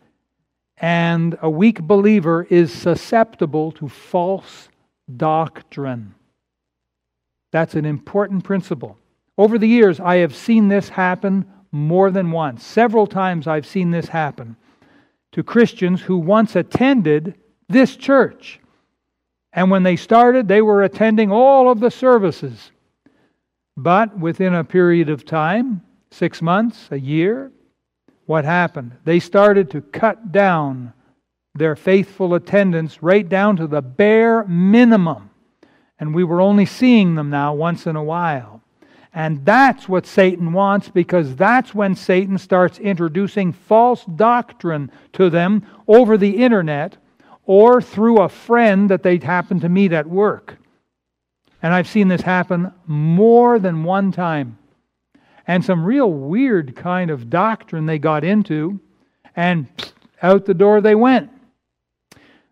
And 0.78 1.36
a 1.42 1.50
weak 1.50 1.82
believer 1.82 2.46
is 2.48 2.72
susceptible 2.72 3.72
to 3.74 3.88
false 3.88 4.70
doctrine. 5.16 6.14
That's 7.58 7.74
an 7.74 7.86
important 7.86 8.44
principle. 8.44 9.00
Over 9.36 9.58
the 9.58 9.68
years, 9.68 10.00
I 10.00 10.18
have 10.18 10.36
seen 10.36 10.68
this 10.68 10.90
happen 10.90 11.52
more 11.72 12.12
than 12.12 12.30
once. 12.30 12.64
Several 12.64 13.08
times 13.08 13.48
I've 13.48 13.66
seen 13.66 13.90
this 13.90 14.10
happen 14.10 14.56
to 15.32 15.42
Christians 15.42 16.04
who 16.04 16.20
once 16.20 16.56
attended 16.56 17.34
this 17.68 17.96
church. 17.96 18.60
And 19.54 19.72
when 19.72 19.82
they 19.82 19.96
started, 19.96 20.48
they 20.48 20.62
were 20.62 20.84
attending 20.84 21.32
all 21.32 21.72
of 21.72 21.80
the 21.80 21.90
services. 21.90 22.70
But 23.76 24.16
within 24.20 24.54
a 24.54 24.64
period 24.64 25.10
of 25.10 25.26
time, 25.26 25.82
six 26.12 26.44
months, 26.44 26.90
a 26.92 27.00
year, 27.00 27.52
what 28.28 28.46
happened? 28.46 28.92
They 29.04 29.20
started 29.20 29.72
to 29.72 29.82
cut 29.82 30.32
down 30.32 30.94
their 31.56 31.76
faithful 31.76 32.36
attendance 32.36 33.02
right 33.02 33.28
down 33.28 33.56
to 33.56 33.66
the 33.66 33.82
bare 33.82 34.44
minimum. 34.44 35.32
And 36.00 36.14
we 36.14 36.24
were 36.24 36.42
only 36.42 36.66
seeing 36.66 37.16
them 37.16 37.30
now 37.30 37.54
once 37.54 37.88
in 37.88 37.96
a 37.96 38.04
while. 38.04 38.62
And 39.14 39.44
that's 39.44 39.90
what 39.90 40.06
Satan 40.06 40.54
wants 40.54 40.90
because 40.90 41.36
that's 41.36 41.74
when 41.74 41.96
Satan 41.96 42.38
starts 42.38 42.78
introducing 42.78 43.52
false 43.52 44.06
doctrine 44.06 44.92
to 45.14 45.30
them 45.30 45.66
over 45.88 46.18
the 46.18 46.38
internet 46.38 46.98
or 47.46 47.82
through 47.82 48.22
a 48.22 48.30
friend 48.30 48.90
that 48.90 49.02
they 49.02 49.18
happen 49.18 49.60
to 49.62 49.70
meet 49.70 49.92
at 49.92 50.06
work. 50.06 50.58
And 51.64 51.74
I've 51.74 51.88
seen 51.88 52.10
this 52.10 52.22
happen 52.22 52.72
more 52.86 53.58
than 53.58 53.84
one 53.84 54.12
time. 54.12 54.60
And 55.48 55.64
some 55.64 55.84
real 55.84 56.12
weird 56.12 56.76
kind 56.76 57.10
of 57.10 57.30
doctrine 57.30 57.86
they 57.86 58.00
got 58.00 58.24
into, 58.24 58.80
and 59.36 59.68
out 60.22 60.46
the 60.46 60.54
door 60.54 60.82
they 60.82 60.96
went. 60.96 61.32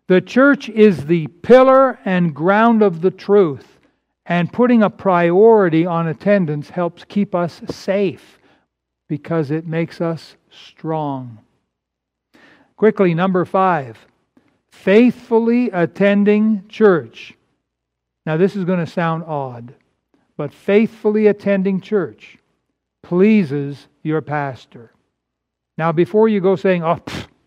The 0.08 0.20
church 0.20 0.68
is 0.68 1.06
the 1.06 1.26
pillar 1.26 1.98
and 2.04 2.34
ground 2.34 2.82
of 2.82 3.00
the 3.00 3.10
truth, 3.10 3.80
and 4.24 4.52
putting 4.52 4.82
a 4.82 4.90
priority 4.90 5.84
on 5.84 6.06
attendance 6.06 6.70
helps 6.70 7.04
keep 7.04 7.34
us 7.34 7.60
safe 7.70 8.38
because 9.08 9.50
it 9.50 9.66
makes 9.66 10.00
us 10.00 10.36
strong. 10.50 11.38
Quickly, 12.76 13.14
number 13.14 13.44
five 13.44 14.06
faithfully 14.70 15.70
attending 15.70 16.62
church. 16.68 17.34
Now, 18.24 18.36
this 18.36 18.54
is 18.54 18.64
going 18.64 18.84
to 18.84 18.90
sound 18.90 19.24
odd, 19.24 19.74
but 20.36 20.52
faithfully 20.52 21.26
attending 21.26 21.80
church 21.80 22.38
pleases 23.02 23.88
your 24.02 24.20
pastor. 24.20 24.92
Now, 25.78 25.92
before 25.92 26.28
you 26.28 26.40
go 26.40 26.54
saying, 26.54 26.84
oh, 26.84 27.00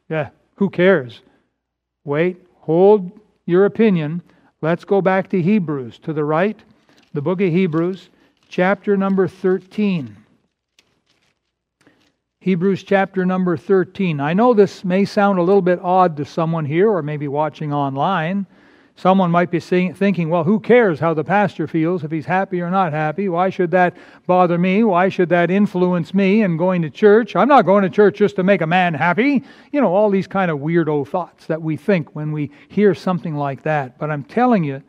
yeah, 0.10 0.30
who 0.56 0.70
cares? 0.70 1.22
Wait, 2.04 2.46
hold 2.70 3.20
your 3.48 3.66
opinion. 3.66 4.22
Let's 4.62 4.86
go 4.86 5.02
back 5.02 5.28
to 5.32 5.42
Hebrews, 5.42 5.98
to 6.04 6.14
the 6.14 6.24
right, 6.24 6.56
the 7.16 7.22
book 7.22 7.42
of 7.42 7.50
Hebrews, 7.50 8.10
chapter 8.48 8.96
number 8.96 9.28
13. 9.28 10.16
Hebrews 12.42 12.84
chapter 12.84 13.26
number 13.26 13.58
13. 13.58 14.20
I 14.20 14.34
know 14.34 14.54
this 14.54 14.84
may 14.86 15.04
sound 15.04 15.40
a 15.40 15.42
little 15.42 15.64
bit 15.64 15.80
odd 15.82 16.16
to 16.18 16.26
someone 16.26 16.64
here 16.64 16.92
or 16.92 17.02
maybe 17.02 17.28
watching 17.28 17.74
online. 17.74 18.46
Someone 19.00 19.32
might 19.32 19.50
be 19.50 19.62
thinking, 19.62 20.28
well, 20.28 20.44
who 20.44 20.60
cares 20.60 21.00
how 21.00 21.14
the 21.14 21.24
pastor 21.24 21.68
feels 21.68 22.04
if 22.04 22.12
he's 22.12 22.26
happy 22.26 22.60
or 22.60 22.70
not 22.70 22.92
happy? 22.92 23.30
Why 23.30 23.50
should 23.50 23.72
that 23.72 23.96
bother 24.28 24.58
me? 24.58 24.84
Why 24.84 25.08
should 25.08 25.30
that 25.30 25.50
influence 25.50 26.14
me 26.14 26.42
in 26.42 26.58
going 26.58 26.82
to 26.82 26.90
church? 26.90 27.34
I'm 27.34 27.48
not 27.48 27.66
going 27.66 27.84
to 27.84 27.90
church 27.90 28.18
just 28.18 28.36
to 28.36 28.44
make 28.44 28.60
a 28.60 28.68
man 28.68 28.94
happy. 28.94 29.42
You 29.72 29.80
know, 29.80 29.96
all 29.96 30.10
these 30.10 30.28
kind 30.28 30.52
of 30.52 30.60
weirdo 30.60 31.08
thoughts 31.08 31.46
that 31.46 31.62
we 31.62 31.78
think 31.78 32.14
when 32.14 32.34
we 32.34 32.52
hear 32.68 32.94
something 32.94 33.36
like 33.36 33.64
that. 33.64 33.98
But 33.98 34.12
I'm 34.12 34.26
telling 34.26 34.66
you, 34.66 34.84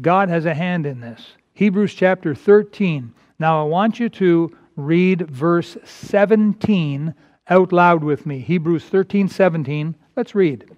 God 0.00 0.28
has 0.28 0.46
a 0.46 0.54
hand 0.54 0.86
in 0.86 1.00
this. 1.00 1.32
Hebrews 1.54 1.92
chapter 1.92 2.36
13. 2.36 3.12
Now, 3.40 3.60
I 3.60 3.64
want 3.64 3.98
you 3.98 4.08
to 4.10 4.56
read 4.76 5.28
verse 5.28 5.76
17 5.82 7.12
out 7.48 7.72
loud 7.72 8.04
with 8.04 8.26
me. 8.26 8.38
Hebrews 8.38 8.84
13 8.84 9.28
17. 9.28 9.96
Let's 10.14 10.36
read. 10.36 10.70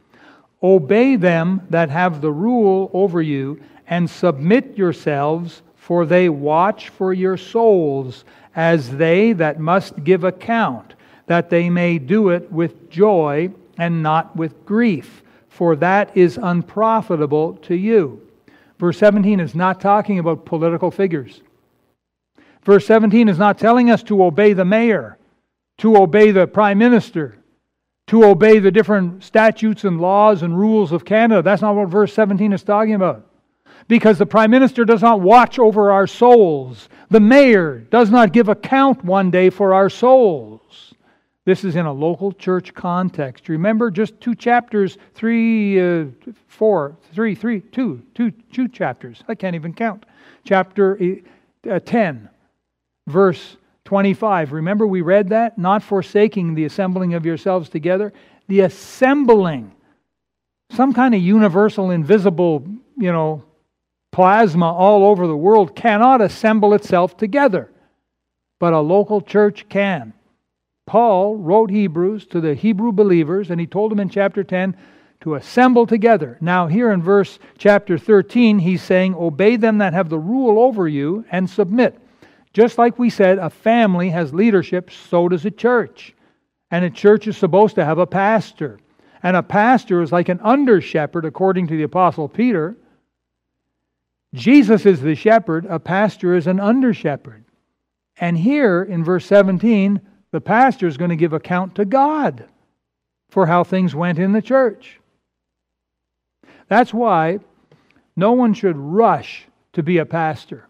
Obey 0.67 1.15
them 1.15 1.65
that 1.71 1.91
have 1.91 2.21
the 2.21 2.33
rule 2.33 2.91
over 2.93 3.23
you, 3.23 3.61
and 3.87 4.11
submit 4.11 4.77
yourselves, 4.77 5.63
for 5.77 6.05
they 6.05 6.29
watch 6.29 6.89
for 6.89 7.13
your 7.13 7.37
souls, 7.37 8.25
as 8.57 8.97
they 8.97 9.33
that 9.33 9.61
must 9.61 10.03
give 10.03 10.25
account, 10.25 10.95
that 11.27 11.51
they 11.51 11.71
may 11.71 12.01
do 12.01 12.31
it 12.31 12.51
with 12.51 12.91
joy 12.91 13.49
and 13.79 14.03
not 14.03 14.35
with 14.35 14.67
grief, 14.67 15.23
for 15.49 15.77
that 15.77 16.17
is 16.17 16.37
unprofitable 16.43 17.55
to 17.59 17.77
you. 17.77 18.21
Verse 18.81 18.99
17 18.99 19.39
is 19.39 19.55
not 19.55 19.81
talking 19.81 20.19
about 20.19 20.45
political 20.45 20.91
figures. 20.91 21.43
Verse 22.65 22.85
17 22.87 23.29
is 23.29 23.39
not 23.39 23.57
telling 23.57 23.89
us 23.89 24.03
to 24.03 24.25
obey 24.25 24.53
the 24.53 24.65
mayor, 24.65 25.17
to 25.79 25.97
obey 25.97 26.33
the 26.33 26.49
prime 26.49 26.79
minister, 26.79 27.39
to 28.07 28.25
obey 28.25 28.59
the 28.59 28.71
different 28.71 29.23
statutes 29.25 29.85
and 29.85 30.01
laws 30.01 30.43
and 30.43 30.59
rules 30.59 30.93
of 30.93 31.05
Canada. 31.05 31.43
That's 31.43 31.63
not 31.63 31.75
what 31.75 31.89
verse 31.89 32.13
17 32.13 32.53
is 32.53 32.63
talking 32.63 32.95
about. 32.95 33.27
Because 33.89 34.19
the 34.19 34.27
prime 34.27 34.51
minister 34.51 34.85
does 34.85 35.03
not 35.03 35.21
watch 35.21 35.59
over 35.59 35.91
our 35.91 36.07
souls, 36.07 36.89
the 37.11 37.21
mayor 37.21 37.79
does 37.91 38.11
not 38.11 38.33
give 38.33 38.49
account 38.49 39.05
one 39.05 39.31
day 39.31 39.51
for 39.51 39.75
our 39.75 39.89
souls. 39.91 40.95
This 41.45 41.63
is 41.63 41.77
in 41.77 41.87
a 41.87 41.93
local 41.93 42.33
church 42.33 42.75
context. 42.75 43.49
Remember, 43.49 43.91
just 43.91 44.21
two 44.21 44.35
chapters, 44.35 44.99
three, 45.15 45.81
uh, 45.81 46.07
four, 46.49 46.97
three, 47.13 47.37
three, 47.37 47.61
two, 47.61 48.03
two, 48.15 48.33
two 48.53 48.67
chapters. 48.67 49.23
I 49.29 49.37
can't 49.37 49.55
even 49.55 49.73
count. 49.73 50.07
Chapter 50.45 50.99
uh, 51.71 51.79
10 51.79 52.29
verse 53.07 53.57
25. 53.87 54.53
Remember, 54.53 54.87
we 54.87 55.01
read 55.01 55.31
that? 55.31 55.57
Not 55.57 55.83
forsaking 55.83 56.55
the 56.55 56.67
assembling 56.67 57.15
of 57.15 57.25
yourselves 57.25 57.69
together. 57.71 58.13
The 58.49 58.61
assembling, 58.61 59.73
some 60.73 60.93
kind 60.93 61.15
of 61.15 61.23
universal, 61.23 61.91
invisible, 61.91 62.67
you 62.99 63.11
know, 63.11 63.43
plasma 64.13 64.73
all 64.73 65.05
over 65.05 65.27
the 65.27 65.37
world 65.37 65.75
cannot 65.75 66.21
assemble 66.21 66.75
itself 66.75 67.17
together, 67.17 67.71
but 68.59 68.73
a 68.73 68.81
local 68.81 69.21
church 69.21 69.69
can. 69.69 70.13
Paul 70.87 71.37
wrote 71.37 71.71
Hebrews 71.71 72.27
to 72.27 72.41
the 72.41 72.55
Hebrew 72.55 72.93
believers, 72.93 73.51
and 73.51 73.61
he 73.61 73.67
told 73.67 73.91
them 73.91 74.01
in 74.01 74.09
chapter 74.09 74.45
10 74.45 74.77
to 75.23 75.35
assemble 75.35 75.87
together. 75.87 76.39
Now, 76.41 76.67
here 76.67 76.93
in 76.93 77.03
verse 77.03 77.39
chapter 77.59 77.99
13, 77.99 78.61
he's 78.61 78.83
saying, 78.83 79.15
Obey 79.15 79.57
them 79.57 79.79
that 79.79 79.95
have 79.95 80.09
the 80.09 80.19
rule 80.19 80.61
over 80.63 80.87
you 80.87 81.25
and 81.31 81.49
submit. 81.49 81.99
Just 82.57 82.79
like 82.79 82.99
we 82.99 83.11
said, 83.11 83.37
a 83.37 83.51
family 83.51 84.09
has 84.09 84.33
leadership, 84.33 84.91
so 84.91 85.29
does 85.29 85.45
a 85.45 85.51
church. 85.51 86.15
And 86.71 86.87
a 86.87 86.91
church 86.91 87.27
is 87.27 87.37
supposed 87.37 87.75
to 87.75 87.85
have 87.85 87.99
a 87.99 88.07
pastor. 88.07 88.81
And 89.23 89.37
a 89.37 89.43
pastor 89.43 90.01
is 90.01 90.11
like 90.11 90.31
an 90.31 90.41
under 90.43 90.81
shepherd, 90.81 91.27
according 91.27 91.67
to 91.67 91.77
the 91.77 91.83
Apostle 91.83 92.31
Peter. 92.31 92.75
Jesus 94.33 94.87
is 94.87 95.03
the 95.03 95.15
shepherd, 95.15 95.67
a 95.67 95.79
pastor 95.79 96.35
is 96.35 96.47
an 96.47 96.59
under 96.59 96.95
shepherd. 96.95 97.45
And 98.17 98.39
here 98.39 98.83
in 98.83 99.05
verse 99.05 99.27
17, 99.27 100.01
the 100.31 100.41
pastor 100.41 100.87
is 100.87 100.97
going 100.97 101.11
to 101.11 101.17
give 101.17 101.35
account 101.35 101.75
to 101.75 101.85
God 101.85 102.47
for 103.29 103.47
how 103.47 103.65
things 103.65 103.95
went 103.95 104.19
in 104.19 104.33
the 104.33 104.41
church. 104.41 104.99
That's 106.69 106.95
why 106.95 107.41
no 108.17 108.33
one 108.33 108.55
should 108.55 108.79
rush 108.79 109.47
to 109.75 109.83
be 109.83 109.99
a 109.99 110.07
pastor. 110.07 110.67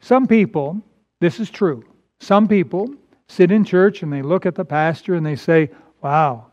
Some 0.00 0.26
people, 0.26 0.80
this 1.20 1.40
is 1.40 1.50
true, 1.50 1.84
some 2.20 2.48
people 2.48 2.94
sit 3.28 3.50
in 3.50 3.64
church 3.64 4.02
and 4.02 4.12
they 4.12 4.22
look 4.22 4.46
at 4.46 4.54
the 4.54 4.64
pastor 4.64 5.14
and 5.14 5.24
they 5.24 5.36
say, 5.36 5.70
Wow, 6.02 6.46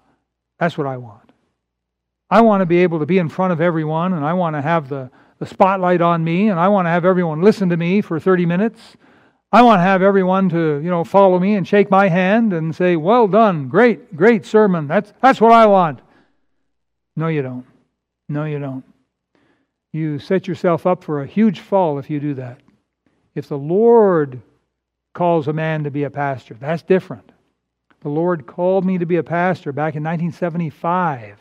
that's 0.59 0.77
what 0.77 0.87
I 0.87 0.97
want. 0.97 1.31
I 2.29 2.41
want 2.41 2.61
to 2.61 2.65
be 2.65 2.79
able 2.79 2.99
to 2.99 3.05
be 3.05 3.19
in 3.19 3.29
front 3.29 3.53
of 3.53 3.61
everyone 3.61 4.13
and 4.13 4.25
I 4.25 4.33
want 4.33 4.55
to 4.55 4.61
have 4.61 4.89
the, 4.89 5.11
the 5.37 5.45
spotlight 5.45 6.01
on 6.01 6.23
me 6.23 6.49
and 6.49 6.59
I 6.59 6.67
want 6.67 6.87
to 6.87 6.89
have 6.89 7.05
everyone 7.05 7.41
listen 7.41 7.69
to 7.69 7.77
me 7.77 8.01
for 8.01 8.19
30 8.19 8.45
minutes. 8.45 8.79
I 9.51 9.61
want 9.61 9.77
to 9.77 9.83
have 9.83 10.01
everyone 10.01 10.49
to, 10.49 10.79
you 10.83 10.89
know, 10.89 11.03
follow 11.03 11.37
me 11.37 11.53
and 11.53 11.67
shake 11.67 11.91
my 11.91 12.09
hand 12.09 12.53
and 12.53 12.75
say, 12.75 12.95
"Well 12.95 13.27
done. 13.27 13.69
Great, 13.69 14.15
great 14.15 14.47
sermon. 14.47 14.87
That's 14.87 15.13
that's 15.21 15.39
what 15.39 15.51
I 15.51 15.67
want." 15.67 15.99
No 17.15 17.27
you 17.27 17.43
don't. 17.43 17.65
No 18.27 18.45
you 18.45 18.57
don't. 18.57 18.83
You 19.91 20.17
set 20.17 20.47
yourself 20.47 20.87
up 20.87 21.03
for 21.03 21.21
a 21.21 21.27
huge 21.27 21.59
fall 21.59 21.99
if 21.99 22.09
you 22.09 22.19
do 22.19 22.33
that. 22.33 22.61
If 23.35 23.47
the 23.47 23.57
Lord 23.57 24.41
calls 25.13 25.47
a 25.47 25.53
man 25.53 25.83
to 25.83 25.91
be 25.91 26.03
a 26.03 26.09
pastor, 26.09 26.55
that's 26.59 26.83
different. 26.83 27.31
The 28.01 28.09
Lord 28.09 28.45
called 28.45 28.85
me 28.85 28.97
to 28.97 29.05
be 29.05 29.15
a 29.15 29.23
pastor 29.23 29.71
back 29.71 29.95
in 29.95 30.03
1975. 30.03 31.39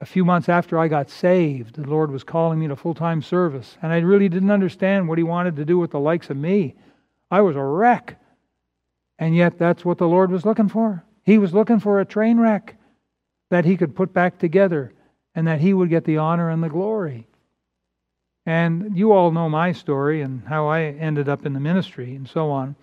A 0.00 0.06
few 0.06 0.24
months 0.24 0.48
after 0.48 0.76
I 0.78 0.88
got 0.88 1.08
saved, 1.08 1.76
the 1.76 1.88
Lord 1.88 2.10
was 2.10 2.24
calling 2.24 2.58
me 2.58 2.66
to 2.68 2.76
full 2.76 2.94
time 2.94 3.22
service. 3.22 3.78
And 3.80 3.92
I 3.92 3.98
really 3.98 4.28
didn't 4.28 4.50
understand 4.50 5.08
what 5.08 5.18
He 5.18 5.24
wanted 5.24 5.56
to 5.56 5.64
do 5.64 5.78
with 5.78 5.92
the 5.92 6.00
likes 6.00 6.30
of 6.30 6.36
me. 6.36 6.74
I 7.30 7.40
was 7.40 7.54
a 7.54 7.62
wreck. 7.62 8.20
And 9.20 9.36
yet, 9.36 9.58
that's 9.58 9.84
what 9.84 9.98
the 9.98 10.08
Lord 10.08 10.30
was 10.30 10.44
looking 10.44 10.68
for. 10.68 11.04
He 11.24 11.38
was 11.38 11.54
looking 11.54 11.78
for 11.78 12.00
a 12.00 12.04
train 12.04 12.38
wreck 12.38 12.76
that 13.50 13.64
He 13.64 13.76
could 13.76 13.94
put 13.94 14.12
back 14.12 14.38
together 14.38 14.92
and 15.34 15.46
that 15.46 15.60
He 15.60 15.72
would 15.72 15.90
get 15.90 16.04
the 16.04 16.18
honor 16.18 16.50
and 16.50 16.62
the 16.62 16.68
glory. 16.68 17.27
And 18.48 18.96
you 18.96 19.12
all 19.12 19.30
know 19.30 19.46
my 19.50 19.72
story 19.72 20.22
and 20.22 20.42
how 20.46 20.68
I 20.68 20.84
ended 20.84 21.28
up 21.28 21.44
in 21.44 21.52
the 21.52 21.60
ministry 21.60 22.14
and 22.14 22.26
so 22.26 22.50
on. 22.50 22.76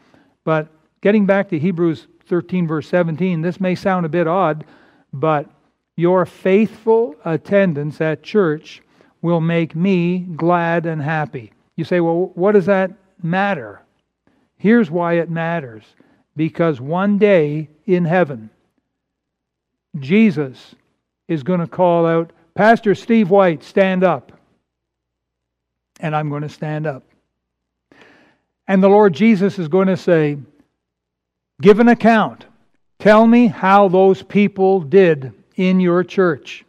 But 0.44 0.68
getting 1.02 1.26
back 1.26 1.50
to 1.50 1.58
Hebrews 1.58 2.06
13, 2.28 2.68
verse 2.68 2.88
17, 2.88 3.42
this 3.42 3.60
may 3.60 3.74
sound 3.74 4.06
a 4.06 4.10
bit 4.10 4.28
odd, 4.28 4.64
but 5.12 5.50
your 5.96 6.28
faithful 6.28 7.16
attendance 7.26 8.00
at 8.00 8.22
church 8.22 8.84
will 9.24 9.42
make 9.42 9.76
me 9.76 10.20
glad 10.20 10.86
and 10.86 11.02
happy. 11.02 11.52
You 11.78 11.84
say, 11.84 12.00
well, 12.00 12.32
what 12.36 12.52
does 12.52 12.68
that 12.68 12.92
matter? 13.24 13.82
Here's 14.58 14.92
why 14.92 15.14
it 15.14 15.32
matters. 15.32 15.84
Because 16.36 16.80
one 16.80 17.18
day 17.18 17.70
in 17.88 18.06
heaven, 18.06 18.52
Jesus 20.00 20.76
is 21.28 21.42
going 21.42 21.62
to 21.62 21.66
call 21.66 22.06
out, 22.06 22.34
Pastor 22.54 22.94
Steve 22.94 23.32
White, 23.32 23.64
stand 23.64 24.04
up. 24.04 24.32
And 26.00 26.16
I'm 26.16 26.30
going 26.30 26.42
to 26.42 26.50
stand 26.50 26.88
up. 26.88 27.04
And 28.68 28.82
the 28.82 28.90
Lord 28.90 29.14
Jesus 29.14 29.60
is 29.60 29.68
going 29.68 29.88
to 29.88 29.98
say, 29.98 30.38
Give 31.62 31.80
an 31.80 31.88
account. 31.88 32.46
Tell 33.00 33.26
me 33.28 33.48
how 33.48 33.88
those 33.88 34.24
people 34.24 34.82
did 34.82 35.34
in 35.56 35.80
your 35.80 36.04
church. 36.04 36.66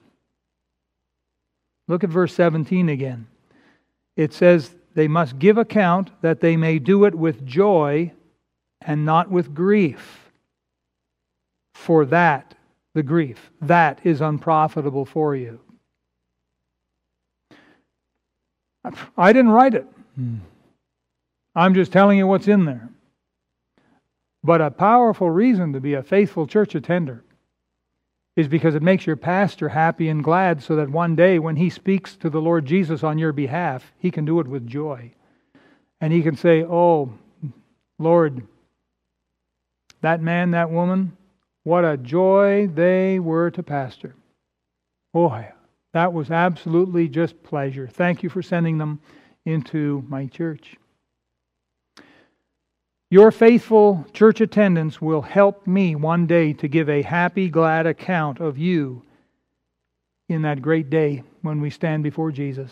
Look 1.88 2.04
at 2.04 2.10
verse 2.10 2.34
17 2.34 2.88
again. 2.88 3.26
It 4.16 4.32
says, 4.32 4.74
They 4.94 5.08
must 5.08 5.38
give 5.38 5.58
account 5.58 6.10
that 6.22 6.40
they 6.40 6.56
may 6.56 6.78
do 6.78 7.04
it 7.04 7.14
with 7.14 7.44
joy 7.44 8.12
and 8.80 9.04
not 9.04 9.30
with 9.30 9.54
grief. 9.54 10.30
For 11.74 12.04
that, 12.06 12.54
the 12.94 13.02
grief, 13.02 13.50
that 13.60 14.00
is 14.04 14.20
unprofitable 14.20 15.04
for 15.04 15.36
you. 15.36 15.60
I 19.16 19.32
didn't 19.32 19.50
write 19.50 19.74
it. 19.74 19.86
I'm 21.54 21.74
just 21.74 21.92
telling 21.92 22.18
you 22.18 22.26
what's 22.26 22.48
in 22.48 22.64
there. 22.64 22.88
But 24.44 24.60
a 24.60 24.70
powerful 24.70 25.30
reason 25.30 25.72
to 25.72 25.80
be 25.80 25.94
a 25.94 26.02
faithful 26.02 26.46
church 26.46 26.74
attender 26.74 27.24
is 28.36 28.46
because 28.46 28.74
it 28.74 28.82
makes 28.82 29.06
your 29.06 29.16
pastor 29.16 29.70
happy 29.70 30.08
and 30.08 30.22
glad 30.22 30.62
so 30.62 30.76
that 30.76 30.90
one 30.90 31.16
day 31.16 31.38
when 31.38 31.56
he 31.56 31.70
speaks 31.70 32.14
to 32.16 32.28
the 32.28 32.40
Lord 32.40 32.66
Jesus 32.66 33.02
on 33.02 33.18
your 33.18 33.32
behalf, 33.32 33.92
he 33.98 34.10
can 34.10 34.24
do 34.24 34.38
it 34.40 34.46
with 34.46 34.66
joy. 34.66 35.10
And 36.00 36.12
he 36.12 36.22
can 36.22 36.36
say, 36.36 36.62
Oh, 36.62 37.12
Lord, 37.98 38.46
that 40.02 40.20
man, 40.20 40.50
that 40.50 40.70
woman, 40.70 41.16
what 41.64 41.84
a 41.84 41.96
joy 41.96 42.68
they 42.68 43.18
were 43.18 43.50
to 43.52 43.62
pastor. 43.62 44.14
Boy, 45.14 45.50
that 45.96 46.12
was 46.12 46.30
absolutely 46.30 47.08
just 47.08 47.42
pleasure. 47.42 47.88
Thank 47.88 48.22
you 48.22 48.28
for 48.28 48.42
sending 48.42 48.76
them 48.76 49.00
into 49.46 50.04
my 50.08 50.26
church. 50.26 50.76
Your 53.10 53.32
faithful 53.32 54.04
church 54.12 54.42
attendance 54.42 55.00
will 55.00 55.22
help 55.22 55.66
me 55.66 55.94
one 55.94 56.26
day 56.26 56.52
to 56.52 56.68
give 56.68 56.90
a 56.90 57.00
happy, 57.00 57.48
glad 57.48 57.86
account 57.86 58.40
of 58.40 58.58
you 58.58 59.04
in 60.28 60.42
that 60.42 60.60
great 60.60 60.90
day 60.90 61.22
when 61.40 61.62
we 61.62 61.70
stand 61.70 62.02
before 62.02 62.30
Jesus. 62.30 62.70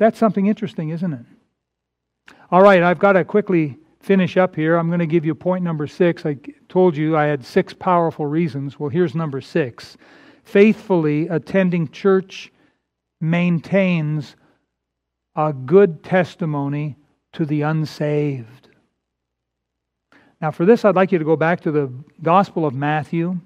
That's 0.00 0.18
something 0.18 0.48
interesting, 0.48 0.88
isn't 0.88 1.12
it? 1.12 2.34
All 2.50 2.60
right, 2.60 2.82
I've 2.82 2.98
got 2.98 3.12
to 3.12 3.24
quickly 3.24 3.78
finish 4.00 4.36
up 4.36 4.56
here. 4.56 4.74
I'm 4.74 4.88
going 4.88 4.98
to 4.98 5.06
give 5.06 5.24
you 5.24 5.36
point 5.36 5.62
number 5.62 5.86
six. 5.86 6.26
I 6.26 6.38
told 6.68 6.96
you 6.96 7.16
I 7.16 7.26
had 7.26 7.44
six 7.44 7.72
powerful 7.72 8.26
reasons. 8.26 8.80
Well, 8.80 8.90
here's 8.90 9.14
number 9.14 9.40
six. 9.40 9.96
Faithfully 10.46 11.26
attending 11.26 11.88
church 11.88 12.52
maintains 13.20 14.36
a 15.34 15.52
good 15.52 16.04
testimony 16.04 16.96
to 17.32 17.44
the 17.44 17.62
unsaved. 17.62 18.68
Now, 20.40 20.52
for 20.52 20.64
this, 20.64 20.84
I'd 20.84 20.94
like 20.94 21.10
you 21.10 21.18
to 21.18 21.24
go 21.24 21.34
back 21.34 21.62
to 21.62 21.72
the 21.72 21.92
Gospel 22.22 22.64
of 22.64 22.74
Matthew, 22.74 23.40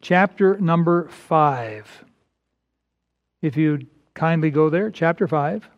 chapter 0.00 0.58
number 0.58 1.06
5. 1.06 2.04
If 3.40 3.56
you'd 3.56 3.86
kindly 4.14 4.50
go 4.50 4.68
there, 4.68 4.90
chapter 4.90 5.28
5. 5.28 5.68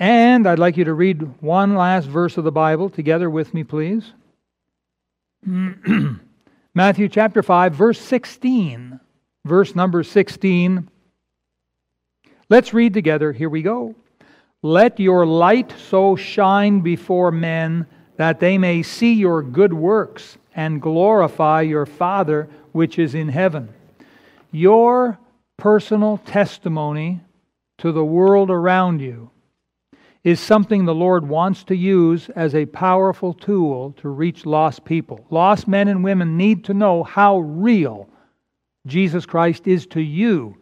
And 0.00 0.46
I'd 0.46 0.58
like 0.58 0.78
you 0.78 0.84
to 0.84 0.94
read 0.94 1.42
one 1.42 1.74
last 1.74 2.06
verse 2.06 2.38
of 2.38 2.44
the 2.44 2.50
Bible 2.50 2.88
together 2.88 3.28
with 3.28 3.52
me, 3.52 3.64
please. 3.64 4.14
Matthew 6.74 7.06
chapter 7.10 7.42
5, 7.42 7.74
verse 7.74 8.00
16. 8.00 8.98
Verse 9.44 9.76
number 9.76 10.02
16. 10.02 10.88
Let's 12.48 12.72
read 12.72 12.94
together. 12.94 13.30
Here 13.32 13.50
we 13.50 13.60
go. 13.60 13.94
Let 14.62 14.98
your 14.98 15.26
light 15.26 15.74
so 15.90 16.16
shine 16.16 16.80
before 16.80 17.30
men 17.30 17.86
that 18.16 18.40
they 18.40 18.56
may 18.56 18.82
see 18.82 19.12
your 19.12 19.42
good 19.42 19.74
works 19.74 20.38
and 20.56 20.80
glorify 20.80 21.60
your 21.60 21.84
Father 21.84 22.48
which 22.72 22.98
is 22.98 23.14
in 23.14 23.28
heaven. 23.28 23.68
Your 24.50 25.18
personal 25.58 26.16
testimony 26.24 27.20
to 27.78 27.92
the 27.92 28.04
world 28.04 28.50
around 28.50 29.02
you 29.02 29.30
is 30.22 30.38
something 30.38 30.84
the 30.84 30.94
Lord 30.94 31.28
wants 31.28 31.64
to 31.64 31.76
use 31.76 32.28
as 32.30 32.54
a 32.54 32.66
powerful 32.66 33.32
tool 33.32 33.92
to 33.98 34.08
reach 34.08 34.44
lost 34.44 34.84
people. 34.84 35.24
Lost 35.30 35.66
men 35.66 35.88
and 35.88 36.04
women 36.04 36.36
need 36.36 36.64
to 36.64 36.74
know 36.74 37.02
how 37.02 37.38
real 37.38 38.08
Jesus 38.86 39.24
Christ 39.24 39.66
is 39.66 39.86
to 39.88 40.00
you 40.00 40.56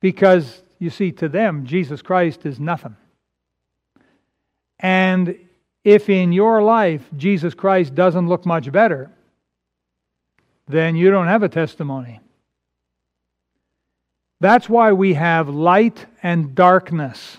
because 0.00 0.62
you 0.78 0.90
see, 0.90 1.12
to 1.12 1.28
them, 1.28 1.66
Jesus 1.66 2.02
Christ 2.02 2.46
is 2.46 2.60
nothing. 2.60 2.96
And 4.78 5.36
if 5.82 6.08
in 6.08 6.32
your 6.32 6.62
life 6.62 7.08
Jesus 7.16 7.54
Christ 7.54 7.94
doesn't 7.94 8.28
look 8.28 8.46
much 8.46 8.70
better, 8.70 9.10
then 10.68 10.96
you 10.96 11.10
don't 11.10 11.26
have 11.26 11.42
a 11.42 11.48
testimony. 11.48 12.20
That's 14.40 14.68
why 14.68 14.92
we 14.92 15.14
have 15.14 15.48
light 15.48 16.06
and 16.22 16.54
darkness. 16.54 17.38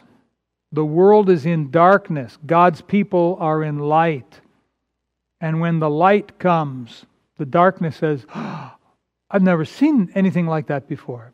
The 0.72 0.86
world 0.86 1.30
is 1.30 1.46
in 1.46 1.72
darkness, 1.72 2.38
God's 2.46 2.82
people 2.82 3.38
are 3.40 3.64
in 3.64 3.80
light. 3.80 4.42
And 5.42 5.62
when 5.62 5.80
the 5.80 5.90
light 5.90 6.38
comes, 6.38 7.06
the 7.38 7.46
darkness 7.46 7.96
says, 7.98 8.26
oh, 8.36 8.72
I've 9.32 9.44
never 9.44 9.64
seen 9.64 10.12
anything 10.16 10.48
like 10.48 10.68
that 10.68 10.88
before. 10.88 11.32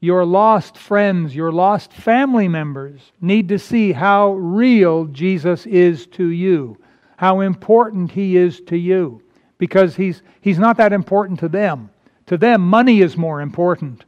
Your 0.00 0.24
lost 0.24 0.78
friends, 0.78 1.34
your 1.34 1.52
lost 1.52 1.92
family 1.92 2.48
members 2.48 3.12
need 3.20 3.48
to 3.48 3.58
see 3.58 3.92
how 3.92 4.32
real 4.34 5.04
Jesus 5.06 5.66
is 5.66 6.06
to 6.08 6.28
you, 6.28 6.78
how 7.18 7.40
important 7.40 8.12
he 8.12 8.36
is 8.36 8.60
to 8.62 8.78
you, 8.78 9.20
because 9.58 9.96
he's, 9.96 10.22
he's 10.40 10.58
not 10.58 10.78
that 10.78 10.92
important 10.92 11.40
to 11.40 11.48
them. 11.48 11.90
To 12.26 12.38
them, 12.38 12.62
money 12.62 13.00
is 13.00 13.16
more 13.16 13.40
important. 13.40 14.04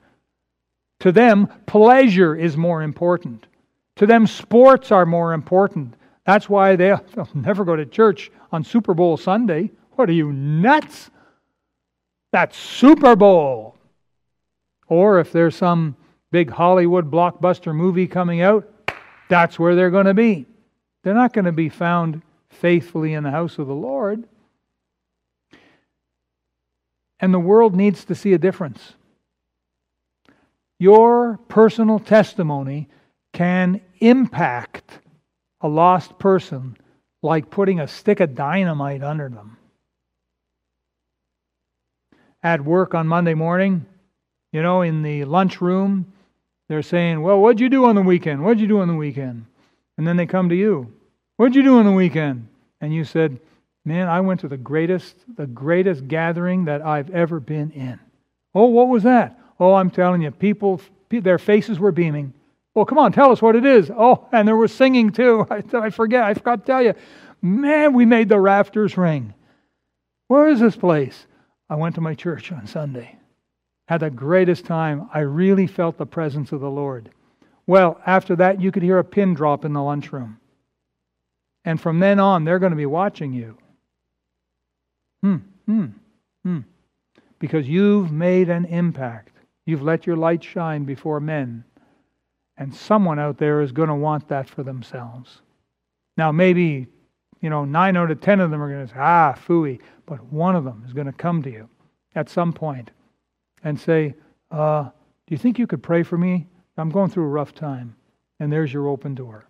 To 1.01 1.13
them, 1.13 1.49
pleasure 1.67 2.35
is 2.37 2.57
more 2.57 2.83
important. 2.83 3.47
To 4.03 4.07
them, 4.07 4.27
sports 4.27 4.91
are 4.91 5.07
more 5.07 5.33
important. 5.33 5.95
That's 6.27 6.49
why 6.49 6.75
they'll, 6.75 7.05
never 7.35 7.65
go 7.65 7.77
to 7.77 7.87
church 7.87 8.33
on 8.51 8.65
Super 8.65 8.95
Bowl 8.95 9.17
Sunday. 9.17 9.71
What 9.93 10.09
are 10.09 10.13
you, 10.13 10.33
nuts? 10.33 11.09
That's 12.33 12.57
Super 12.57 13.15
Bowl. 13.15 13.77
Or 14.89 15.21
if 15.21 15.31
there's 15.31 15.55
some 15.55 15.95
big 16.33 16.51
Hollywood 16.51 17.13
blockbuster 17.13 17.73
movie 17.73 18.09
coming 18.09 18.41
out, 18.41 18.69
that's 19.29 19.57
where 19.57 19.77
they're 19.77 19.89
going 19.89 20.07
to 20.07 20.15
be. 20.15 20.47
They're 21.05 21.15
not 21.15 21.33
going 21.33 21.45
to 21.45 21.53
be 21.53 21.69
found 21.69 22.23
faithfully 22.51 23.15
in 23.15 23.23
the 23.23 23.31
house 23.31 23.57
of 23.59 23.69
the 23.69 23.73
Lord. 23.73 24.25
And 27.21 27.33
the 27.33 27.39
world 27.39 27.77
needs 27.77 28.05
to 28.07 28.17
see 28.17 28.33
a 28.33 28.39
difference. 28.39 28.95
Your 30.81 31.39
personal 31.47 32.01
testimony 32.01 32.89
can 33.33 33.81
impact 34.03 34.99
a 35.61 35.69
lost 35.69 36.19
person 36.19 36.77
like 37.23 37.51
putting 37.51 37.81
a 37.81 37.89
stick 37.89 38.21
of 38.21 38.35
dynamite 38.35 39.03
under 39.03 39.29
them. 39.29 39.57
At 42.43 42.65
work 42.65 42.95
on 42.95 43.07
Monday 43.07 43.35
morning, 43.35 43.87
you 44.53 44.61
know, 44.61 44.83
in 44.83 45.03
the 45.03 45.25
lunchroom, 45.25 46.13
they're 46.69 46.83
saying, 46.83 47.23
Well, 47.23 47.41
what'd 47.41 47.61
you 47.61 47.69
do 47.69 47.85
on 47.85 47.95
the 47.95 48.03
weekend? 48.03 48.43
What'd 48.43 48.61
you 48.61 48.67
do 48.67 48.81
on 48.81 48.89
the 48.89 48.95
weekend? 48.95 49.47
And 49.97 50.07
then 50.07 50.17
they 50.17 50.27
come 50.27 50.49
to 50.49 50.57
you. 50.57 50.93
What'd 51.37 51.55
you 51.55 51.63
do 51.63 51.79
on 51.79 51.87
the 51.87 51.93
weekend? 51.93 52.49
And 52.81 52.93
you 52.93 53.05
said, 53.05 53.39
Man, 53.85 54.09
I 54.09 54.21
went 54.21 54.41
to 54.41 54.49
the 54.49 54.57
greatest, 54.57 55.17
the 55.37 55.47
greatest 55.47 56.09
gathering 56.09 56.65
that 56.65 56.83
I've 56.83 57.11
ever 57.11 57.39
been 57.39 57.71
in. 57.71 58.01
Oh, 58.55 58.67
what 58.67 58.89
was 58.89 59.05
that? 59.05 59.39
Oh, 59.61 59.75
I'm 59.75 59.91
telling 59.91 60.23
you, 60.23 60.31
people, 60.33 60.81
their 61.09 61.39
faces 61.39 61.79
were 61.79 61.93
beaming. 61.93 62.33
Well, 62.75 62.85
come 62.85 62.99
on, 62.99 63.13
tell 63.13 63.33
us 63.33 63.43
what 63.43 63.57
it 63.57 63.67
is. 63.67 63.91
Oh, 63.91 64.27
and 64.33 64.49
there 64.49 64.57
was 64.57 64.73
singing 64.73 65.11
too. 65.11 65.47
I, 65.51 65.63
I 65.75 65.91
forget, 65.91 66.25
I 66.25 66.35
forgot 66.35 66.61
to 66.61 66.67
tell 66.67 66.83
you. 66.83 66.95
Man, 67.43 67.93
we 67.93 68.05
made 68.05 68.29
the 68.29 68.39
rafters 68.39 68.97
ring. 68.97 69.35
Where 70.29 70.49
is 70.49 70.61
this 70.61 70.77
place? 70.77 71.27
I 71.69 71.75
went 71.75 71.97
to 71.97 72.01
my 72.01 72.15
church 72.15 72.53
on 72.53 72.67
Sunday 72.67 73.19
had 73.93 74.01
the 74.01 74.11
greatest 74.11 74.65
time. 74.65 75.09
I 75.13 75.21
really 75.21 75.67
felt 75.67 75.99
the 75.99 76.07
presence 76.07 76.53
of 76.53 76.61
the 76.61 76.71
Lord. 76.71 77.11
Well, 77.67 78.01
after 78.07 78.35
that, 78.37 78.61
you 78.61 78.73
could 78.73 78.83
hear 78.83 78.99
a 78.99 79.05
pin 79.05 79.35
drop 79.35 79.67
in 79.67 79.75
the 79.75 79.83
lunchroom. 79.83 80.39
And 81.65 81.81
from 81.81 82.01
then 82.01 82.19
on, 82.19 82.45
they're 82.45 82.59
going 82.59 82.73
to 82.73 82.77
be 82.77 82.87
watching 82.87 83.35
you. 83.35 83.59
Hmm, 85.23 85.37
hmm, 85.67 85.87
hmm. 86.43 86.61
because 87.39 87.69
you've 87.69 88.11
made 88.11 88.49
an 88.49 88.65
impact. 88.65 89.37
You've 89.67 89.83
let 89.83 90.07
your 90.07 90.17
light 90.17 90.43
shine 90.43 90.85
before 90.85 91.21
men. 91.21 91.63
And 92.63 92.73
someone 92.73 93.19
out 93.19 93.39
there 93.39 93.61
is 93.61 93.73
going 93.73 93.89
to 93.89 93.95
want 93.97 94.29
that 94.29 94.49
for 94.49 94.63
themselves. 94.63 95.41
Now, 96.17 96.31
maybe, 96.31 96.87
you 97.41 97.51
know, 97.51 97.65
nine 97.65 97.97
out 97.97 98.13
of 98.13 98.21
ten 98.21 98.39
of 98.39 98.53
them 98.53 98.63
are 98.63 98.71
going 98.71 98.87
to 98.87 98.93
say, 98.93 99.01
ah, 99.01 99.35
fooey. 99.49 99.81
But 100.07 100.23
one 100.33 100.55
of 100.55 100.63
them 100.63 100.85
is 100.87 100.93
going 100.93 101.09
to 101.09 101.13
come 101.13 101.43
to 101.43 101.51
you 101.51 101.69
at 102.15 102.31
some 102.31 102.53
point 102.53 102.93
and 103.65 103.81
say, 103.81 104.15
uh, 104.53 104.85
do 104.85 104.91
you 105.31 105.39
think 105.39 105.59
you 105.59 105.67
could 105.67 105.83
pray 105.83 106.05
for 106.05 106.17
me? 106.17 106.47
I'm 106.77 106.91
going 106.91 107.11
through 107.11 107.25
a 107.25 107.29
rough 107.31 107.53
time. 107.53 107.97
And 108.39 108.53
there's 108.53 108.73
your 108.73 108.87
open 108.87 109.17
door. 109.17 109.45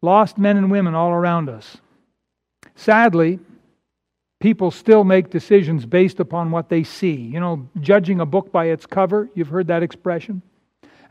Lost 0.00 0.38
men 0.38 0.56
and 0.56 0.70
women 0.70 0.94
all 0.94 1.10
around 1.10 1.50
us. 1.50 1.76
Sadly, 2.76 3.38
people 4.40 4.70
still 4.70 5.04
make 5.04 5.30
decisions 5.30 5.86
based 5.86 6.18
upon 6.18 6.50
what 6.50 6.68
they 6.68 6.82
see. 6.82 7.14
You 7.14 7.40
know, 7.40 7.68
judging 7.80 8.20
a 8.20 8.26
book 8.26 8.50
by 8.50 8.66
its 8.66 8.86
cover, 8.86 9.28
you've 9.34 9.48
heard 9.48 9.68
that 9.68 9.82
expression. 9.82 10.42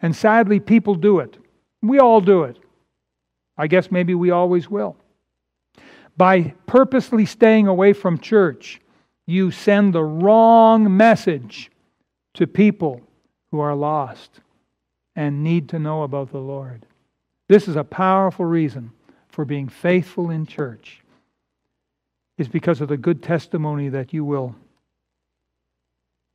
And 0.01 0.15
sadly, 0.15 0.59
people 0.59 0.95
do 0.95 1.19
it. 1.19 1.38
We 1.82 1.99
all 1.99 2.21
do 2.21 2.43
it. 2.43 2.57
I 3.57 3.67
guess 3.67 3.91
maybe 3.91 4.15
we 4.15 4.32
always 4.32 4.69
will. 4.69 4.97
By 6.17 6.53
purposely 6.65 7.25
staying 7.25 7.67
away 7.67 7.93
from 7.93 8.17
church, 8.17 8.82
you 9.25 9.51
send 9.51 9.93
the 9.93 10.03
wrong 10.03 10.97
message 10.97 11.71
to 12.34 12.47
people 12.47 13.01
who 13.51 13.59
are 13.59 13.75
lost 13.75 14.39
and 15.15 15.43
need 15.43 15.69
to 15.69 15.80
know 15.80 16.03
about 16.03 16.32
the 16.32 16.39
Lord. 16.39 16.86
This 17.47 17.67
is 17.67 17.75
a 17.75 17.84
powerful 17.84 18.45
reason 18.45 18.91
for 19.27 19.45
being 19.45 19.69
faithful 19.69 20.30
in 20.30 20.45
church 20.45 21.03
is 22.40 22.48
because 22.48 22.80
of 22.80 22.88
the 22.88 22.98
good 22.98 23.22
testimony 23.22 23.90
that 23.90 24.14
you 24.14 24.24
will 24.24 24.56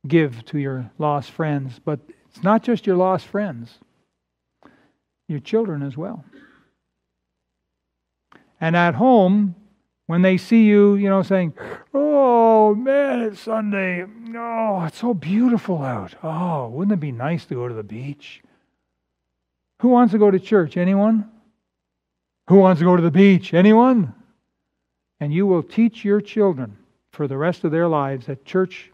give 0.07 0.45
to 0.45 0.59
your 0.59 0.91
lost 0.99 1.31
friends. 1.31 1.81
But 1.83 1.99
it's 2.29 2.43
not 2.43 2.63
just 2.63 2.85
your 2.85 2.95
lost 2.95 3.25
friends, 3.25 3.79
your 5.27 5.39
children 5.39 5.81
as 5.81 5.97
well. 5.97 6.23
And 8.61 8.75
at 8.75 8.93
home, 8.95 9.55
when 10.05 10.21
they 10.21 10.37
see 10.37 10.65
you, 10.65 10.93
you 10.95 11.09
know, 11.09 11.23
saying, 11.23 11.55
Oh 11.91 12.75
man, 12.75 13.21
it's 13.21 13.41
Sunday. 13.41 14.05
Oh, 14.35 14.83
it's 14.85 14.99
so 14.99 15.15
beautiful 15.15 15.81
out. 15.81 16.13
Oh, 16.21 16.67
wouldn't 16.69 16.93
it 16.93 16.99
be 16.99 17.11
nice 17.11 17.45
to 17.45 17.55
go 17.55 17.67
to 17.67 17.73
the 17.73 17.83
beach? 17.83 18.43
Who 19.81 19.89
wants 19.89 20.11
to 20.11 20.19
go 20.19 20.29
to 20.29 20.39
church? 20.39 20.77
Anyone? 20.77 21.31
Who 22.47 22.57
wants 22.57 22.77
to 22.79 22.85
go 22.85 22.95
to 22.95 23.01
the 23.01 23.09
beach? 23.09 23.55
Anyone? 23.55 24.13
And 25.19 25.33
you 25.33 25.47
will 25.47 25.63
teach 25.63 26.03
your 26.03 26.21
children 26.21 26.77
for 27.11 27.27
the 27.27 27.37
rest 27.37 27.63
of 27.63 27.71
their 27.71 27.87
lives 27.87 28.25
that 28.27 28.45
church 28.45 28.91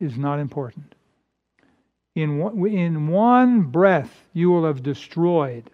is 0.00 0.18
not 0.18 0.38
important. 0.38 0.94
In 2.14 2.38
one, 2.38 2.66
in 2.66 3.08
one 3.08 3.62
breath, 3.62 4.26
you 4.32 4.50
will 4.50 4.64
have 4.66 4.82
destroyed 4.82 5.70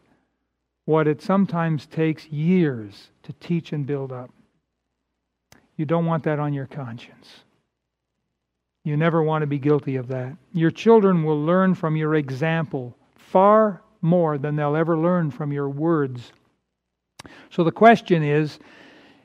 what 0.87 1.07
it 1.07 1.21
sometimes 1.21 1.87
takes 1.87 2.27
years 2.29 3.09
to 3.25 3.33
teach 3.35 3.73
and 3.73 3.87
build 3.87 4.13
up. 4.13 4.31
You 5.77 5.85
don't 5.85 6.07
want 6.07 6.25
that 6.25 6.39
on 6.39 6.53
your 6.53 6.67
conscience. 6.67 7.29
You 8.85 8.97
never 8.97 9.23
want 9.23 9.43
to 9.43 9.47
be 9.47 9.59
guilty 9.59 9.97
of 9.97 10.09
that. 10.09 10.37
Your 10.53 10.71
children 10.71 11.23
will 11.23 11.41
learn 11.41 11.75
from 11.75 11.97
your 11.97 12.15
example 12.15 12.97
far 13.17 13.83
more 14.01 14.39
than 14.39 14.57
they'll 14.57 14.77
ever 14.77 14.97
learn 14.97 15.31
from 15.31 15.53
your 15.53 15.69
words. 15.69 16.33
So 17.51 17.63
the 17.65 17.73
question 17.73 18.23
is 18.23 18.59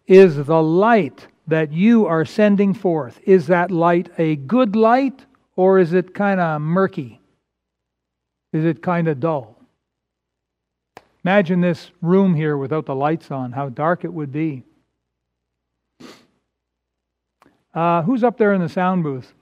is 0.07 0.35
the 0.35 0.61
light 0.61 1.27
that 1.47 1.71
you 1.71 2.05
are 2.05 2.25
sending 2.25 2.73
forth 2.73 3.19
is 3.23 3.47
that 3.47 3.71
light 3.71 4.09
a 4.17 4.35
good 4.35 4.75
light 4.75 5.25
or 5.55 5.79
is 5.79 5.93
it 5.93 6.13
kind 6.13 6.39
of 6.39 6.61
murky? 6.61 7.19
Is 8.51 8.65
it 8.65 8.81
kind 8.81 9.07
of 9.07 9.19
dull? 9.19 9.61
Imagine 11.23 11.61
this 11.61 11.91
room 12.01 12.35
here 12.35 12.57
without 12.57 12.85
the 12.85 12.95
lights 12.95 13.31
on, 13.31 13.51
how 13.51 13.69
dark 13.69 14.03
it 14.03 14.13
would 14.13 14.31
be. 14.31 14.63
Uh, 17.73 18.03
who's 18.03 18.23
up 18.23 18.37
there 18.37 18.53
in 18.53 18.61
the 18.61 18.69
sound 18.69 19.03
booth? 19.03 19.33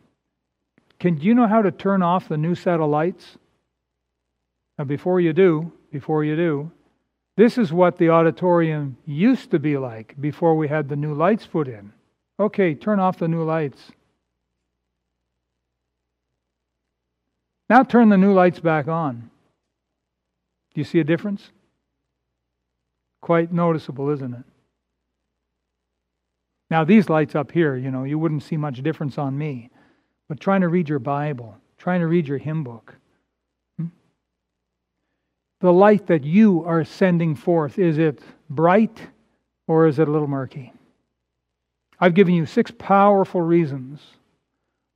Can 1.00 1.20
you 1.20 1.36
know 1.36 1.48
how 1.48 1.62
to 1.62 1.72
turn 1.72 2.02
off 2.02 2.30
the 2.30 2.38
new 2.38 2.56
set 2.56 2.80
of 2.80 2.90
lights? 2.90 3.38
Now, 4.78 4.86
before 4.86 5.20
you 5.20 5.34
do, 5.34 5.72
before 5.92 6.24
you 6.24 6.36
do, 6.36 6.72
this 7.36 7.58
is 7.58 7.74
what 7.74 7.98
the 7.98 8.10
auditorium 8.10 8.98
used 9.06 9.52
to 9.52 9.60
be 9.60 9.78
like 9.78 10.16
before 10.20 10.56
we 10.56 10.68
had 10.68 10.90
the 10.90 10.96
new 10.96 11.14
lights 11.14 11.46
put 11.46 11.68
in. 11.68 11.94
Okay, 12.40 12.76
turn 12.76 13.00
off 13.00 13.18
the 13.18 13.28
new 13.28 13.44
lights. 13.44 13.92
Now 17.70 17.84
turn 17.84 18.10
the 18.10 18.18
new 18.18 18.34
lights 18.34 18.60
back 18.60 18.88
on. 18.88 19.30
Do 20.74 20.82
you 20.82 20.86
see 20.86 21.00
a 21.00 21.04
difference? 21.04 21.52
Quite 23.22 23.54
noticeable, 23.54 24.10
isn't 24.10 24.34
it? 24.34 24.44
Now, 26.70 26.84
these 26.84 27.08
lights 27.08 27.36
up 27.36 27.52
here, 27.52 27.76
you 27.76 27.92
know, 27.92 28.04
you 28.04 28.18
wouldn't 28.18 28.42
see 28.42 28.58
much 28.58 28.82
difference 28.82 29.20
on 29.20 29.38
me. 29.38 29.70
But 30.28 30.40
trying 30.40 30.62
to 30.62 30.68
read 30.68 30.90
your 30.90 31.00
Bible, 31.00 31.56
trying 31.78 32.00
to 32.00 32.08
read 32.08 32.28
your 32.28 32.40
hymn 32.40 32.64
book, 32.64 32.96
the 35.64 35.72
light 35.72 36.08
that 36.08 36.26
you 36.26 36.62
are 36.66 36.84
sending 36.84 37.36
forth, 37.36 37.80
is 37.80 37.98
it 37.98 38.20
bright 38.50 39.00
or 39.66 39.88
is 39.88 39.98
it 39.98 40.10
a 40.10 40.12
little 40.12 40.28
murky? 40.28 40.74
I've 41.98 42.16
given 42.16 42.34
you 42.34 42.46
six 42.46 42.70
powerful 42.78 43.40
reasons 43.40 44.02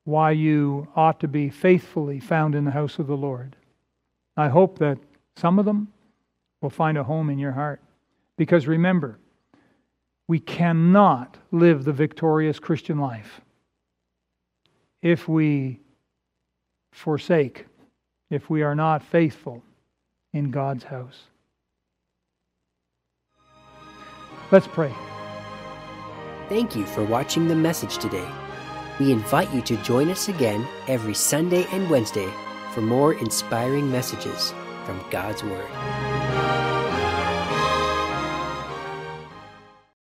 why 0.03 0.32
you 0.32 0.86
ought 0.93 1.22
to 1.22 1.28
be 1.30 1.49
faithfully 1.49 2.20
found 2.20 2.53
in 2.53 2.65
the 2.65 2.72
house 2.72 2.99
of 2.99 3.07
the 3.07 3.15
Lord. 3.15 3.55
I 4.36 4.49
hope 4.49 4.78
that 4.80 4.97
some 5.38 5.57
of 5.57 5.63
them 5.63 5.88
will 6.61 6.70
find 6.70 6.97
a 6.97 7.03
home 7.05 7.30
in 7.30 7.39
your 7.39 7.53
heart. 7.53 7.80
Because 8.36 8.68
remember, 8.68 9.20
we 10.28 10.38
cannot 10.38 11.38
live 11.49 11.86
the 11.86 11.93
victorious 11.93 12.59
Christian 12.59 12.99
life 12.99 13.39
if 15.01 15.30
we 15.30 15.80
forsake, 16.91 17.68
if 18.30 18.49
we 18.49 18.63
are 18.63 18.76
not 18.76 19.01
faithful 19.01 19.63
in 20.34 20.51
God's 20.51 20.86
house. 20.86 21.23
Let's 24.51 24.67
pray. 24.67 24.93
Thank 26.47 26.75
you 26.75 26.86
for 26.86 27.03
watching 27.03 27.47
the 27.47 27.55
message 27.55 27.97
today. 27.97 28.28
We 28.99 29.11
invite 29.11 29.53
you 29.53 29.61
to 29.63 29.78
join 29.84 30.09
us 30.09 30.30
again 30.30 30.65
every 30.88 31.13
Sunday 31.13 31.65
and 31.71 31.89
Wednesday 31.89 32.32
for 32.73 32.82
more 32.82 33.13
inspiring 33.13 33.91
messages 33.91 34.53
from 34.86 35.03
God's 35.11 35.43
Word. 35.43 36.06